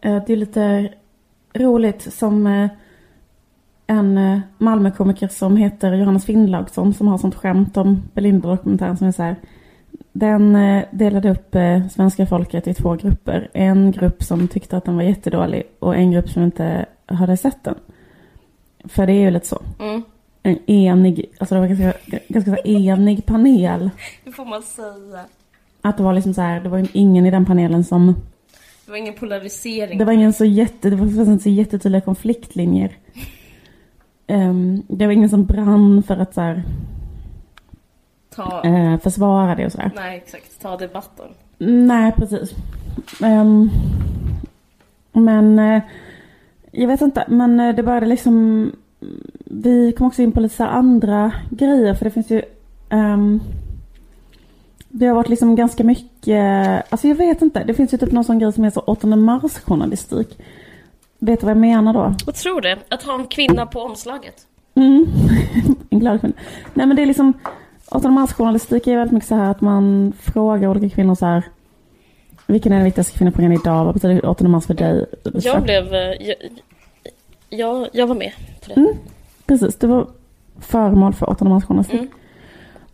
det 0.00 0.32
är 0.32 0.36
lite 0.36 0.92
roligt 1.54 2.12
som 2.12 2.46
eh, 2.46 2.68
en 3.86 4.40
Malmökomiker 4.58 5.28
som 5.28 5.56
heter 5.56 5.92
Johannes 5.92 6.24
Finnlaugsson 6.24 6.94
som 6.94 7.08
har 7.08 7.18
sånt 7.18 7.34
skämt 7.34 7.76
om 7.76 8.02
Belinda-dokumentären 8.14 8.96
som 8.96 9.06
är 9.06 9.12
så 9.12 9.22
här. 9.22 9.36
Den 10.12 10.58
delade 10.90 11.30
upp 11.30 11.56
svenska 11.92 12.26
folket 12.26 12.66
i 12.66 12.74
två 12.74 12.94
grupper. 12.94 13.50
En 13.54 13.90
grupp 13.90 14.22
som 14.22 14.48
tyckte 14.48 14.76
att 14.76 14.84
den 14.84 14.96
var 14.96 15.02
jättedålig 15.02 15.62
och 15.78 15.96
en 15.96 16.10
grupp 16.10 16.28
som 16.28 16.42
inte 16.42 16.86
hade 17.06 17.36
sett 17.36 17.64
den. 17.64 17.74
För 18.84 19.06
det 19.06 19.12
är 19.12 19.20
ju 19.20 19.30
lite 19.30 19.46
så. 19.46 19.62
Mm. 19.78 20.02
En 20.42 20.58
enig, 20.66 21.30
alltså 21.38 21.54
det 21.54 21.60
var 21.60 21.68
ganska, 21.68 21.92
ganska 22.28 22.56
så 22.56 22.62
enig 22.64 23.26
panel. 23.26 23.90
Hur 24.24 24.32
får 24.32 24.44
man 24.44 24.62
säga? 24.62 25.24
Att 25.82 25.96
det 25.96 26.02
var 26.02 26.12
liksom 26.12 26.34
så 26.34 26.40
här, 26.40 26.60
det 26.60 26.68
var 26.68 26.88
ingen 26.92 27.26
i 27.26 27.30
den 27.30 27.46
panelen 27.46 27.84
som 27.84 28.06
Det 28.84 28.90
var 28.90 28.98
ingen 28.98 29.14
polarisering. 29.14 29.98
Det 29.98 30.04
var 30.04 30.12
ingen 30.12 30.32
så 30.32 30.44
jätte, 30.44 30.90
det 30.90 30.96
var 30.96 31.06
inte 31.32 31.42
så 31.42 31.48
jättetydliga 31.48 32.00
konfliktlinjer. 32.00 32.96
Ehm, 34.26 34.82
det 34.88 35.06
var 35.06 35.12
ingen 35.12 35.28
som 35.30 35.44
brann 35.44 36.02
för 36.02 36.16
att 36.16 36.34
så 36.34 36.40
här, 36.40 36.62
Ta... 38.34 38.62
eh, 38.64 38.98
försvara 38.98 39.54
det 39.54 39.66
och 39.66 39.72
sådär. 39.72 39.90
Nej, 39.94 40.16
exakt. 40.16 40.62
Ta 40.62 40.76
debatten. 40.76 41.26
Nej, 41.58 42.12
precis. 42.12 42.54
Ehm, 43.22 43.70
men 45.12 45.58
eh, 45.58 45.82
jag 46.72 46.88
vet 46.88 47.00
inte, 47.00 47.24
men 47.28 47.60
eh, 47.60 47.74
det 47.74 47.82
började 47.82 48.06
liksom 48.06 48.72
Vi 49.44 49.92
kom 49.92 50.06
också 50.06 50.22
in 50.22 50.32
på 50.32 50.40
lite 50.40 50.66
andra 50.66 51.32
grejer 51.50 51.94
för 51.94 52.04
det 52.04 52.10
finns 52.10 52.30
ju 52.30 52.42
ehm, 52.88 53.40
Det 54.88 55.06
har 55.06 55.14
varit 55.14 55.28
liksom 55.28 55.56
ganska 55.56 55.84
mycket, 55.84 56.84
alltså 56.92 57.08
jag 57.08 57.14
vet 57.14 57.42
inte, 57.42 57.64
det 57.64 57.74
finns 57.74 57.94
ju 57.94 57.98
typ 57.98 58.12
någon 58.12 58.24
sån 58.24 58.38
grej 58.38 58.52
som 58.52 58.64
heter 58.64 58.90
8 58.90 59.06
mars 59.06 59.52
journalistik. 59.58 60.38
Vet 61.18 61.40
du 61.40 61.46
vad 61.46 61.50
jag 61.50 61.60
menar 61.60 61.92
då? 61.92 62.14
Vad 62.26 62.34
tror 62.34 62.60
du? 62.60 62.76
Att 62.88 63.02
ha 63.02 63.14
en 63.14 63.26
kvinna 63.26 63.66
på 63.66 63.80
omslaget? 63.80 64.46
Mm. 64.74 65.06
en 65.90 65.98
glad 65.98 66.20
kvinna. 66.20 66.34
Nej 66.74 66.86
men 66.86 66.96
det 66.96 67.02
är 67.02 67.06
liksom 67.06 67.32
8 67.90 68.10
mars-journalistik 68.10 68.86
är 68.86 68.96
väldigt 68.96 69.12
mycket 69.12 69.28
så 69.28 69.34
här 69.34 69.50
att 69.50 69.60
man 69.60 70.12
frågar 70.20 70.68
olika 70.68 70.94
kvinnor 70.94 71.14
så 71.14 71.26
här 71.26 71.42
Vilken 72.52 72.72
är 72.72 72.76
den 72.76 72.84
viktigaste 72.84 73.18
kvinnofrågan 73.18 73.52
idag? 73.52 73.84
Vad 73.84 73.94
betyder 73.94 74.26
8 74.26 74.48
mars 74.48 74.66
för 74.66 74.74
dig? 74.74 75.06
Jag 75.42 75.62
blev... 75.62 75.94
eh, 75.94 76.00
Jag, 76.00 76.36
jag, 77.48 77.88
jag 77.92 78.06
var 78.06 78.14
med 78.14 78.32
på 78.60 78.68
det. 78.68 78.80
Mm. 78.80 78.92
Precis, 79.46 79.76
det 79.76 79.86
var 79.86 80.06
föremål 80.60 81.12
för 81.14 81.30
8 81.30 81.44
mars-journalistik. 81.44 82.00
Mm. 82.00 82.12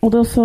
Och 0.00 0.10
då 0.10 0.24
så... 0.24 0.42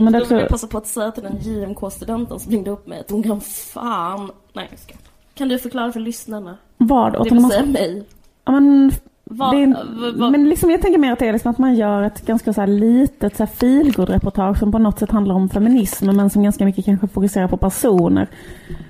Men 0.00 0.12
Då 0.12 0.24
vill 0.24 0.38
jag 0.38 0.48
passa 0.48 0.66
på 0.66 0.78
att 0.78 0.86
säga 0.86 1.10
till 1.10 1.22
den 1.22 1.36
JMK-studenten 1.40 2.38
som 2.40 2.52
ringde 2.52 2.70
upp 2.70 2.86
mig 2.86 3.00
att 3.00 3.10
hon 3.10 3.22
kan 3.22 3.40
fan... 3.40 4.30
Nej, 4.52 4.66
jag 4.70 4.78
ska. 4.78 4.94
Kan 5.34 5.48
du 5.48 5.58
förklara 5.58 5.92
för 5.92 6.00
lyssnarna? 6.00 6.56
vad? 6.76 7.12
Det 7.12 7.18
8 7.18 7.34
vill 7.34 7.50
säga 7.50 7.64
mig. 7.64 8.04
ja, 8.44 8.52
men, 8.52 8.92
Det 9.30 9.34
är, 9.62 9.66
v- 9.66 10.18
vad- 10.18 10.30
men 10.32 10.48
liksom, 10.48 10.70
jag 10.70 10.82
tänker 10.82 10.98
mer 10.98 11.12
att 11.12 11.18
det 11.18 11.28
är 11.28 11.32
liksom 11.32 11.50
att 11.50 11.58
man 11.58 11.74
gör 11.74 12.02
ett 12.02 12.26
ganska 12.26 12.52
så 12.52 12.66
litet 12.66 13.36
så 13.36 13.42
här 13.42 14.54
som 14.54 14.72
på 14.72 14.78
något 14.78 14.98
sätt 14.98 15.10
handlar 15.10 15.34
om 15.34 15.48
feminism 15.48 16.06
men 16.06 16.30
som 16.30 16.42
ganska 16.42 16.64
mycket 16.64 16.84
kanske 16.84 17.08
fokuserar 17.08 17.48
på 17.48 17.56
personer. 17.56 18.28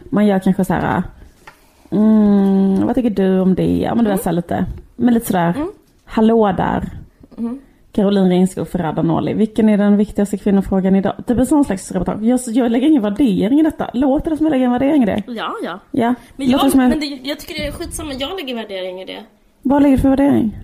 Man 0.04 0.26
gör 0.26 0.38
kanske 0.38 0.64
så 0.64 0.72
här, 0.74 1.02
mm, 1.90 2.86
vad 2.86 2.94
tycker 2.94 3.10
du 3.10 3.40
om 3.40 3.54
det? 3.54 3.76
Ja 3.78 3.94
men 3.94 4.04
du 4.04 4.10
vet 4.10 4.22
så 4.22 4.30
lite, 4.30 4.66
men 4.96 5.14
lite 5.14 5.26
sådär, 5.26 5.52
Mm. 5.56 5.68
hallå 6.04 6.52
där. 6.56 6.88
Mm. 7.38 7.60
Caroline 7.92 8.28
Ringskog 8.28 8.68
för 8.68 8.78
Raddanoli. 8.78 9.34
Vilken 9.34 9.68
är 9.68 9.78
den 9.78 9.96
viktigaste 9.96 10.36
kvinnofrågan 10.38 10.96
idag? 10.96 11.14
Det 11.26 11.34
blir 11.34 11.44
sån 11.44 11.64
slags 11.64 11.92
reportage. 11.92 12.22
Jag, 12.22 12.40
jag 12.46 12.70
lägger 12.72 12.86
ingen 12.88 13.02
värdering 13.02 13.60
i 13.60 13.62
detta. 13.62 13.90
Låter 13.94 14.30
det 14.30 14.36
som 14.36 14.46
jag 14.46 14.50
lägger 14.50 14.64
en 14.66 14.72
värdering 14.72 15.02
i 15.02 15.06
det? 15.06 15.22
Ja, 15.26 15.52
ja. 15.64 15.78
Ja. 15.90 16.14
Men, 16.36 16.50
jag, 16.50 16.74
men 16.76 16.90
det, 17.00 17.06
jag 17.06 17.38
tycker 17.40 17.54
det 17.54 17.66
är 17.66 17.72
skitsamma, 17.72 18.12
jag 18.12 18.36
lägger 18.40 18.54
värdering 18.54 19.00
i 19.00 19.04
det. 19.04 19.18
Vad 19.66 19.82
lägger 19.82 19.96
du 19.96 20.02
för 20.02 20.08
värdering? 20.08 20.58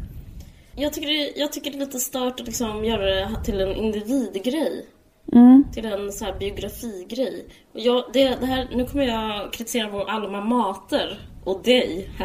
Jag 0.76 0.92
tycker, 0.92 1.09
det, 1.09 1.40
jag 1.40 1.53
tycker 1.53 1.70
det 1.70 1.76
är 1.76 1.80
lite 1.80 1.98
stört 1.98 2.40
att 2.40 2.46
liksom 2.46 2.84
göra 2.84 3.05
det 3.05 3.44
till 3.44 3.61
en 3.61 3.76
individgrej. 3.76 4.86
Mm. 5.32 5.64
Till 5.72 5.86
en 5.86 6.12
så 6.12 6.24
här 6.24 6.38
biografigrej. 6.38 7.46
Och 7.74 7.80
jag, 7.80 8.05
det, 8.12 8.36
det 8.40 8.46
här, 8.46 8.68
nu 8.74 8.86
kommer 8.86 9.05
jag 9.05 9.53
kritisera 9.53 9.90
vår 9.90 10.11
alma 10.11 10.40
mater 10.40 11.18
och 11.44 11.62
dig. 11.62 12.11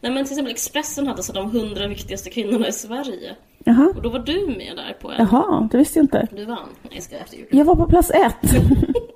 Nej 0.00 0.12
men 0.12 0.24
till 0.24 0.32
exempel 0.32 0.52
Expressen 0.52 1.06
hade 1.06 1.22
så 1.22 1.32
de 1.32 1.46
100 1.46 1.86
viktigaste 1.86 2.30
kvinnorna 2.30 2.68
i 2.68 2.72
Sverige. 2.72 3.36
Jaha. 3.64 3.92
Och 3.96 4.02
då 4.02 4.08
var 4.08 4.18
du 4.18 4.46
med 4.46 4.76
där 4.76 4.96
på 5.00 5.10
en. 5.10 5.16
Jaha, 5.18 5.68
det 5.72 5.78
visste 5.78 5.98
jag 5.98 6.04
inte. 6.04 6.28
Du 6.36 6.44
vann. 6.44 6.68
Nej 6.90 7.02
jag. 7.10 7.58
Jag 7.58 7.64
var 7.64 7.76
på 7.76 7.86
plats 7.86 8.10
ett. 8.10 8.54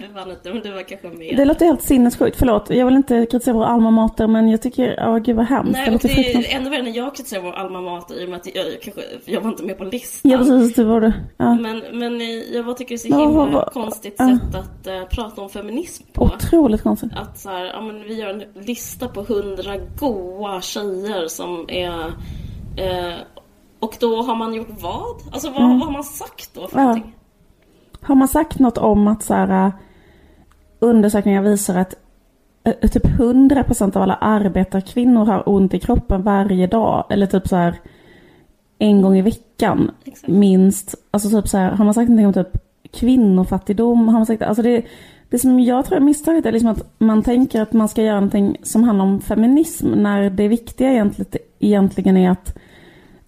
du 0.00 0.06
vann 0.14 0.30
inte 0.30 0.52
men 0.52 0.62
du 0.62 0.72
var 0.72 0.82
kanske 0.82 1.08
med. 1.08 1.36
Det 1.36 1.44
låter 1.44 1.66
helt 1.66 1.82
sinnessjukt. 1.82 2.36
Förlåt, 2.36 2.70
jag 2.70 2.86
vill 2.86 2.94
inte 2.96 3.26
kritisera 3.26 3.54
vår 3.54 3.64
alma 3.64 3.90
mater 3.90 4.26
men 4.26 4.48
jag 4.48 4.62
tycker, 4.62 5.04
åh 5.08 5.18
gud 5.18 5.36
vad 5.36 5.46
hemskt. 5.46 5.72
Nej, 5.72 5.84
det 5.86 5.90
låter 5.92 6.08
det 6.08 6.34
är 6.34 6.56
ännu 6.56 6.70
värre 6.70 6.82
när 6.82 6.96
jag 6.96 7.14
kritiserar 7.16 7.42
vår 7.42 7.52
alma 7.52 7.80
mater 7.80 8.22
i 8.22 8.24
och 8.26 8.28
med 8.30 8.36
att 8.40 8.54
jag, 8.54 8.64
kanske, 8.82 9.02
jag 9.24 9.40
var 9.40 9.50
inte 9.50 9.62
med 9.62 9.78
på 9.78 9.84
listan. 9.84 10.30
Ja 10.30 10.38
precis, 10.38 10.74
det 10.74 10.84
var 10.84 11.00
det. 11.00 11.12
Ja. 11.36 11.54
Men, 11.54 11.82
men 11.92 12.20
jag 12.52 12.64
bara 12.64 12.74
tycker 12.74 12.88
det 12.88 12.94
är 12.94 12.98
så 12.98 13.18
himla 13.20 13.26
vad- 13.44 13.52
vad- 13.52 13.72
konstigt 13.72 14.14
ja. 14.18 14.38
sätt 14.38 14.54
att 14.54 14.86
eh, 14.86 15.04
prata 15.04 15.42
om 15.42 15.48
feminism 15.50 16.04
på. 16.12 16.24
Otroligt 16.24 16.82
konstigt. 16.82 17.12
Att 17.16 17.38
så 17.38 17.48
här, 17.50 17.64
ja, 17.64 17.80
men 17.80 18.02
vi 18.02 18.14
gör 18.14 18.28
en 18.28 18.42
lista 18.64 19.08
på 19.08 19.22
hundra 19.22 19.76
goa 20.00 20.60
tjejer 20.60 21.28
som 21.28 21.64
är... 21.68 22.04
Eh, 22.76 23.14
och 23.80 23.96
då 24.00 24.22
har 24.22 24.34
man 24.34 24.54
gjort 24.54 24.68
vad? 24.80 25.16
Alltså 25.32 25.50
vad, 25.50 25.62
vad 25.62 25.80
har 25.80 25.90
man 25.92 26.04
sagt 26.04 26.50
då 26.54 26.68
för 26.68 26.78
Mm. 26.78 26.82
Ja. 26.88 26.94
någonting? 26.94 27.14
Har 28.02 28.14
man 28.14 28.28
sagt 28.28 28.58
något 28.58 28.78
om 28.78 29.08
att 29.08 29.22
så 29.22 29.34
här, 29.34 29.66
äh, 29.66 29.72
undersökningar 30.78 31.42
visar 31.42 31.74
att 31.74 31.94
äh, 32.64 32.88
typ 32.90 33.06
100% 33.06 33.96
av 33.96 34.02
alla 34.02 34.14
arbetarkvinnor 34.14 35.24
har 35.24 35.48
ont 35.48 35.74
i 35.74 35.80
kroppen 35.80 36.22
varje 36.22 36.66
dag. 36.66 37.04
Eller 37.10 37.26
typ 37.26 37.48
så 37.48 37.56
här 37.56 37.74
en 38.78 39.02
gång 39.02 39.16
i 39.16 39.22
veckan 39.22 39.90
Exakt. 40.04 40.32
minst. 40.32 40.94
Alltså 41.10 41.40
typ 41.40 41.48
så 41.48 41.58
här, 41.58 41.70
har 41.70 41.84
man 41.84 41.94
sagt 41.94 42.08
någonting 42.08 42.26
om 42.26 42.44
typ 42.44 42.62
kvinnofattigdom? 42.92 44.08
Har 44.08 44.12
man 44.18 44.26
sagt, 44.26 44.42
alltså 44.42 44.62
det, 44.62 44.84
det 45.28 45.38
som 45.38 45.60
jag 45.60 45.84
tror 45.84 45.96
är 45.96 46.00
misstaget 46.00 46.46
är 46.46 46.52
liksom 46.52 46.70
att 46.70 46.94
man 46.98 47.22
tänker 47.22 47.62
att 47.62 47.72
man 47.72 47.88
ska 47.88 48.02
göra 48.02 48.14
någonting 48.14 48.56
som 48.62 48.84
handlar 48.84 49.04
om 49.04 49.20
feminism 49.20 49.90
när 49.90 50.30
det 50.30 50.48
viktiga 50.48 50.92
egentligen, 50.92 51.30
egentligen 51.58 52.16
är 52.16 52.30
att 52.30 52.58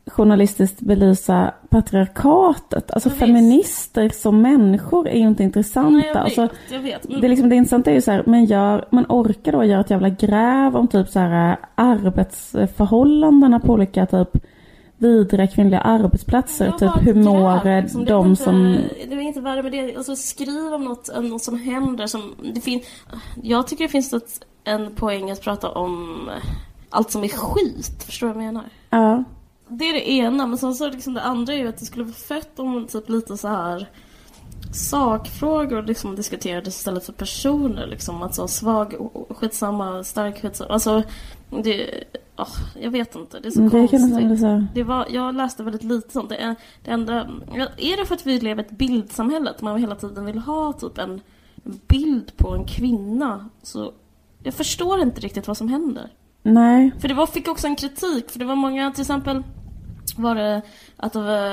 journalistiskt 0.07 0.81
belysa 0.81 1.55
patriarkatet. 1.69 2.91
Alltså 2.91 3.09
Ja, 3.09 3.13
visst. 3.13 3.21
feminister 3.21 4.09
som 4.09 4.43
människor 4.43 5.09
är 5.09 5.19
ju 5.19 5.27
inte 5.27 5.43
intressanta. 5.43 5.91
Nej, 5.91 6.07
jag 6.07 6.15
vet. 6.15 6.39
alltså, 6.39 6.49
jag 6.71 6.81
vet. 6.81 7.09
Men, 7.09 7.21
det, 7.21 7.27
är 7.27 7.29
liksom, 7.29 7.49
det 7.49 7.57
intressanta 7.57 7.91
är 7.91 7.95
ju 7.95 8.01
så 8.01 8.11
här, 8.11 8.23
men 8.27 8.45
gör, 8.45 8.89
man 8.91 9.07
orkar 9.09 9.53
då 9.53 9.65
göra 9.65 9.81
ett 9.81 9.91
jävla 9.91 10.09
gräv 10.09 10.77
om 10.77 10.89
typ 10.89 11.09
så 11.09 11.19
här 11.19 11.51
äh, 11.51 11.57
arbetsförhållandena 11.75 13.61
på 13.61 13.73
olika 13.73 14.07
typ 14.07 14.29
vidriga 14.99 15.47
kvinnliga 15.47 15.81
arbetsplatser. 15.81 16.67
jag 16.67 16.79
typ 16.79 17.07
hur 17.07 17.15
mår 17.15 17.67
eh, 17.67 17.83
liksom. 17.83 18.05
De 18.05 18.27
inte, 18.27 18.43
som... 18.43 18.79
Det 19.09 19.15
är 19.15 19.21
inte 19.21 19.41
värre 19.41 19.63
med 19.63 19.73
det. 19.73 19.97
Alltså 19.97 20.17
skriv 20.17 20.75
om 20.75 20.85
något, 20.85 21.09
om 21.09 21.29
något 21.29 21.43
som 21.43 21.59
händer. 21.59 22.07
Som, 22.07 22.35
det 22.55 22.61
fin, 22.61 22.81
jag 23.43 23.67
tycker 23.67 23.85
det 23.85 23.91
finns 23.91 24.13
ett, 24.13 24.41
en 24.65 24.95
poäng 24.95 25.31
att 25.31 25.43
prata 25.43 25.71
om 25.71 26.31
allt 26.91 27.11
som 27.11 27.25
är 27.25 27.29
skit. 27.29 28.03
Förstår 28.07 28.27
du 28.27 28.33
vad 28.33 28.45
jag 28.45 28.55
menar? 28.55 28.65
Ja. 28.91 29.25
Det 29.79 29.85
är 29.89 29.93
det 29.93 30.11
ena, 30.11 30.47
men 30.47 30.59
sen 30.59 30.75
så 30.75 30.91
liksom 30.91 31.15
det 31.15 31.23
andra 31.23 31.53
är 31.55 31.59
ju 31.59 31.69
att 31.69 31.79
det 31.79 31.85
skulle 31.85 32.05
vara 32.05 32.15
fett 32.15 32.59
om 32.59 32.87
typ 32.87 33.09
lite 33.09 33.37
så 33.37 33.49
här 33.49 33.89
sakfrågor 34.73 35.83
liksom 35.83 36.17
diskuterades 36.17 36.77
istället 36.77 37.07
för 37.07 37.13
personer 37.13 37.87
liksom. 37.87 38.23
Alltså 38.23 38.49
svag, 38.49 39.11
skitsamma, 39.31 40.05
stark, 40.05 40.43
skitsamma. 40.43 40.71
Alltså, 40.73 41.03
det... 41.63 42.05
åh, 42.37 42.49
jag 42.81 42.91
vet 42.91 43.17
inte, 43.17 43.41
det 43.41 43.49
är 43.49 43.51
så 43.51 43.61
Mm, 43.61 43.71
Det 43.71 43.89
kan 43.89 44.01
konstigt. 44.01 44.41
så. 44.41 44.67
Det 44.75 44.83
var, 44.83 45.07
jag 45.11 45.35
läste 45.35 45.63
väldigt 45.63 45.83
lite 45.85 46.13
sånt. 46.13 46.29
Det, 46.29 46.37
är, 46.37 46.55
det 46.85 46.91
enda, 46.91 47.29
är 47.77 47.97
det 47.97 48.07
för 48.07 48.15
att 48.15 48.27
vi 48.27 48.41
lever 48.41 48.63
i 48.63 48.67
ett 48.67 48.73
bildsamhälle? 48.73 49.51
Att 49.51 49.63
man 49.63 49.81
hela 49.81 49.95
tiden 49.95 50.25
vill 50.25 50.39
ha 50.39 50.73
typ 50.73 50.99
en 50.99 51.21
en 51.65 51.81
bild 51.89 52.37
på 52.37 52.55
en 52.55 52.65
kvinna? 52.65 53.49
Så 53.63 53.93
jag 54.43 54.55
förstår 54.55 55.01
inte 55.03 55.21
riktigt 55.21 55.49
vad 55.49 55.57
som 55.57 55.69
händer. 55.69 56.11
Nej. 56.43 56.93
För 56.99 57.09
det 57.09 57.15
var, 57.15 57.27
fick 57.27 57.49
också 57.49 57.67
en 57.67 57.77
kritik, 57.77 58.31
för 58.31 58.39
det 58.39 58.45
var 58.45 58.55
många, 58.55 58.91
till 58.91 59.01
exempel 59.01 59.43
var 60.17 60.35
det 60.35 60.63
att 60.97 61.13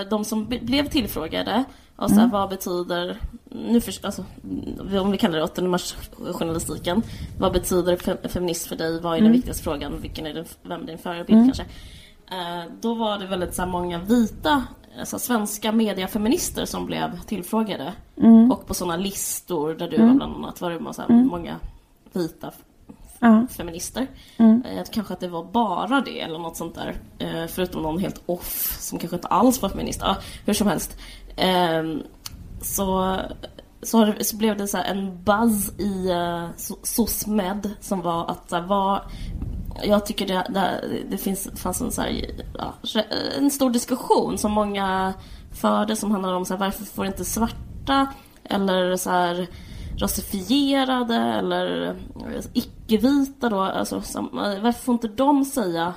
de 0.09 0.25
som 0.25 0.45
blev 0.47 0.89
tillfrågade 0.89 1.63
och 1.95 2.09
så 2.09 2.15
här, 2.15 2.27
vad 2.27 2.49
betyder, 2.49 3.17
nu 3.49 3.81
för, 3.81 4.05
alltså, 4.05 4.23
om 5.01 5.11
vi 5.11 5.17
kallar 5.17 5.37
det 5.37 5.43
8 5.43 5.61
mars 5.61 5.95
journalistiken, 6.33 7.01
vad 7.39 7.53
betyder 7.53 7.95
fe- 7.95 8.27
feminist 8.27 8.67
för 8.67 8.75
dig, 8.75 9.01
vad 9.01 9.17
är 9.17 9.21
den 9.21 9.31
viktigaste 9.31 9.63
frågan, 9.63 10.01
vilken 10.01 10.25
är 10.25 10.33
din, 10.33 10.45
vem 10.63 10.81
är 10.81 10.85
din 10.87 10.97
förebild 10.97 11.39
kanske? 11.45 11.63
Eh, 12.31 12.71
då 12.81 12.93
var 12.93 13.17
det 13.19 13.25
väldigt 13.27 13.53
så 13.55 13.61
här, 13.61 13.69
många 13.69 13.99
vita, 13.99 14.63
alltså, 14.99 15.19
svenska 15.19 15.71
mediafeminister 15.71 16.65
som 16.65 16.85
blev 16.85 17.19
tillfrågade. 17.19 17.93
Och 18.51 18.67
på 18.67 18.73
sådana 18.73 18.97
listor 18.97 19.73
där 19.73 19.87
du 19.89 19.97
var 19.97 20.13
bland 20.15 20.35
annat 20.35 20.61
var 20.61 20.71
det 20.71 20.79
massa, 20.79 21.05
många 21.29 21.55
vita 22.13 22.51
Ja. 23.19 23.47
feminister. 23.49 24.07
Mm. 24.37 24.63
Eh, 24.65 24.83
kanske 24.91 25.13
att 25.13 25.19
det 25.19 25.27
var 25.27 25.43
bara 25.43 26.01
det 26.01 26.21
eller 26.21 26.39
något 26.39 26.57
sånt 26.57 26.75
där. 26.75 26.95
Eh, 27.19 27.47
förutom 27.47 27.81
någon 27.81 27.99
helt 27.99 28.21
off 28.25 28.77
som 28.79 28.99
kanske 28.99 29.15
inte 29.15 29.27
alls 29.27 29.61
var 29.61 29.69
feminist. 29.69 30.01
Ja, 30.03 30.15
hur 30.45 30.53
som 30.53 30.67
helst. 30.67 30.97
Ehm, 31.35 32.03
så, 32.61 33.17
så, 33.81 34.05
det, 34.05 34.23
så 34.23 34.37
blev 34.37 34.57
det 34.57 34.67
så 34.67 34.77
en 34.77 35.23
buzz 35.23 35.79
i 35.79 36.11
uh, 36.11 36.47
SOSMED 36.83 37.69
som 37.79 38.01
var 38.01 38.29
att 38.31 38.49
så 38.49 38.61
vad 38.61 39.01
jag 39.83 40.05
tycker 40.05 40.27
det, 40.27 40.45
det, 40.49 40.81
det 41.09 41.17
finns, 41.17 41.49
fanns 41.55 41.81
en, 41.81 41.91
så 41.91 42.01
här, 42.01 42.25
ja, 42.57 42.73
en 43.37 43.51
stor 43.51 43.69
diskussion 43.69 44.37
som 44.37 44.51
många 44.51 45.13
förde 45.51 45.95
som 45.95 46.11
handlade 46.11 46.35
om 46.35 46.45
så 46.45 46.53
här, 46.53 46.59
varför 46.59 46.85
får 46.85 47.05
inte 47.05 47.25
svarta 47.25 48.07
eller 48.43 48.95
så 48.95 49.09
här 49.09 49.47
rasifierade 49.99 51.15
eller 51.15 51.87
eh, 51.87 52.43
icke-vita 52.53 53.49
då, 53.49 53.59
alltså, 53.61 54.01
som, 54.01 54.25
eh, 54.25 54.61
varför 54.61 54.81
får 54.81 54.93
inte 54.93 55.07
de 55.07 55.45
säga 55.45 55.93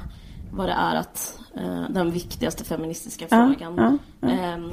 vad 0.53 0.69
det 0.69 0.73
är 0.73 0.95
att 0.95 1.39
eh, 1.55 1.83
den 1.91 2.11
viktigaste 2.11 2.65
feministiska 2.65 3.27
Ja, 3.31 3.55
frågan. 3.59 3.99
ja, 4.21 4.29
Ehm, 4.29 4.71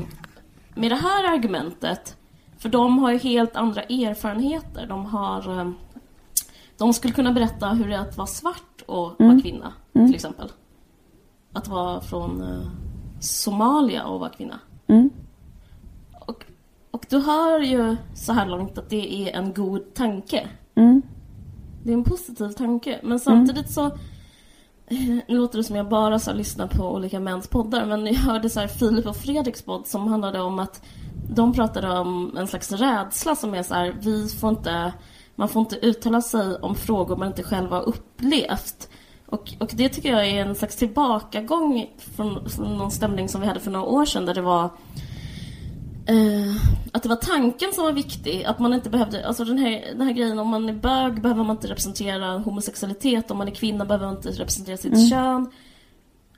med 0.76 0.92
det 0.92 0.96
här 0.96 1.34
argumentet, 1.34 2.18
för 2.58 2.70
de 2.70 3.00
har 3.00 3.12
ju 3.12 3.18
helt 3.18 3.56
andra 3.56 3.82
erfarenheter. 3.82 4.86
De 4.88 5.06
har 5.06 5.60
eh, 5.60 5.72
de 6.78 6.94
skulle 6.94 7.14
kunna 7.14 7.32
berätta 7.32 7.70
hur 7.70 7.88
det 7.90 7.96
är 7.96 8.00
att 8.00 8.18
vara 8.18 8.28
svart 8.28 8.82
och 8.88 9.16
vara 9.20 9.42
kvinna, 9.42 9.74
till 9.94 10.16
exempel. 10.16 10.50
Att 11.54 11.68
vara 11.68 12.02
från 12.02 12.42
eh, 12.42 12.68
Somalia 13.20 14.06
och 14.06 14.20
vara 14.20 14.30
kvinna. 14.30 14.60
Mm. 14.88 15.10
Och, 16.92 17.06
du 17.10 17.20
hör 17.20 17.60
ju 17.60 17.96
så 18.14 18.34
här 18.34 18.46
långt 18.46 18.78
att 18.78 18.90
det 18.90 19.14
är 19.14 19.36
en 19.36 19.54
god 19.54 19.94
tanke. 19.94 20.48
Mm. 20.76 21.02
Det 21.84 21.90
är 21.90 21.94
en 21.94 22.04
positiv 22.04 22.50
tanke. 22.50 23.00
Men 23.04 23.20
samtidigt 23.20 23.72
så... 23.72 23.92
Nu 24.90 25.22
låter 25.28 25.58
det 25.58 25.64
som 25.64 25.76
jag 25.76 25.90
bara 25.90 26.20
så 26.20 26.34
lyssnar 26.34 26.68
på 26.68 26.94
olika 26.94 27.20
mäns 27.20 27.48
poddar. 27.48 27.86
Men 27.86 28.06
jag 28.06 28.14
hörde 28.14 28.50
så 28.50 28.60
här 28.60 28.68
Filip 28.68 29.06
och 29.06 29.16
Fredriks 29.16 29.62
podd 29.62 29.88
som 29.88 30.08
handlade 30.08 30.42
om 30.42 30.60
att 30.60 30.82
de 31.30 31.54
pratade 31.54 32.00
om 32.00 32.38
en 32.38 32.48
slags 32.48 32.72
rädsla 32.72 33.36
som 33.36 33.54
är 33.54 33.64
så 33.64 33.74
här, 33.74 33.96
vi 34.02 34.28
får 34.28 34.50
inte... 34.50 34.94
Man 35.36 35.50
får 35.50 35.60
inte 35.60 35.76
uttala 35.76 36.22
sig 36.22 36.56
om 36.56 36.76
frågor 36.76 37.18
man 37.18 37.28
inte 37.28 37.44
själv 37.44 37.70
har 37.70 37.82
upplevt. 37.82 38.90
Och, 39.26 39.54
och 39.60 39.72
det 39.74 39.90
tycker 39.90 40.12
jag 40.12 40.28
är 40.28 40.46
en 40.46 40.56
slags 40.56 40.76
tillbakagång 40.76 41.90
från, 41.98 42.50
från 42.50 42.78
någon 42.78 42.92
stämning 42.92 43.30
som 43.30 43.42
vi 43.42 43.48
hade 43.48 43.60
för 43.60 43.72
några 43.72 43.86
år 43.86 44.06
sedan 44.06 44.26
där 44.26 44.34
det 44.34 44.42
var 44.42 44.70
Eh, 46.10 46.56
att 46.92 47.04
det 47.04 47.10
var 47.10 47.16
tanken 47.16 47.74
som 47.74 47.84
var 47.84 47.92
viktig, 47.92 48.44
att 48.44 48.60
man 48.60 48.74
inte 48.74 48.90
behövde, 48.90 49.28
alltså 49.28 49.44
den 49.46 49.58
här, 49.58 49.86
den 49.98 50.08
här 50.08 50.14
grejen 50.14 50.40
om 50.40 50.48
man 50.48 50.70
är 50.70 50.74
bög 50.74 51.22
behöver 51.22 51.44
man 51.44 51.56
inte 51.56 51.68
representera 51.68 52.38
homosexualitet, 52.38 53.32
om 53.32 53.38
man 53.38 53.48
är 53.48 53.52
kvinna 53.52 53.86
behöver 53.86 54.06
man 54.06 54.16
inte 54.16 54.30
representera 54.30 54.78
sitt 54.78 55.10
kön. 55.10 55.52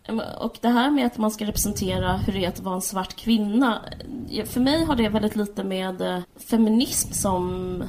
Eh, 0.04 0.18
Och 0.40 0.58
det 0.62 0.68
här 0.68 0.92
med 0.92 1.06
att 1.06 1.18
man 1.18 1.32
ska 1.32 1.46
representera 1.46 2.18
hur 2.18 2.34
det 2.34 2.46
är 2.46 2.50
att 2.50 2.60
vara 2.60 2.76
en 2.76 2.82
svart 2.82 3.16
kvinna, 3.16 3.82
för 4.46 4.60
mig 4.60 4.86
har 4.86 4.96
det 4.96 5.10
väldigt 5.10 5.36
lite 5.36 5.64
med 5.64 6.02
eh, 6.02 6.20
feminism 6.50 7.12
som, 7.14 7.84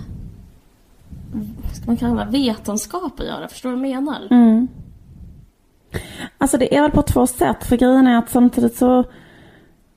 ska 1.72 1.86
man 1.86 1.96
kalla 1.96 2.24
vetenskap 2.24 3.20
att 3.20 3.26
göra, 3.26 3.48
förstår 3.48 3.70
du 3.70 3.76
vad 3.76 3.88
jag 3.88 4.02
menar? 4.02 4.28
Mm. 4.30 4.68
Alltså 6.38 6.58
det 6.58 6.76
är 6.76 6.82
väl 6.82 6.90
på 6.90 7.02
två 7.02 7.26
sätt. 7.26 7.64
För 7.64 7.76
grejen 7.76 8.06
är 8.06 8.18
att 8.18 8.30
samtidigt 8.30 8.76
så 8.76 9.04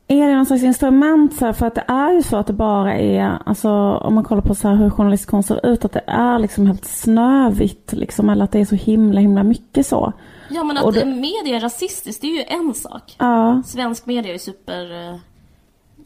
är 0.08 0.28
det 0.28 0.36
någon 0.36 0.46
slags 0.46 0.64
instrument 0.64 1.34
så 1.36 1.46
här, 1.46 1.54
för 1.54 1.66
att 1.66 1.76
det 1.76 1.84
är 1.88 2.12
ju 2.14 2.24
så 2.24 2.38
att 2.38 2.48
det 2.48 2.54
bara 2.54 2.96
är, 2.96 3.38
alltså 3.46 3.70
om 3.98 4.16
man 4.16 4.24
kollar 4.24 4.42
på 4.42 4.56
så 4.56 4.68
här 4.68 4.76
hur 4.76 4.90
journalistkonst 4.90 5.48
ser 5.48 5.66
ut, 5.66 5.86
att 5.86 5.92
det 5.92 6.04
är 6.08 6.40
liksom 6.40 6.68
helt 6.68 6.86
snövitt 6.86 7.94
liksom, 7.94 8.30
eller 8.30 8.44
att 8.44 8.52
det 8.52 8.60
är 8.60 8.66
så 8.66 8.76
himla 8.76 9.20
himla 9.22 9.44
mycket 9.44 9.86
så. 9.88 10.14
Ja 10.50 10.64
men 10.64 10.78
att 10.78 10.94
det- 10.94 11.06
media 11.06 11.56
är 11.56 11.60
rasistiskt, 11.60 12.22
det 12.22 12.28
är 12.28 12.38
ju 12.38 12.44
en 12.68 12.74
sak. 12.74 13.16
Ja, 13.20 13.62
Svensk 13.66 14.06
media 14.06 14.34
är 14.34 14.38
super 14.38 15.12
uh, 15.12 15.16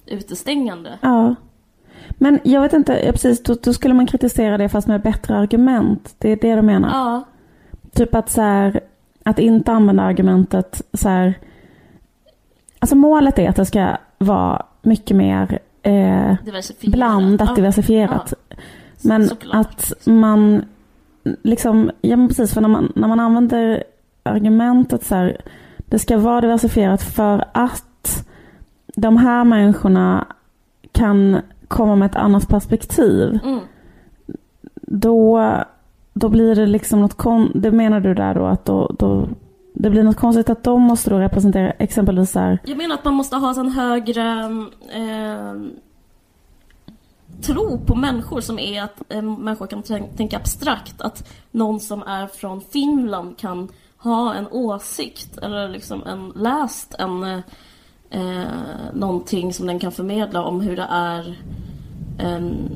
utestängande. 0.06 0.90
ja. 1.02 1.36
Men 2.22 2.40
jag 2.44 2.62
vet 2.62 2.74
inte, 2.74 3.02
ja, 3.06 3.12
precis, 3.12 3.44
då, 3.44 3.56
då 3.64 3.74
skulle 3.74 3.94
man 3.94 4.08
kritisera 4.08 4.58
det 4.58 4.70
fast 4.70 4.88
med 4.88 5.02
bättre 5.02 5.36
argument. 5.38 6.16
Det 6.18 6.32
är 6.32 6.36
det 6.36 6.56
du 6.56 6.62
menar? 6.62 6.90
Ja, 6.90 7.24
Typ 7.94 8.16
att 8.16 8.30
så 8.30 8.42
här, 8.42 8.80
att 9.24 9.40
inte 9.40 9.72
använda 9.72 10.04
argumentet 10.04 10.82
så 10.94 11.10
här. 11.10 11.34
Alltså 12.80 12.96
målet 12.96 13.40
är 13.40 13.50
att 13.50 13.56
det 13.56 13.66
ska 13.66 13.98
vara 14.18 14.66
mycket 14.82 15.18
mer 15.18 15.60
eh, 15.84 16.36
diversifierat. 16.46 16.94
blandat, 16.96 17.50
ja. 17.50 17.56
diversifierat. 17.56 18.34
Men 19.02 19.28
såklart. 19.28 19.66
att 19.66 19.94
man 20.06 20.66
liksom, 21.44 21.92
ja 22.02 22.18
men 22.18 22.28
precis, 22.28 22.54
för 22.54 22.62
när 22.62 22.70
man, 22.70 22.94
när 22.96 23.08
man 23.08 23.20
använder 23.20 23.84
argumentet 24.24 25.04
så 25.04 25.16
här, 25.16 25.42
det 25.78 26.00
ska 26.00 26.18
vara 26.18 26.42
diversifierat 26.42 27.04
för 27.04 27.46
att 27.52 28.26
de 28.96 29.18
här 29.18 29.44
människorna 29.44 30.26
kan 30.92 31.42
komma 31.68 31.96
med 31.96 32.06
ett 32.06 32.16
annat 32.16 32.48
perspektiv. 32.48 33.40
Mm. 33.44 33.60
Då, 34.82 35.54
då 36.14 36.30
blir 36.30 36.56
det 36.56 36.66
liksom 36.66 37.02
något 37.02 37.14
kon- 37.14 37.52
det 37.56 37.72
menar 37.72 38.00
du 38.00 38.14
där 38.14 38.36
då 38.36 38.46
att 38.46 38.66
då, 38.66 38.96
då 39.00 39.28
det 39.82 39.90
blir 39.90 40.04
något 40.04 40.18
konstigt 40.18 40.50
att 40.50 40.64
de 40.64 40.82
måste 40.82 41.10
då 41.10 41.20
representera 41.20 41.72
exempelvis 41.72 42.32
så 42.32 42.40
här, 42.40 42.60
Jag 42.66 42.78
menar 42.78 42.96
att 42.96 43.06
man 43.06 43.14
måste 43.14 43.36
ha 43.36 43.60
en 43.60 43.70
högre 43.72 44.44
eh, 44.94 45.54
tro 47.42 47.80
på 47.86 47.96
människor 47.96 48.42
som 48.42 48.60
är 48.60 48.84
att 48.84 49.02
eh, 49.10 49.22
människor 49.22 49.68
kan 49.68 49.84
tänka 50.18 50.38
abstrakt. 50.38 51.02
Att 51.02 51.30
någon 51.52 51.80
som 51.80 52.04
är 52.04 52.28
från 52.28 52.62
Finland 52.62 53.38
kan 53.38 53.68
ha 53.98 54.34
en 54.34 54.48
åsikt 54.48 55.38
eller 55.38 55.70
liksom 55.70 56.04
en, 56.04 56.34
läst 56.36 56.96
en 57.00 57.24
eh, 57.24 57.40
eh, 58.10 58.48
någonting 58.94 59.54
som 59.54 59.68
den 59.68 59.80
kan 59.80 59.92
förmedla 59.92 60.44
om 60.44 60.62
hur 60.62 60.76
det 60.76 60.88
är 60.90 61.38
en, 62.18 62.70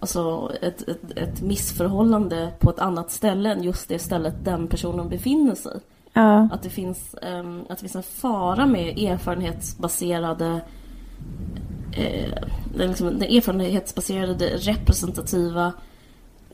alltså 0.00 0.52
ett, 0.62 0.88
ett, 0.88 1.10
ett 1.16 1.42
missförhållande 1.42 2.52
på 2.58 2.70
ett 2.70 2.78
annat 2.78 3.10
ställe 3.10 3.52
än 3.52 3.62
just 3.62 3.88
det 3.88 3.98
stället 3.98 4.44
den 4.44 4.68
personen 4.68 5.08
befinner 5.08 5.54
sig 5.54 5.80
ja, 6.14 6.48
Att 6.52 6.62
det 6.62 6.70
finns, 6.70 7.14
ehm, 7.22 7.60
att 7.68 7.78
det 7.78 7.80
finns 7.82 7.96
en 7.96 8.02
fara 8.02 8.66
med 8.66 8.98
erfarenhetsbaserade 8.98 10.60
eh, 11.92 12.32
den, 12.76 12.88
liksom, 12.88 13.06
den 13.18 13.22
erfarenhetsbaserade 13.36 14.46
representativa 14.46 15.72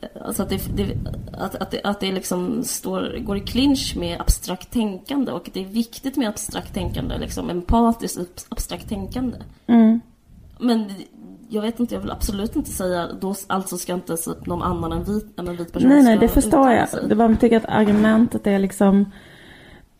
eh, 0.01 0.09
Alltså 0.25 0.43
att 0.43 0.49
det, 0.49 0.61
det, 0.75 0.95
att, 1.37 1.55
att 1.55 1.71
det, 1.71 1.81
att 1.83 1.99
det 1.99 2.11
liksom 2.11 2.63
står, 2.63 3.17
går 3.19 3.37
i 3.37 3.39
clinch 3.39 3.95
med 3.97 4.21
abstrakt 4.21 4.71
tänkande 4.71 5.31
och 5.31 5.49
det 5.53 5.61
är 5.61 5.65
viktigt 5.65 6.17
med 6.17 6.29
abstrakt 6.29 6.73
tänkande, 6.73 7.17
liksom 7.17 7.49
empatiskt 7.49 8.17
ab- 8.19 8.45
abstrakt 8.49 8.89
tänkande. 8.89 9.37
mm, 9.67 9.99
Men 10.59 10.91
jag 11.49 11.61
vet 11.61 11.79
inte, 11.79 11.95
jag 11.95 12.01
vill 12.01 12.11
absolut 12.11 12.55
inte 12.55 12.69
säga 12.69 13.07
då 13.21 13.35
alltså 13.47 13.77
ska 13.77 13.93
inte 13.93 14.17
någon 14.45 14.61
annan 14.61 14.91
än, 14.91 15.03
vit, 15.03 15.39
än 15.39 15.47
en 15.47 15.55
vit 15.57 15.73
person 15.73 15.89
nej 15.89 16.03
nej 16.03 16.17
det 16.17 16.27
förstår 16.27 16.71
jag. 16.71 16.89
sig. 16.89 17.07
Det 17.07 17.15
bara 17.15 17.29
jag 17.29 17.39
tycker 17.39 17.57
att 17.57 17.65
argumentet 17.65 18.47
är 18.47 18.59
liksom 18.59 19.11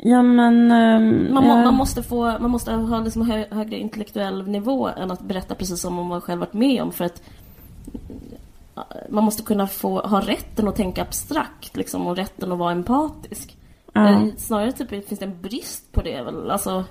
Ja 0.04 0.22
men... 0.22 0.72
ehm, 0.72 1.34
Man, 1.34 1.44
må, 1.44 1.50
ja. 1.50 1.64
man, 1.64 1.74
måste 1.74 2.04
få, 2.04 2.40
man 2.40 2.52
måste 2.52 2.72
ha 2.72 3.00
liksom 3.00 3.30
hö, 3.30 3.46
högre 3.52 3.78
intellektuell 3.78 4.48
nivå 4.48 4.88
än 4.88 5.12
att 5.12 5.22
berätta 5.22 5.56
precis 5.56 5.82
som 5.82 5.94
man 5.94 6.22
själv 6.22 6.40
varit 6.40 6.54
med 6.54 6.82
om 6.82 6.92
för 6.92 7.06
att 7.06 7.22
eh, 8.76 8.82
man 9.10 9.24
måste 9.24 9.44
kunna 9.44 9.68
få 9.68 10.02
ha 10.02 10.22
rätten 10.22 10.68
att 10.68 10.76
tänka 10.76 11.02
abstrakt 11.02 11.78
liksom, 11.78 12.08
och 12.08 12.16
rätten 12.16 12.52
att 12.52 12.58
vara 12.58 12.72
empatisk. 12.72 13.58
Ja. 13.94 14.10
Eh, 14.10 14.28
Snarare 14.38 14.72
typ 14.72 14.90
finns 14.90 15.20
det 15.20 15.26
en 15.26 15.42
brist 15.42 15.92
på 15.92 16.02
det 16.02 16.22
väl. 16.22 16.52
Alltså, 16.52 16.84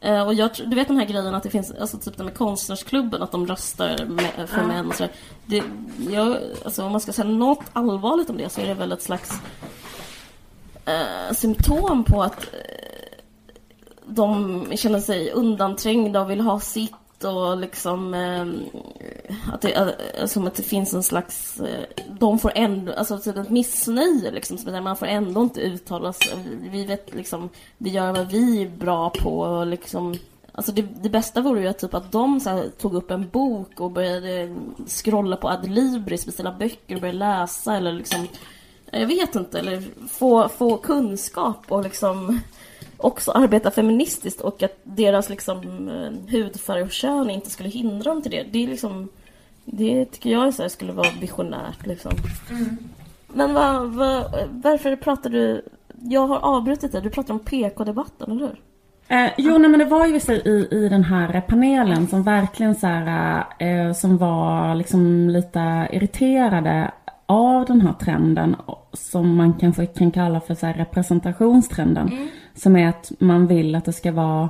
eh, 0.00 0.26
och 0.26 0.34
jag, 0.34 0.50
du 0.66 0.76
vet 0.76 0.88
den 0.88 0.96
här 0.98 1.06
grejen 1.06 1.34
att 1.34 1.42
det 1.42 1.50
finns, 1.50 1.72
alltså 1.80 1.98
typ 1.98 2.16
det 2.16 2.24
med 2.24 2.34
konstnärsklubben, 2.34 3.22
att 3.22 3.32
de 3.32 3.46
röstar 3.46 4.04
med, 4.06 4.48
för 4.48 4.62
män 4.64 4.88
och 4.88 4.94
sådär. 4.94 5.12
Det, 5.46 5.62
jag, 6.10 6.36
alltså, 6.64 6.84
om 6.84 6.92
man 6.92 7.00
ska 7.00 7.12
säga 7.12 7.28
något 7.28 7.64
allvarligt 7.72 8.30
om 8.30 8.36
det 8.36 8.48
så 8.48 8.60
är 8.60 8.66
det 8.66 8.74
väl 8.74 8.92
ett 8.92 9.02
slags 9.02 9.40
eh, 10.86 11.34
symptom 11.34 12.04
på 12.04 12.22
att 12.22 12.44
eh, 12.44 13.18
de 14.06 14.66
känner 14.76 15.00
sig 15.00 15.30
undanträngda 15.30 16.20
och 16.20 16.30
vill 16.30 16.40
ha 16.40 16.60
sitt 16.60 17.24
och 17.24 17.56
liksom 17.56 18.14
eh, 18.14 18.46
att 19.52 19.60
det, 19.60 19.72
eh, 19.72 20.26
som 20.26 20.46
att 20.46 20.54
det 20.54 20.62
finns 20.62 20.94
en 20.94 21.02
slags 21.02 21.60
eh, 21.60 21.84
de 22.18 22.38
får 22.38 22.52
ändå, 22.54 22.92
alltså 22.92 23.18
typ 23.18 23.36
ett 23.36 23.50
missnöje 23.50 24.30
liksom, 24.30 24.58
som 24.58 24.74
att 24.74 24.82
man 24.82 24.96
får 24.96 25.06
ändå 25.06 25.42
inte 25.42 25.60
uttala 25.60 26.12
sig. 26.12 26.38
Vi 26.70 26.84
vet 26.84 27.14
liksom, 27.14 27.48
vi 27.78 27.90
gör 27.90 28.12
vad 28.12 28.30
vi 28.30 28.62
är 28.62 28.68
bra 28.68 29.10
på 29.10 29.38
och 29.38 29.66
liksom 29.66 30.18
Alltså 30.52 30.72
det, 30.72 30.82
det 30.82 31.08
bästa 31.08 31.40
vore 31.40 31.60
ju 31.60 31.66
att, 31.68 31.78
typ 31.78 31.94
att 31.94 32.12
de 32.12 32.40
så 32.40 32.50
här, 32.50 32.68
tog 32.78 32.94
upp 32.94 33.10
en 33.10 33.28
bok 33.28 33.80
och 33.80 33.90
började 33.90 34.56
scrolla 34.86 35.36
på 35.36 35.48
Adlibris, 35.48 36.26
beställa 36.26 36.52
böcker 36.52 36.94
och 36.94 37.00
började 37.00 37.18
läsa 37.18 37.76
eller 37.76 37.92
liksom 37.92 38.28
jag 38.92 39.06
vet 39.06 39.34
inte, 39.34 39.58
eller 39.58 39.82
få, 40.08 40.48
få 40.48 40.76
kunskap 40.76 41.64
och 41.68 41.82
liksom 41.82 42.40
också 42.96 43.30
arbeta 43.32 43.70
feministiskt 43.70 44.40
och 44.40 44.62
att 44.62 44.80
deras 44.82 45.28
liksom 45.28 45.88
eh, 45.88 46.32
hudfärg 46.32 46.82
och 46.82 46.90
kön 46.90 47.30
inte 47.30 47.50
skulle 47.50 47.68
hindra 47.68 48.10
dem 48.10 48.22
till 48.22 48.30
det. 48.30 48.46
Det 48.50 48.64
är 48.64 48.68
liksom 48.68 49.08
Det 49.64 50.04
tycker 50.04 50.30
jag 50.30 50.54
så 50.54 50.62
här, 50.62 50.68
skulle 50.68 50.92
vara 50.92 51.10
visionärt 51.20 51.86
liksom. 51.86 52.12
Men 53.26 53.54
vad, 53.54 53.86
vad, 53.86 54.24
varför 54.50 54.96
pratar 54.96 55.30
du 55.30 55.62
Jag 56.02 56.26
har 56.26 56.38
avbrutit 56.38 56.92
dig, 56.92 57.02
du 57.02 57.10
pratar 57.10 57.34
om 57.34 57.40
PK-debatten, 57.40 58.30
eller 58.30 58.40
hur? 58.40 58.60
Eh, 59.08 59.30
jo, 59.38 59.58
nej, 59.58 59.70
men 59.70 59.78
det 59.78 59.84
var 59.84 60.06
ju 60.06 60.16
i, 60.34 60.68
i 60.70 60.88
den 60.88 61.04
här 61.04 61.40
panelen 61.40 62.06
som 62.08 62.22
verkligen 62.22 62.74
så 62.74 62.86
här, 62.86 63.44
eh, 63.58 63.92
som 63.92 64.18
var 64.18 64.74
liksom 64.74 65.30
lite 65.30 65.88
irriterade 65.92 66.90
av 67.26 67.64
den 67.64 67.80
här 67.80 67.92
trenden 67.92 68.56
som 68.92 69.36
man 69.36 69.52
kanske 69.52 69.86
kan 69.86 70.10
kalla 70.10 70.40
för 70.40 70.54
så 70.54 70.66
här 70.66 70.74
representationstrenden. 70.74 72.28
Som 72.54 72.76
är 72.76 72.88
att 72.88 73.12
man 73.18 73.46
vill 73.46 73.74
att 73.74 73.84
det 73.84 73.92
ska 73.92 74.12
vara 74.12 74.48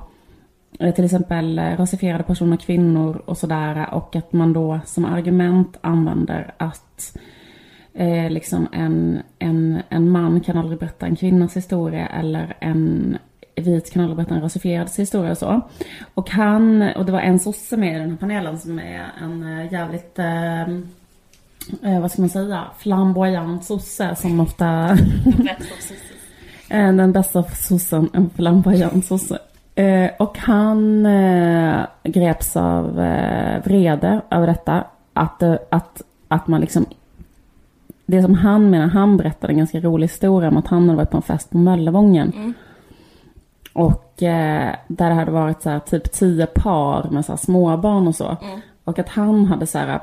eh, 0.79 0.95
till 0.95 1.05
exempel 1.05 1.59
eh, 1.59 1.77
rasifierade 1.77 2.24
personer, 2.24 2.57
kvinnor 2.57 3.22
och 3.24 3.39
sådär 3.39 3.95
och 3.95 4.16
att 4.16 4.33
man 4.33 4.53
då 4.53 4.81
som 4.85 5.05
argument 5.05 5.77
använder 5.81 6.55
att 6.57 7.16
eh, 7.95 8.31
liksom 8.31 8.68
en, 8.72 9.22
en, 9.39 9.83
en 9.89 10.11
man 10.11 10.41
kan 10.41 10.59
aldrig 10.59 10.79
berätta 10.79 11.07
en 11.07 11.16
kvinnas 11.16 11.57
historia 11.57 12.07
eller 12.07 12.57
en 12.61 13.18
vit 13.57 13.93
kan 13.93 14.03
aldrig 14.03 14.16
berätta 14.16 14.35
en 14.35 14.43
rasifierad 14.43 14.91
historia 14.97 15.31
och 15.31 15.39
så. 15.39 15.61
Och 16.14 16.31
han, 16.31 16.83
och 16.83 17.07
det 17.07 17.12
var 17.12 17.20
en 17.20 17.39
sosse 17.39 17.77
med 17.77 17.97
i 17.97 17.99
den 17.99 18.11
här 18.11 18.16
panelen 18.16 18.59
som 18.59 18.79
är 18.79 19.07
en 19.22 19.43
eh, 19.43 19.72
jävligt, 19.72 20.18
eh, 20.18 20.79
eh, 21.83 22.01
vad 22.01 22.11
ska 22.12 22.23
man 22.23 22.29
säga, 22.29 22.64
flamboyant 22.79 23.64
sosse 23.64 24.14
som 24.14 24.41
ofta 24.41 24.99
Eh, 26.69 26.93
Den 26.93 27.12
bästa 27.12 27.43
sossen, 27.43 28.11
en 28.12 28.31
flamboyant 28.31 29.07
sosse. 29.07 29.39
Eh, 29.75 30.11
och 30.19 30.39
han 30.39 31.07
eh, 31.07 31.87
greps 32.05 32.57
av 32.57 33.01
eh, 33.01 33.64
vrede 33.64 34.21
över 34.31 34.47
detta. 34.47 34.85
Att, 35.12 35.43
eh, 35.43 35.57
att, 35.71 36.03
att 36.29 36.47
man 36.47 36.61
liksom... 36.61 36.87
Det 38.07 38.23
som 38.23 38.35
han 38.35 38.71
menar, 38.71 38.87
han 38.87 39.17
berättade 39.17 39.53
en 39.53 39.59
ganska 39.59 39.81
rolig 39.81 40.05
historia 40.05 40.49
om 40.49 40.57
att 40.57 40.67
han 40.67 40.83
hade 40.89 40.97
varit 40.97 41.11
på 41.11 41.17
en 41.17 41.23
fest 41.23 41.51
på 41.51 41.59
Möllevången. 41.59 42.55
Och 43.73 44.23
eh, 44.23 44.75
där 44.89 45.09
det 45.09 45.14
hade 45.14 45.31
varit 45.31 45.62
så 45.62 45.71
här, 45.71 45.79
typ 45.79 46.12
tio 46.12 46.47
par 46.47 47.09
med 47.11 47.25
så 47.25 47.33
här, 47.33 47.37
småbarn 47.37 48.07
och 48.07 48.14
så. 48.14 48.37
Och 48.85 48.99
att 48.99 49.09
han 49.09 49.45
hade 49.45 49.67
så 49.67 49.79
här 49.79 50.01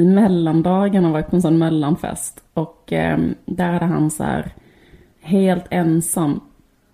i 0.00 0.04
mellandagarna 0.04 1.12
varit 1.12 1.30
på 1.30 1.36
en 1.36 1.42
sån 1.42 1.58
mellanfest. 1.58 2.42
Och 2.54 2.92
eh, 2.92 3.18
där 3.44 3.72
hade 3.72 3.84
han 3.84 4.10
så 4.10 4.24
här 4.24 4.54
helt 5.20 5.64
ensam 5.70 6.40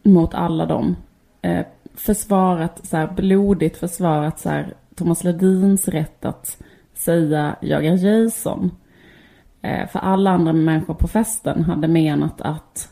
mot 0.02 0.34
alla 0.34 0.66
dem. 0.66 0.96
Eh, 1.42 1.66
försvarat, 1.94 2.86
så 2.86 2.96
här, 2.96 3.12
blodigt 3.16 3.76
försvarat 3.76 4.38
så 4.38 4.48
här, 4.48 4.74
Thomas 4.94 5.24
Ledins 5.24 5.88
rätt 5.88 6.24
att 6.24 6.62
säga 6.94 7.56
jag 7.60 7.86
är 7.86 7.96
Jason. 7.96 8.70
Eh, 9.62 9.88
för 9.88 9.98
alla 9.98 10.30
andra 10.30 10.52
människor 10.52 10.94
på 10.94 11.08
festen 11.08 11.64
hade 11.64 11.88
menat 11.88 12.40
att 12.40 12.88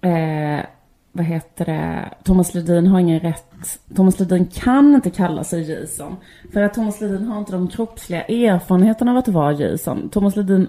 eh, 0.00 0.64
vad 1.12 1.26
heter 1.26 1.64
det, 1.64 2.14
Thomas 2.24 2.54
Ledin 2.54 2.86
har 2.86 3.00
ingen 3.00 3.20
rätt, 3.20 3.47
Thomas 3.94 4.20
Ledin 4.20 4.46
kan 4.46 4.94
inte 4.94 5.10
kalla 5.10 5.44
sig 5.44 5.70
Jason. 5.70 6.16
För 6.52 6.62
att 6.62 6.74
Thomas 6.74 7.00
Ledin 7.00 7.26
har 7.26 7.38
inte 7.38 7.52
de 7.52 7.68
kroppsliga 7.68 8.22
erfarenheterna 8.24 9.10
av 9.10 9.16
att 9.16 9.28
vara 9.28 9.52
Jason. 9.52 10.08
Thomas 10.08 10.36
Ledin 10.36 10.68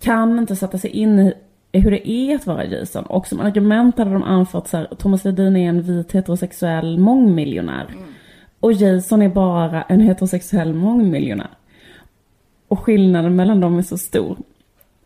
kan 0.00 0.38
inte 0.38 0.56
sätta 0.56 0.78
sig 0.78 0.90
in 0.90 1.18
i, 1.18 1.34
hur 1.72 1.90
det 1.90 2.08
är 2.10 2.34
att 2.34 2.46
vara 2.46 2.64
Jason. 2.64 3.04
Och 3.04 3.26
som 3.26 3.40
argument 3.40 3.98
hade 3.98 4.12
de 4.12 4.22
anfört 4.22 4.66
så 4.66 4.76
här, 4.76 4.88
Thomas 4.98 5.24
Ledin 5.24 5.56
är 5.56 5.68
en 5.68 5.82
vit 5.82 6.12
heterosexuell 6.12 6.98
mångmiljonär. 6.98 7.94
Och 8.60 8.72
Jason 8.72 9.22
är 9.22 9.28
bara 9.28 9.82
en 9.82 10.00
heterosexuell 10.00 10.74
mångmiljonär. 10.74 11.50
Och 12.68 12.80
skillnaden 12.80 13.36
mellan 13.36 13.60
dem 13.60 13.78
är 13.78 13.82
så 13.82 13.98
stor. 13.98 14.36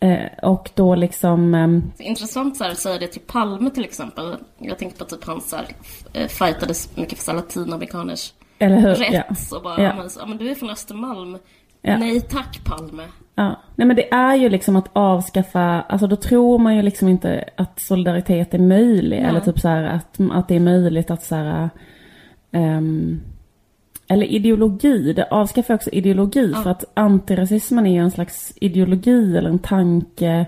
Eh, 0.04 0.48
och 0.50 0.70
då 0.74 0.94
liksom... 0.94 1.54
ehm, 1.54 1.92
Intressant 1.98 2.56
så 2.56 2.64
här, 2.64 2.70
att 2.70 2.78
säga 2.78 2.98
det 2.98 3.06
till 3.06 3.20
Palme 3.26 3.70
till 3.70 3.84
exempel. 3.84 4.36
Jag 4.58 4.78
tänkte 4.78 4.98
på 4.98 5.10
typ 5.10 5.24
han 5.24 5.40
så 5.40 5.56
här, 5.56 5.66
eh, 6.12 6.28
fightades 6.28 6.96
mycket 6.96 7.18
för 7.18 7.32
latinamerikaners 7.34 8.32
eller 8.58 8.76
hur? 8.76 8.94
rätt. 8.94 9.24
Ja. 9.28 9.34
Så 9.34 9.60
bara, 9.60 9.82
Ja. 9.82 9.88
ja. 9.88 9.94
men, 9.96 10.10
så, 10.10 10.20
ja, 10.20 10.26
men 10.26 10.38
du 10.38 10.50
är 10.50 10.54
från 10.54 10.70
Östermalm. 10.70 11.38
Ja. 11.82 11.98
Nej 11.98 12.20
tack 12.20 12.60
Palme. 12.64 13.02
Ja. 13.34 13.60
Nej 13.76 13.86
men 13.86 13.96
det 13.96 14.12
är 14.12 14.34
ju 14.34 14.48
liksom 14.48 14.76
att 14.76 14.88
avskaffa, 14.92 15.82
alltså 15.82 16.06
då 16.06 16.16
tror 16.16 16.58
man 16.58 16.76
ju 16.76 16.82
liksom 16.82 17.08
inte 17.08 17.44
att 17.56 17.80
solidaritet 17.80 18.54
är 18.54 18.58
möjlig. 18.58 19.20
Nej. 19.20 19.28
Eller 19.28 19.40
typ 19.40 19.60
så 19.60 19.68
här 19.68 19.82
att, 19.84 20.20
att 20.32 20.48
det 20.48 20.54
är 20.56 20.60
möjligt 20.60 21.10
att 21.10 21.24
så 21.24 21.34
här, 21.34 21.70
ehm, 22.52 23.20
eller 24.14 24.26
ideologi, 24.26 25.12
det 25.12 25.24
avskaffar 25.30 25.74
också 25.74 25.90
ideologi. 25.90 26.50
Ja. 26.54 26.62
För 26.62 26.70
att 26.70 26.84
antirasismen 26.94 27.86
är 27.86 27.92
ju 27.92 27.98
en 27.98 28.10
slags 28.10 28.52
ideologi 28.56 29.36
eller 29.36 29.50
en 29.50 29.58
tanke 29.58 30.46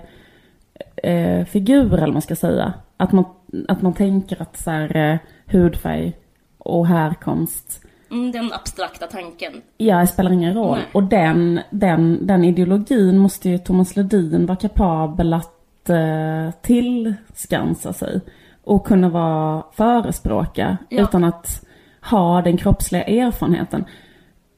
eh, 1.03 1.55
eller 1.55 1.99
vad 1.99 2.13
man 2.13 2.21
ska 2.21 2.35
säga. 2.35 2.73
Att 2.97 3.11
man, 3.11 3.25
att 3.67 3.81
man 3.81 3.93
tänker 3.93 4.41
att 4.41 4.57
så 4.57 4.71
här, 4.71 4.95
eh, 4.95 5.17
hudfärg 5.45 6.13
och 6.57 6.87
härkomst 6.87 7.81
Mm, 8.11 8.31
den 8.31 8.53
abstrakta 8.53 9.07
tanken. 9.07 9.53
Ja, 9.77 9.99
det 9.99 10.07
spelar 10.07 10.31
ingen 10.31 10.53
roll. 10.53 10.77
Nej. 10.77 10.87
Och 10.93 11.03
den, 11.03 11.59
den, 11.69 12.27
den 12.27 12.43
ideologin 12.43 13.17
måste 13.17 13.49
ju 13.49 13.57
Thomas 13.57 13.95
Ledin 13.95 14.45
vara 14.45 14.57
kapabel 14.57 15.33
att 15.33 15.89
eh, 15.89 16.51
tillskansa 16.61 17.93
sig. 17.93 18.21
Och 18.63 18.87
kunna 18.87 19.09
vara 19.09 19.63
förespråka 19.73 20.77
Ja. 20.89 21.01
utan 21.03 21.23
att 21.23 21.66
ha 22.09 22.41
den 22.41 22.57
kroppsliga 22.57 23.03
erfarenheten. 23.03 23.85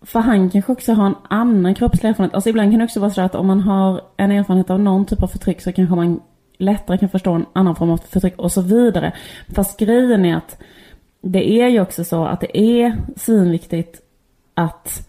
För 0.02 0.20
han 0.20 0.50
kanske 0.50 0.72
också 0.72 0.94
har 0.94 1.06
en 1.06 1.16
annan 1.30 1.76
kroppslig 1.76 2.10
erfarenhet. 2.10 2.36
Alltså 2.36 2.50
ibland 2.50 2.72
kan 2.72 2.80
det 2.80 2.86
också 2.86 3.00
vara 3.00 3.12
så 3.12 3.22
att 3.22 3.36
om 3.36 3.48
man 3.48 3.60
har 3.60 4.02
en 4.18 4.32
erfarenhet 4.32 4.70
av 4.70 4.80
någon 4.80 5.06
typ 5.06 5.24
av 5.24 5.28
förtryck 5.28 5.62
så 5.62 5.72
kanske 5.72 5.96
man 5.96 6.20
lättare 6.58 6.98
kan 6.98 7.10
förstå 7.10 7.34
en 7.34 7.46
annan 7.54 7.76
form 7.76 7.90
av 7.90 7.98
förtryck 7.98 8.38
och 8.38 8.52
så 8.52 8.62
vidare. 8.62 9.14
Fast 9.56 9.80
grejen 9.80 10.26
är 10.26 10.36
att 10.36 10.58
det 11.22 11.50
är 11.62 11.68
ju 11.68 11.82
också 11.82 12.04
så 12.04 12.26
att 12.26 12.42
det 12.42 12.58
är 12.60 12.98
svinviktigt 13.16 14.02
att, 14.54 15.08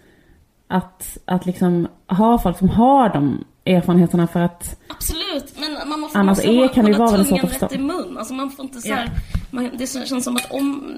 att, 0.68 1.18
att 1.24 1.46
liksom 1.46 1.88
ha 2.06 2.38
folk 2.38 2.58
som 2.58 2.68
har 2.68 3.08
de 3.08 3.44
erfarenheterna 3.64 4.26
för 4.26 4.40
att 4.40 4.80
Absolut, 4.88 5.54
men 5.60 5.88
man 5.88 6.00
måste, 6.00 6.18
Annars 6.18 6.38
måste 6.38 6.50
är- 6.50 6.68
kan 6.68 6.84
det 6.84 6.98
vara 6.98 7.10
tungan 7.24 7.38
rätt 7.40 7.50
förstå. 7.50 7.74
i 7.74 7.78
mun. 7.78 8.18
Alltså 8.18 8.34
man 8.34 8.50
får 8.50 8.64
inte 8.64 8.80
så 8.80 8.92
här, 8.92 9.10
man, 9.50 9.70
det 9.78 9.86
känns 10.06 10.24
som 10.24 10.36
att 10.36 10.50
om, 10.52 10.94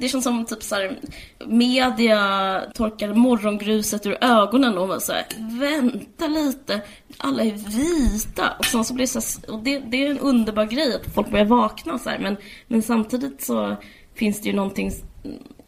det 0.00 0.08
känns 0.08 0.24
som 0.24 0.44
typ 0.44 0.62
så 0.62 0.74
här, 0.74 0.98
media 1.46 2.62
torkar 2.74 3.14
morgongruset 3.14 4.06
ur 4.06 4.24
ögonen 4.24 4.78
och 4.78 4.88
man 4.88 5.00
säger 5.00 5.24
vänta 5.60 6.26
lite, 6.26 6.80
alla 7.18 7.42
är 7.42 7.52
vita. 7.52 8.44
Och 8.58 8.64
sen 8.64 8.84
så 8.84 8.94
blir 8.94 9.06
det 9.06 9.20
så 9.20 9.40
här, 9.46 9.54
och 9.54 9.62
det, 9.62 9.78
det 9.78 10.06
är 10.06 10.10
en 10.10 10.18
underbar 10.18 10.64
grej 10.66 10.94
att 10.94 11.14
folk 11.14 11.30
börjar 11.30 11.44
vakna 11.44 11.98
så 11.98 12.10
här, 12.10 12.18
men, 12.18 12.36
men 12.68 12.82
samtidigt 12.82 13.42
så 13.42 13.76
finns 14.14 14.40
det 14.42 14.48
ju 14.48 14.56
någonting, 14.56 14.90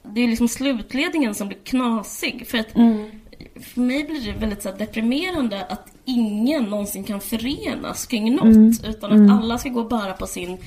det 0.03 0.21
är 0.21 0.29
liksom 0.29 0.49
slutledningen 0.49 1.35
som 1.35 1.49
blir 1.49 1.59
knasig. 1.59 2.47
För 2.49 2.59
att 2.59 2.73
för 3.75 3.81
mig 3.81 4.05
blir 4.05 4.33
det 4.33 4.39
väldigt 4.39 4.63
så 4.63 4.69
här, 4.71 4.79
deprimerande 4.79 5.67
att 5.69 5.92
ingen 6.05 6.65
någonsin 6.65 7.05
kan 7.05 7.21
förenas 7.21 8.07
kring 8.07 8.35
något. 8.35 8.85
Utan 8.85 9.13
att 9.13 9.31
alla 9.43 9.59
ska 9.59 9.69
gå 9.69 9.85
bära 9.85 10.13
på 10.13 10.27
sin 10.27 10.59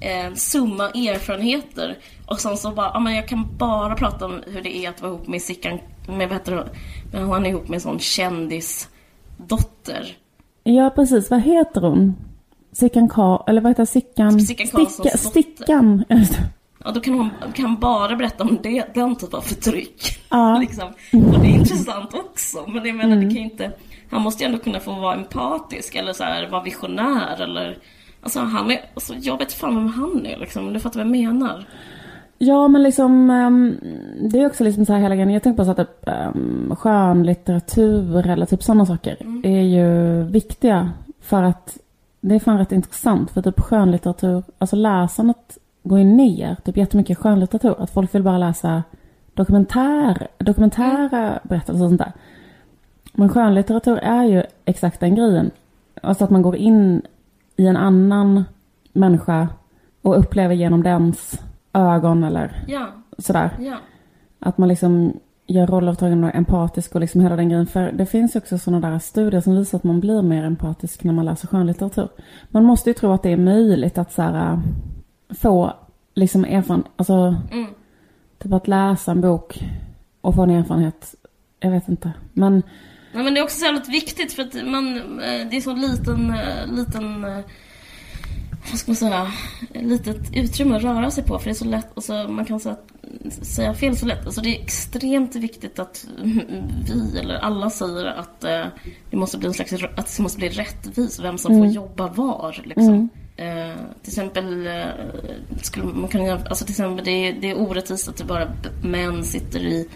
eh, 0.00 0.34
summa 0.34 0.84
erfarenheter. 0.84 1.98
Och 2.26 2.40
sen 2.40 2.56
så 2.56 2.70
bara, 2.70 2.90
ja 2.94 3.00
men 3.00 3.14
jag 3.14 3.28
kan 3.28 3.56
bara 3.58 3.94
prata 3.94 4.26
om 4.26 4.42
hur 4.46 4.62
det 4.62 4.76
är 4.76 4.90
att 4.90 5.02
vara 5.02 5.12
ihop 5.12 5.28
med 5.28 5.42
Sickan, 5.42 5.78
med 6.06 6.28
vad 6.28 6.38
heter 6.38 6.56
det, 6.56 6.68
men 7.12 7.22
hon 7.22 7.46
är 7.46 7.50
ihop 7.50 7.68
med 7.68 7.74
en 7.74 7.80
sån 7.80 7.98
kändisdotter. 7.98 10.16
Ja, 10.64 10.90
precis. 10.90 11.30
Vad 11.30 11.40
heter 11.40 11.80
hon? 11.80 12.16
Sickan 12.72 13.08
Ka... 13.08 13.44
Eller 13.46 13.60
vad 13.60 13.70
heter 13.70 13.84
Sickan? 13.84 14.40
Sickan 14.40 14.66
Sticka. 14.66 15.16
Stickan. 15.16 16.04
Ja, 16.84 16.90
då 16.90 17.00
kan 17.00 17.14
hon 17.14 17.30
kan 17.54 17.76
bara 17.76 18.16
berätta 18.16 18.44
om 18.44 18.58
det, 18.62 18.84
den 18.94 19.16
typen 19.16 19.38
av 19.38 19.42
förtryck. 19.42 20.18
Ja. 20.28 20.58
liksom. 20.60 20.88
Och 21.12 21.40
det 21.40 21.46
är 21.46 21.54
intressant 21.54 22.14
också. 22.14 22.64
Men 22.66 22.86
jag 22.86 22.96
menar, 22.96 23.16
det 23.16 23.22
kan 23.22 23.30
ju 23.30 23.42
inte... 23.42 23.72
Han 24.10 24.22
måste 24.22 24.44
ju 24.44 24.46
ändå 24.46 24.58
kunna 24.58 24.80
få 24.80 24.92
vara 24.92 25.14
empatisk 25.14 25.94
eller 25.94 26.12
så 26.12 26.24
här, 26.24 26.48
vara 26.48 26.62
visionär 26.62 27.42
eller... 27.42 27.78
Alltså, 28.22 28.40
han 28.40 28.70
är, 28.70 28.80
alltså, 28.94 29.14
jag 29.14 29.38
vet 29.38 29.52
fan 29.52 29.74
vem 29.74 29.86
han 29.86 30.26
är 30.26 30.36
liksom. 30.36 30.72
Du 30.72 30.80
fattar 30.80 31.04
vad 31.04 31.06
jag 31.06 31.24
menar? 31.24 31.66
Ja, 32.38 32.68
men 32.68 32.82
liksom 32.82 33.30
ehm, 33.30 33.76
det 34.30 34.40
är 34.40 34.46
också 34.46 34.64
liksom 34.64 34.86
så 34.86 34.92
här 34.92 35.00
hela 35.00 35.14
grejen. 35.14 35.30
Jag 35.30 35.42
tänker 35.42 35.56
på 35.56 35.64
så 35.64 35.70
att 35.70 35.76
typ, 35.76 36.08
um, 36.34 36.76
skönlitteratur 36.78 38.26
eller 38.26 38.46
typ 38.46 38.62
sådana 38.62 38.86
saker 38.86 39.16
är 39.42 39.62
ju 39.62 40.22
viktiga 40.22 40.90
för 41.20 41.42
att 41.42 41.78
det 42.20 42.34
är 42.34 42.38
fan 42.38 42.58
rätt 42.58 42.72
intressant 42.72 43.30
för 43.30 43.42
typ 43.42 43.60
skönlitteratur, 43.60 44.42
alltså 44.58 44.76
läsandet 44.76 45.58
går 45.82 45.98
ju 45.98 46.04
ner 46.04 46.56
typ 46.64 46.76
jättemycket 46.76 47.10
i 47.10 47.14
skönlitteratur. 47.14 47.82
Att 47.82 47.90
folk 47.90 48.14
vill 48.14 48.22
bara 48.22 48.38
läsa 48.38 48.82
dokumentär, 49.34 50.28
dokumentära 50.38 51.40
berättelser 51.42 51.84
och 51.84 51.90
sånt 51.90 52.00
där. 52.00 52.12
Men 53.18 53.28
skönlitteratur 53.28 53.96
är 53.98 54.24
ju 54.24 54.42
exakt 54.64 55.00
den 55.00 55.14
grejen. 55.14 55.50
Alltså 56.02 56.24
att 56.24 56.30
man 56.30 56.42
går 56.42 56.56
in 56.56 57.02
i 57.56 57.66
en 57.66 57.76
annan 57.76 58.44
människa 58.92 59.48
och 60.02 60.18
upplever 60.18 60.54
genom 60.54 60.82
dens 60.82 61.40
ögon 61.72 62.24
eller 62.24 62.64
Ja, 62.68 62.86
sådär. 63.18 63.50
ja. 63.60 63.76
Att 64.38 64.58
man 64.58 64.68
liksom 64.68 65.12
gör 65.46 65.66
rolluppdragen 65.66 66.24
och 66.24 66.34
empatisk 66.34 66.94
och 66.94 67.00
liksom 67.00 67.20
hela 67.20 67.36
den 67.36 67.48
grejen. 67.48 67.66
För 67.66 67.92
det 67.92 68.06
finns 68.06 68.36
ju 68.36 68.38
också 68.40 68.58
sådana 68.58 68.90
där 68.90 68.98
studier 68.98 69.40
som 69.40 69.54
visar 69.56 69.78
att 69.78 69.84
man 69.84 70.00
blir 70.00 70.22
mer 70.22 70.44
empatisk 70.44 71.04
när 71.04 71.12
man 71.12 71.24
läser 71.24 71.48
skönlitteratur. 71.48 72.08
Man 72.50 72.64
måste 72.64 72.90
ju 72.90 72.94
tro 72.94 73.12
att 73.12 73.22
det 73.22 73.32
är 73.32 73.36
möjligt 73.36 73.98
att 73.98 74.12
så 74.12 74.22
här, 74.22 74.52
äh, 74.52 74.58
få 75.34 75.72
liksom 76.14 76.44
erfarenhet, 76.44 76.90
alltså 76.96 77.34
Mm. 77.52 77.66
typ 78.38 78.52
att 78.52 78.68
läsa 78.68 79.10
en 79.10 79.20
bok 79.20 79.64
och 80.20 80.34
få 80.34 80.42
en 80.42 80.50
erfarenhet. 80.50 81.14
Jag 81.60 81.70
vet 81.70 81.88
inte. 81.88 82.12
Men 82.32 82.62
Nej, 83.12 83.24
men 83.24 83.34
det 83.34 83.40
är 83.40 83.44
också 83.44 83.58
så 83.58 83.64
jävligt 83.64 83.88
viktigt 83.88 84.32
för 84.32 84.42
att 84.42 84.66
man, 84.66 84.96
eh, 85.20 85.48
det 85.50 85.56
är 85.56 85.60
så 85.60 85.74
liten, 85.74 86.30
eh, 86.30 86.66
liten, 86.66 87.24
eh, 87.24 87.40
vad 88.70 88.78
ska 88.78 88.90
man 88.90 88.96
säga, 88.96 89.32
litet 89.74 90.36
utrymme 90.36 90.76
att 90.76 90.82
röra 90.82 91.10
sig 91.10 91.24
på 91.24 91.38
för 91.38 91.44
det 91.44 91.50
är 91.50 91.54
så 91.54 91.64
lätt, 91.64 91.88
alltså, 91.94 92.12
man 92.12 92.44
kan 92.44 92.60
säga, 92.60 92.76
säga 93.42 93.74
fel 93.74 93.96
så 93.96 94.06
lätt. 94.06 94.26
Alltså, 94.26 94.40
det 94.40 94.56
är 94.56 94.62
extremt 94.62 95.34
viktigt 95.34 95.78
att 95.78 96.06
vi, 96.22 97.18
eller 97.18 97.34
alla 97.34 97.70
säger 97.70 98.04
att 98.04 98.44
eh, 98.44 98.66
det 99.10 99.16
måste 99.16 99.38
bli 99.38 99.48
en 99.48 99.54
slags, 99.54 99.72
att 99.72 100.16
det 100.16 100.22
måste 100.22 100.38
bli 100.38 100.48
rättvist 100.48 101.20
vem 101.20 101.38
som 101.38 101.58
får 101.58 101.66
jobba 101.66 102.08
var. 102.08 102.62
Liksom. 102.64 103.08
Eh, 103.36 103.76
till 104.02 104.10
exempel, 104.10 104.66
eh, 104.66 104.82
skulle 105.62 105.86
man 105.86 106.08
kunna, 106.08 106.32
alltså 106.32 106.64
till 106.64 106.72
exempel 106.72 107.04
det 107.04 107.10
är, 107.10 107.32
det 107.40 107.50
är 107.50 107.58
orättvist 107.58 108.08
att 108.08 108.16
det 108.16 108.24
bara 108.24 108.48
män 108.82 109.24
sitter 109.24 109.60
i 109.60 109.88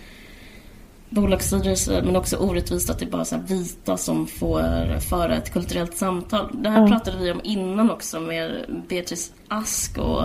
bolagsstyrelse 1.12 2.02
men 2.04 2.16
också 2.16 2.36
orättvist 2.36 2.90
att 2.90 2.98
det 2.98 3.04
är 3.04 3.10
bara 3.10 3.24
så 3.24 3.36
vita 3.48 3.96
som 3.96 4.26
får 4.26 4.98
föra 5.00 5.36
ett 5.36 5.52
kulturellt 5.52 5.96
samtal. 5.96 6.48
Det 6.62 6.70
här 6.70 6.80
Ja. 6.80 6.86
pratade 6.88 7.18
vi 7.18 7.32
om 7.32 7.40
innan 7.44 7.90
också 7.90 8.20
med 8.20 8.50
Beatrice 8.88 9.32
Ask 9.48 9.98
och 9.98 10.22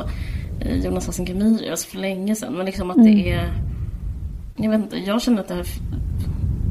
eh, 0.61 0.77
Jonas 0.85 1.05
Hassan 1.07 1.25
Khemiri, 1.25 1.69
alltså 1.69 1.87
för 1.89 1.97
länge 1.97 2.35
sedan. 2.35 2.53
Men 2.53 2.65
liksom 2.65 2.89
att 2.91 3.03
det 3.03 3.31
är... 3.31 3.49
Jag 4.55 4.69
vet 4.69 4.79
inte, 4.79 4.97
jag 4.97 5.21
känner 5.21 5.39
att 5.41 5.47
det 5.47 5.53
här 5.53 5.65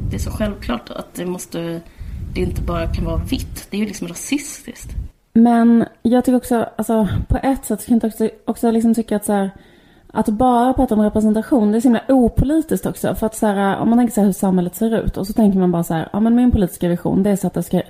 det 0.09 0.15
är 0.15 0.19
så 0.19 0.31
självklart 0.31 0.89
att 0.89 1.13
det 1.13 1.25
måste... 1.25 1.81
Det 2.33 2.41
inte 2.41 2.61
bara 2.61 2.87
kan 2.87 3.05
vara 3.05 3.17
vitt. 3.17 3.67
Det 3.69 3.77
är 3.77 3.81
ju 3.81 3.85
liksom 3.87 4.07
rasistiskt. 4.07 4.89
Men 5.33 5.85
jag 6.01 6.25
tycker 6.25 6.37
också, 6.37 6.69
alltså 6.77 7.07
på 7.27 7.37
ett 7.43 7.65
sätt 7.65 7.85
kan 7.85 7.99
jag 8.03 8.11
också, 8.11 8.29
också 8.45 8.71
liksom 8.71 8.93
tycka 8.95 9.15
att 9.15 9.25
så 9.25 9.33
här, 9.33 9.51
att 10.17 10.29
bara 10.29 10.73
prata 10.73 10.95
om 10.95 11.01
representation, 11.01 11.71
det 11.71 11.77
är 11.77 11.79
så 11.79 11.87
himla 11.87 12.01
opolitiskt 12.07 12.85
också. 12.85 13.15
För 13.15 13.25
att 13.25 13.35
så 13.35 13.47
här, 13.47 13.79
om 13.79 13.89
man 13.89 13.99
tänker 13.99 14.13
så 14.13 14.21
här 14.21 14.25
hur 14.25 14.33
samhället 14.33 14.75
ser 14.75 15.05
ut 15.05 15.17
och 15.17 15.27
så 15.27 15.33
tänker 15.33 15.59
man 15.59 15.71
bara 15.71 15.83
så 15.83 15.93
här, 15.93 16.09
ja 16.13 16.19
men 16.19 16.35
min 16.35 16.51
politiska 16.51 16.87
vision 16.87 17.23
det 17.23 17.29
är 17.29 17.35
så 17.35 17.47
att 17.47 17.53
det 17.53 17.63
ska 17.63 17.81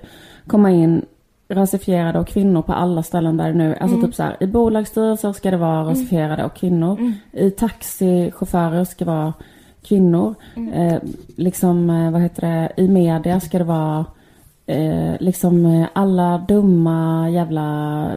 komma 0.47 0.71
in 0.71 1.05
rasifierade 1.49 2.19
och 2.19 2.27
kvinnor 2.27 2.61
på 2.61 2.73
alla 2.73 3.03
ställen 3.03 3.37
där 3.37 3.53
nu, 3.53 3.75
alltså 3.75 4.01
typ 4.01 4.15
så 4.15 4.23
här, 4.23 4.37
i 4.39 4.47
bolagsstyrelser 4.47 5.33
ska 5.33 5.51
det 5.51 5.57
vara 5.57 5.89
rasifierade 5.89 6.45
och 6.45 6.55
kvinnor. 6.55 7.13
I 7.31 7.51
taxichaufförer 7.51 8.85
ska 8.85 9.05
det 9.05 9.11
vara 9.11 9.33
kvinnor. 9.83 10.35
Eh, 10.73 10.97
liksom, 11.35 11.89
eh, 11.89 12.11
vad 12.11 12.21
heter 12.21 12.41
det, 12.41 12.83
i 12.83 12.87
media 12.87 13.39
ska 13.39 13.57
det 13.57 13.63
vara 13.63 14.05
eh, 14.65 15.13
liksom 15.19 15.65
eh, 15.65 15.87
alla 15.93 16.45
dumma 16.47 17.29
jävla 17.29 18.11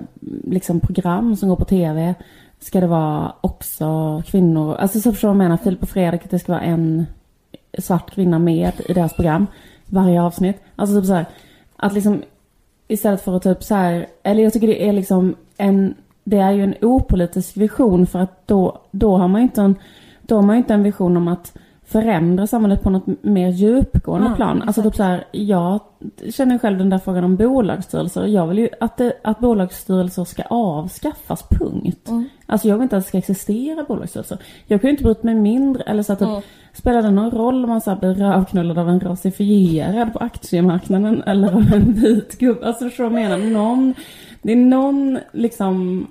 liksom 0.44 0.80
program 0.80 1.36
som 1.36 1.48
går 1.48 1.56
på 1.56 1.64
tv 1.64 2.14
ska 2.60 2.80
det 2.80 2.86
vara 2.86 3.32
också 3.40 4.22
kvinnor. 4.26 4.74
Alltså 4.74 5.00
så 5.00 5.12
förstår 5.12 5.28
du 5.28 5.34
vad 5.34 5.44
jag 5.44 5.48
menar? 5.48 5.56
Filip 5.56 5.82
och 5.82 5.88
Fredrik, 5.88 6.24
att 6.24 6.30
det 6.30 6.38
ska 6.38 6.52
vara 6.52 6.62
en 6.62 7.06
svart 7.78 8.10
kvinna 8.10 8.38
med 8.38 8.72
i 8.88 8.92
deras 8.92 9.12
program. 9.12 9.46
Varje 9.86 10.22
avsnitt. 10.22 10.56
Alltså 10.76 11.00
typ 11.00 11.06
så 11.06 11.14
här, 11.14 11.26
att 11.76 11.92
liksom 11.92 12.22
Istället 12.90 13.20
för 13.20 13.36
att 13.36 13.42
typ 13.42 13.62
så 13.64 13.74
här, 13.74 14.06
eller 14.22 14.42
jag 14.42 14.52
tycker 14.52 14.66
det 14.66 14.88
är 14.88 14.92
liksom 14.92 15.36
en, 15.56 15.94
det 16.24 16.36
är 16.36 16.50
ju 16.50 16.64
en 16.64 16.74
opolitisk 16.80 17.56
vision 17.56 18.06
för 18.06 18.18
att 18.18 18.46
då, 18.46 18.80
då 18.90 19.16
har 19.16 19.28
man 19.28 19.40
inte 19.40 19.62
en, 19.62 19.74
då 20.22 20.34
har 20.34 20.42
man 20.42 20.56
inte 20.56 20.74
en 20.74 20.82
vision 20.82 21.16
om 21.16 21.28
att 21.28 21.56
förändra 21.90 22.46
samhället 22.46 22.82
på 22.82 22.90
något 22.90 23.06
mer 23.22 23.48
djupgående 23.48 24.28
Ja, 24.28 24.36
plan. 24.36 24.62
Alltså 24.62 24.82
typ 24.82 24.94
så 24.96 25.02
här, 25.02 25.24
jag 25.32 25.80
känner 26.34 26.58
själv 26.58 26.78
den 26.78 26.90
där 26.90 26.98
frågan 26.98 27.24
om 27.24 27.36
bolagsstyrelser. 27.36 28.26
Jag 28.26 28.46
vill 28.46 28.58
ju 28.58 28.68
att, 28.80 28.96
det, 28.96 29.12
att 29.24 29.38
bolagsstyrelser 29.38 30.24
ska 30.24 30.42
avskaffas, 30.42 31.44
punkt. 31.50 32.08
Mm. 32.08 32.28
Alltså 32.46 32.68
jag 32.68 32.76
vill 32.76 32.82
inte 32.82 32.96
att 32.96 33.02
det 33.02 33.08
ska 33.08 33.18
existera 33.18 33.84
bolagsstyrelser. 33.84 34.38
Jag 34.66 34.80
kan 34.80 34.88
ju 34.88 34.92
inte 34.92 35.04
bryta 35.04 35.20
mig 35.26 35.34
mindre, 35.34 35.82
eller 35.82 36.02
så 36.02 36.12
att 36.12 36.18
typ, 36.18 36.28
Mm. 36.28 36.42
spelar 36.72 37.02
det 37.02 37.10
någon 37.10 37.30
roll 37.30 37.64
om 37.64 37.70
man 37.70 37.80
så 37.80 37.90
här 37.90 37.98
blir 37.98 38.14
rövknullad 38.14 38.78
av 38.78 38.88
en 38.88 39.00
rasifierad 39.00 40.12
på 40.12 40.18
aktiemarknaden 40.18 41.22
eller 41.22 41.52
av 41.52 41.72
en 41.74 41.92
vit 41.92 42.38
gubbe? 42.38 42.66
Alltså 42.66 42.84
förstår 42.84 43.04
du 43.04 43.10
vad 43.10 43.22
jag 43.22 43.30
menar? 43.30 43.50
Någon, 43.50 43.94
det 44.42 44.52
är 44.52 44.56
någon 44.56 45.18
liksom 45.32 46.06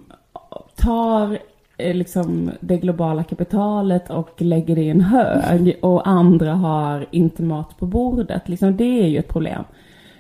tar 0.75 1.37
liksom 1.79 2.51
det 2.59 2.77
globala 2.77 3.23
kapitalet 3.23 4.09
och 4.09 4.41
lägger 4.41 4.75
det 4.75 4.81
i 4.81 4.89
en 4.89 5.01
hög 5.01 5.77
och 5.81 6.07
andra 6.07 6.53
har 6.53 7.05
inte 7.11 7.43
mat 7.43 7.77
på 7.77 7.85
bordet. 7.85 8.49
Liksom, 8.49 8.77
det 8.77 9.03
är 9.03 9.07
ju 9.07 9.17
ett 9.17 9.27
problem. 9.27 9.63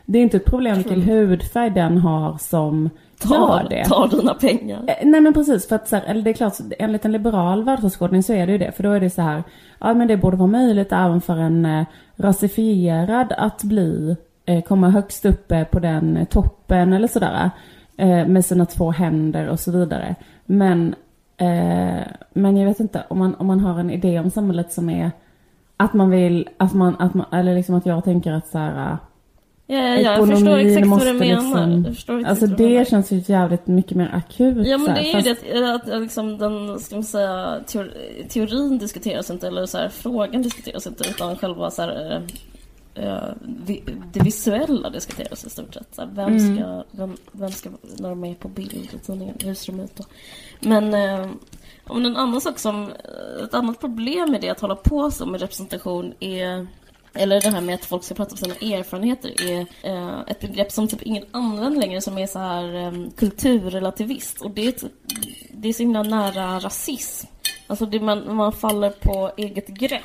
Det 0.05 0.19
är 0.19 0.23
inte 0.23 0.37
ett 0.37 0.45
problem 0.45 0.75
vilken 0.75 1.01
hudfärg 1.01 1.69
den 1.69 1.97
har 1.97 2.37
som 2.37 2.89
gör 3.23 3.37
Tar, 3.37 3.67
det. 3.69 3.85
tar 3.85 4.07
dina 4.07 4.33
pengar. 4.33 4.83
Eh, 4.87 5.07
Nej 5.07 5.21
men 5.21 5.33
precis, 5.33 5.67
för 5.67 5.75
att 5.75 5.87
så 5.87 5.95
här, 5.95 6.03
eller 6.07 6.21
det 6.21 6.29
är 6.29 6.33
klart, 6.33 6.53
enligt 6.79 7.05
en 7.05 7.11
liberal 7.11 7.63
världsåskådning 7.63 8.23
så 8.23 8.33
är 8.33 8.45
det 8.45 8.51
ju 8.51 8.57
det. 8.57 8.71
För 8.71 8.83
då 8.83 8.91
är 8.91 8.99
det 8.99 9.09
så 9.09 9.21
här, 9.21 9.43
ja 9.79 9.93
men 9.93 10.07
det 10.07 10.17
borde 10.17 10.37
vara 10.37 10.47
möjligt 10.49 10.91
även 10.91 11.21
för 11.21 11.37
en 11.37 11.65
eh, 11.65 11.85
rasifierad 12.15 13.33
att 13.37 13.63
bli, 13.63 14.15
eh, 14.45 14.61
komma 14.63 14.89
högst 14.89 15.25
uppe 15.25 15.65
på 15.65 15.79
den 15.79 16.17
eh, 16.17 16.25
toppen 16.25 16.93
eller 16.93 17.07
sådär. 17.07 17.49
Eh, 17.97 18.27
med 18.27 18.45
sina 18.45 18.65
två 18.65 18.91
händer 18.91 19.49
och 19.49 19.59
så 19.59 19.71
vidare. 19.71 20.15
Men, 20.45 20.95
eh, 21.39 22.01
men 22.33 22.57
jag 22.57 22.65
vet 22.67 22.79
inte, 22.79 23.03
om 23.07 23.19
man, 23.19 23.35
om 23.35 23.47
man 23.47 23.59
har 23.59 23.79
en 23.79 23.89
idé 23.91 24.19
om 24.19 24.31
samhället 24.31 24.71
som 24.73 24.89
är 24.89 25.11
att 25.77 25.93
man 25.93 26.09
vill, 26.09 26.49
att 26.57 26.73
man, 26.73 26.95
att 26.99 27.13
man 27.13 27.25
eller 27.31 27.55
liksom 27.55 27.75
att 27.75 27.85
jag 27.85 28.03
tänker 28.03 28.31
att 28.31 28.47
så 28.47 28.57
här, 28.57 28.97
Ja, 29.71 29.77
ja, 29.77 29.95
ja, 29.95 29.99
jag 30.17 30.27
förstår 30.29 30.57
exakt 30.57 30.87
vad 30.87 31.01
du 31.05 31.13
menar. 31.13 31.35
liksom- 31.67 31.83
Jag 31.85 31.95
förstår 31.95 32.19
exakt 32.19 32.29
Alltså 32.29 32.47
det 32.55 32.69
menar. 32.69 32.85
känns 32.85 33.11
ju 33.11 33.21
jävligt 33.25 33.67
mycket 33.67 33.97
mer 33.97 34.09
akut. 34.13 34.67
Ja 34.67 34.77
men 34.77 34.95
det 34.95 35.01
är 35.01 35.05
ju 35.05 35.11
fast- 35.33 35.43
det 35.51 35.75
att, 35.75 35.89
att 35.89 36.01
liksom 36.01 36.37
den, 36.37 36.79
ska 36.79 36.95
man 36.95 37.03
säga, 37.03 37.59
teor, 37.67 37.91
teorin 38.29 38.77
diskuteras 38.77 39.29
inte 39.29 39.47
eller 39.47 39.65
så 39.65 39.77
här, 39.77 39.89
frågan 39.89 40.41
diskuteras 40.41 40.87
inte 40.87 41.09
utan 41.09 41.35
själva 41.35 41.71
så 41.71 41.81
här, 41.81 42.11
eh, 42.15 42.19
det 44.11 44.23
visuella 44.23 44.89
diskuteras 44.89 45.45
i 45.45 45.49
stort 45.49 45.73
sett. 45.73 45.99
Vem, 46.13 46.27
Mm. 46.33 46.55
ska, 46.57 46.83
vem, 46.91 47.17
vem 47.31 47.51
ska, 47.51 47.69
när 47.99 48.09
de 48.09 48.23
är 48.23 48.35
på 48.35 48.47
bild 48.47 48.73
i 48.73 48.97
tidningen, 49.05 49.35
hur 49.39 49.53
ser 49.53 49.73
de 49.73 49.79
ut? 49.81 49.99
Men 50.59 50.93
eh, 50.93 51.27
om 51.87 52.05
en 52.05 52.15
annan 52.17 52.41
sak 52.41 52.59
som, 52.59 52.83
eh, 52.83 53.43
ett 53.43 53.53
annat 53.53 53.79
problem 53.79 54.31
med 54.31 54.41
det 54.41 54.49
att 54.49 54.59
hålla 54.59 54.75
på 54.75 55.11
så 55.11 55.25
med 55.25 55.41
representation 55.41 56.13
är 56.19 56.67
eller 57.13 57.41
det 57.41 57.49
här 57.49 57.61
med 57.61 57.75
att 57.75 57.85
folk 57.85 58.03
ska 58.03 58.15
prata 58.15 58.31
om 58.31 58.37
sina 58.37 58.75
erfarenheter 58.77 59.49
är 59.49 59.65
eh, 59.83 60.19
ett 60.27 60.39
begrepp 60.39 60.71
som 60.71 60.87
typ 60.87 61.01
ingen 61.01 61.23
använder 61.31 61.79
längre 61.81 62.01
som 62.01 62.17
är 62.17 62.27
så 62.27 62.39
här 62.39 62.75
eh, 62.75 63.09
kulturrelativist. 63.15 64.41
Och 64.41 64.51
det 64.51 64.67
är, 64.67 64.71
typ, 64.71 64.91
det 65.53 65.69
är 65.69 65.73
så 65.73 65.83
himla 65.83 66.03
nära 66.03 66.59
rasism. 66.59 67.27
Alltså 67.67 67.85
det 67.85 67.99
man, 67.99 68.35
man 68.35 68.51
faller 68.51 68.89
på 68.89 69.31
eget 69.37 69.67
grepp. 69.67 70.03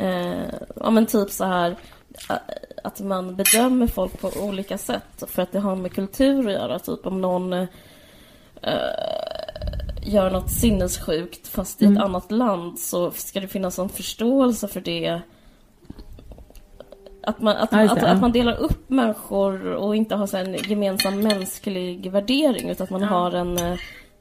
Eh, 0.00 0.54
ja 0.76 0.90
men 0.90 1.06
typ 1.06 1.30
så 1.30 1.44
här 1.44 1.76
eh, 2.30 2.36
att 2.84 3.00
man 3.00 3.36
bedömer 3.36 3.86
folk 3.86 4.20
på 4.20 4.30
olika 4.40 4.78
sätt 4.78 5.24
för 5.26 5.42
att 5.42 5.52
det 5.52 5.60
har 5.60 5.76
med 5.76 5.92
kultur 5.92 6.48
att 6.48 6.52
göra. 6.52 6.78
Typ 6.78 7.06
om 7.06 7.20
någon 7.20 7.52
eh, 7.52 7.66
gör 10.02 10.30
något 10.30 10.50
sinnessjukt 10.50 11.48
fast 11.48 11.82
i 11.82 11.84
ett 11.84 11.98
annat 11.98 12.30
land 12.32 12.78
så 12.78 13.10
ska 13.10 13.40
det 13.40 13.48
finnas 13.48 13.78
en 13.78 13.88
förståelse 13.88 14.68
för 14.68 14.80
det. 14.80 15.20
Att 17.22 17.40
man, 17.40 17.56
att, 17.56 17.72
Ja, 17.72 17.92
att, 17.92 18.02
ja. 18.02 18.08
att 18.08 18.20
man 18.20 18.32
delar 18.32 18.56
upp 18.56 18.90
människor 18.90 19.66
och 19.66 19.96
inte 19.96 20.14
har 20.14 20.26
så 20.26 20.36
en 20.36 20.54
gemensam 20.54 21.20
mänsklig 21.20 22.12
värdering 22.12 22.70
utan 22.70 22.84
att 22.84 22.90
man 22.90 23.02
har 23.02 23.32
en 23.32 23.58
eh, 23.58 23.78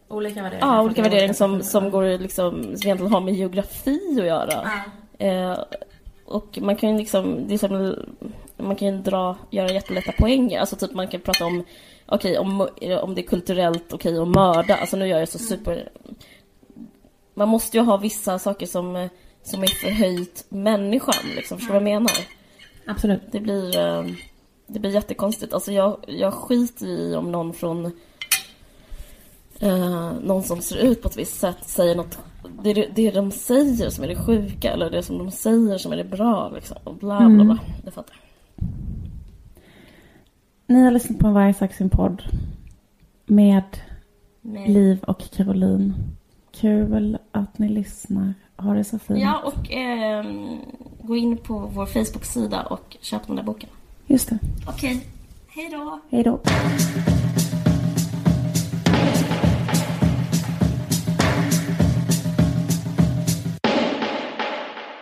Olika 0.08 0.44
värderingar. 0.44 0.68
Ja, 0.68 0.82
olika 0.82 1.02
värderingar 1.02 1.34
som, 1.34 1.64
som 1.64 1.92
går 1.92 2.18
liksom, 2.18 2.64
som 2.64 2.72
egentligen 2.74 3.14
har 3.14 3.22
med 3.22 3.34
geografi 3.34 4.00
att 4.20 4.26
göra. 4.26 4.70
Eh, 5.20 5.60
och 6.26 6.58
man 6.62 6.76
kan 6.76 6.90
ju 6.90 6.98
liksom, 6.98 7.48
det 7.48 7.58
som, 7.58 7.96
man 8.58 8.76
kan 8.76 9.04
dra, 9.04 9.38
göra 9.50 9.72
jättelätta 9.72 10.12
poänger. 10.12 10.60
Alltså 10.60 10.76
typ 10.76 10.94
man 10.94 11.08
kan 11.08 11.22
prata 11.22 11.46
om, 11.46 11.64
okej 12.06 12.38
om, 12.38 12.62
om 13.02 13.16
det 13.16 13.22
är 13.22 13.28
kulturellt 13.28 13.94
okej 13.94 14.18
att 14.18 14.28
mörda. 14.28 14.76
Alltså 14.76 14.98
nu 14.98 15.08
gör 15.08 15.20
jag 15.20 15.30
så 15.30 15.40
super... 15.40 15.90
Man 17.34 17.50
måste 17.50 17.78
ju 17.78 17.84
ha 17.84 17.98
vissa 17.98 18.40
saker 18.40 18.66
som, 18.66 19.10
som 19.44 19.64
är 19.64 19.68
förhöjt 19.68 20.46
människan 20.50 21.30
liksom. 21.36 21.58
Förstår 21.58 21.74
du 21.74 21.80
vad 21.80 21.92
jag 21.92 22.02
menar? 22.02 22.12
Absolut. 22.86 23.22
Det 23.32 23.40
blir, 23.40 23.78
eh, 23.78 24.06
det 24.68 24.80
blir 24.80 24.92
jättekonstigt. 24.92 25.54
Alltså 25.54 25.72
jag, 25.72 25.98
jag 26.08 26.34
skiter 26.34 26.88
i 26.88 27.16
om 27.16 27.32
någon 27.32 27.54
från 27.54 27.86
eh, 29.60 30.12
någon 30.22 30.44
som 30.44 30.62
ser 30.62 30.78
ut 30.78 31.02
på 31.02 31.08
ett 31.08 31.18
visst 31.18 31.40
sätt 31.40 31.58
säger 31.62 31.96
något. 31.96 32.18
Det 32.64 32.70
är 32.70 32.76
det, 32.76 32.88
det 32.96 33.12
de 33.12 33.32
säger 33.32 33.90
som 33.90 34.04
är 34.04 34.08
det 34.08 34.16
sjuka 34.16 34.72
eller 34.72 34.90
det 34.90 35.04
som 35.04 35.18
de 35.18 35.32
säger 35.32 35.78
som 35.78 35.92
är 35.92 35.98
det 35.98 36.04
bra. 36.04 36.52
Liksom. 36.56 36.78
Och 36.84 36.96
bla 36.96 37.30
bla 37.30 37.44
bla. 37.44 37.60
Det 37.84 37.92
fattar 37.92 38.14
jag. 38.16 38.68
Ni 40.76 40.84
har 40.84 40.92
lyssnat 40.92 41.20
på 41.20 41.28
en 41.28 41.34
Varje 41.34 41.54
sak 41.54 41.74
sin 41.74 41.90
podd. 41.90 42.24
Med 43.26 43.64
Nej. 44.42 44.68
Liv 44.68 45.04
och 45.04 45.32
Caroline. 45.32 45.94
Kul 46.52 47.18
att 47.32 47.58
ni 47.60 47.70
lyssnar. 47.70 48.34
Ha 48.58 48.74
det 48.74 48.84
så 48.84 49.00
fint. 49.00 49.20
Ja, 49.20 49.42
och 49.46 49.72
ehm, 49.72 50.58
gå 51.02 51.16
in 51.16 51.38
på 51.38 51.70
vår 51.74 51.86
Facebook-sida 51.86 52.64
och 52.64 52.98
köp 53.02 53.28
den 53.28 53.36
där 53.36 53.44
boken. 53.44 53.70
Just 54.08 54.30
det. 54.30 54.40
Okej, 54.68 55.06
hej 55.48 55.70
då! 55.72 56.00
Hej 56.10 56.24
då. 56.24 56.40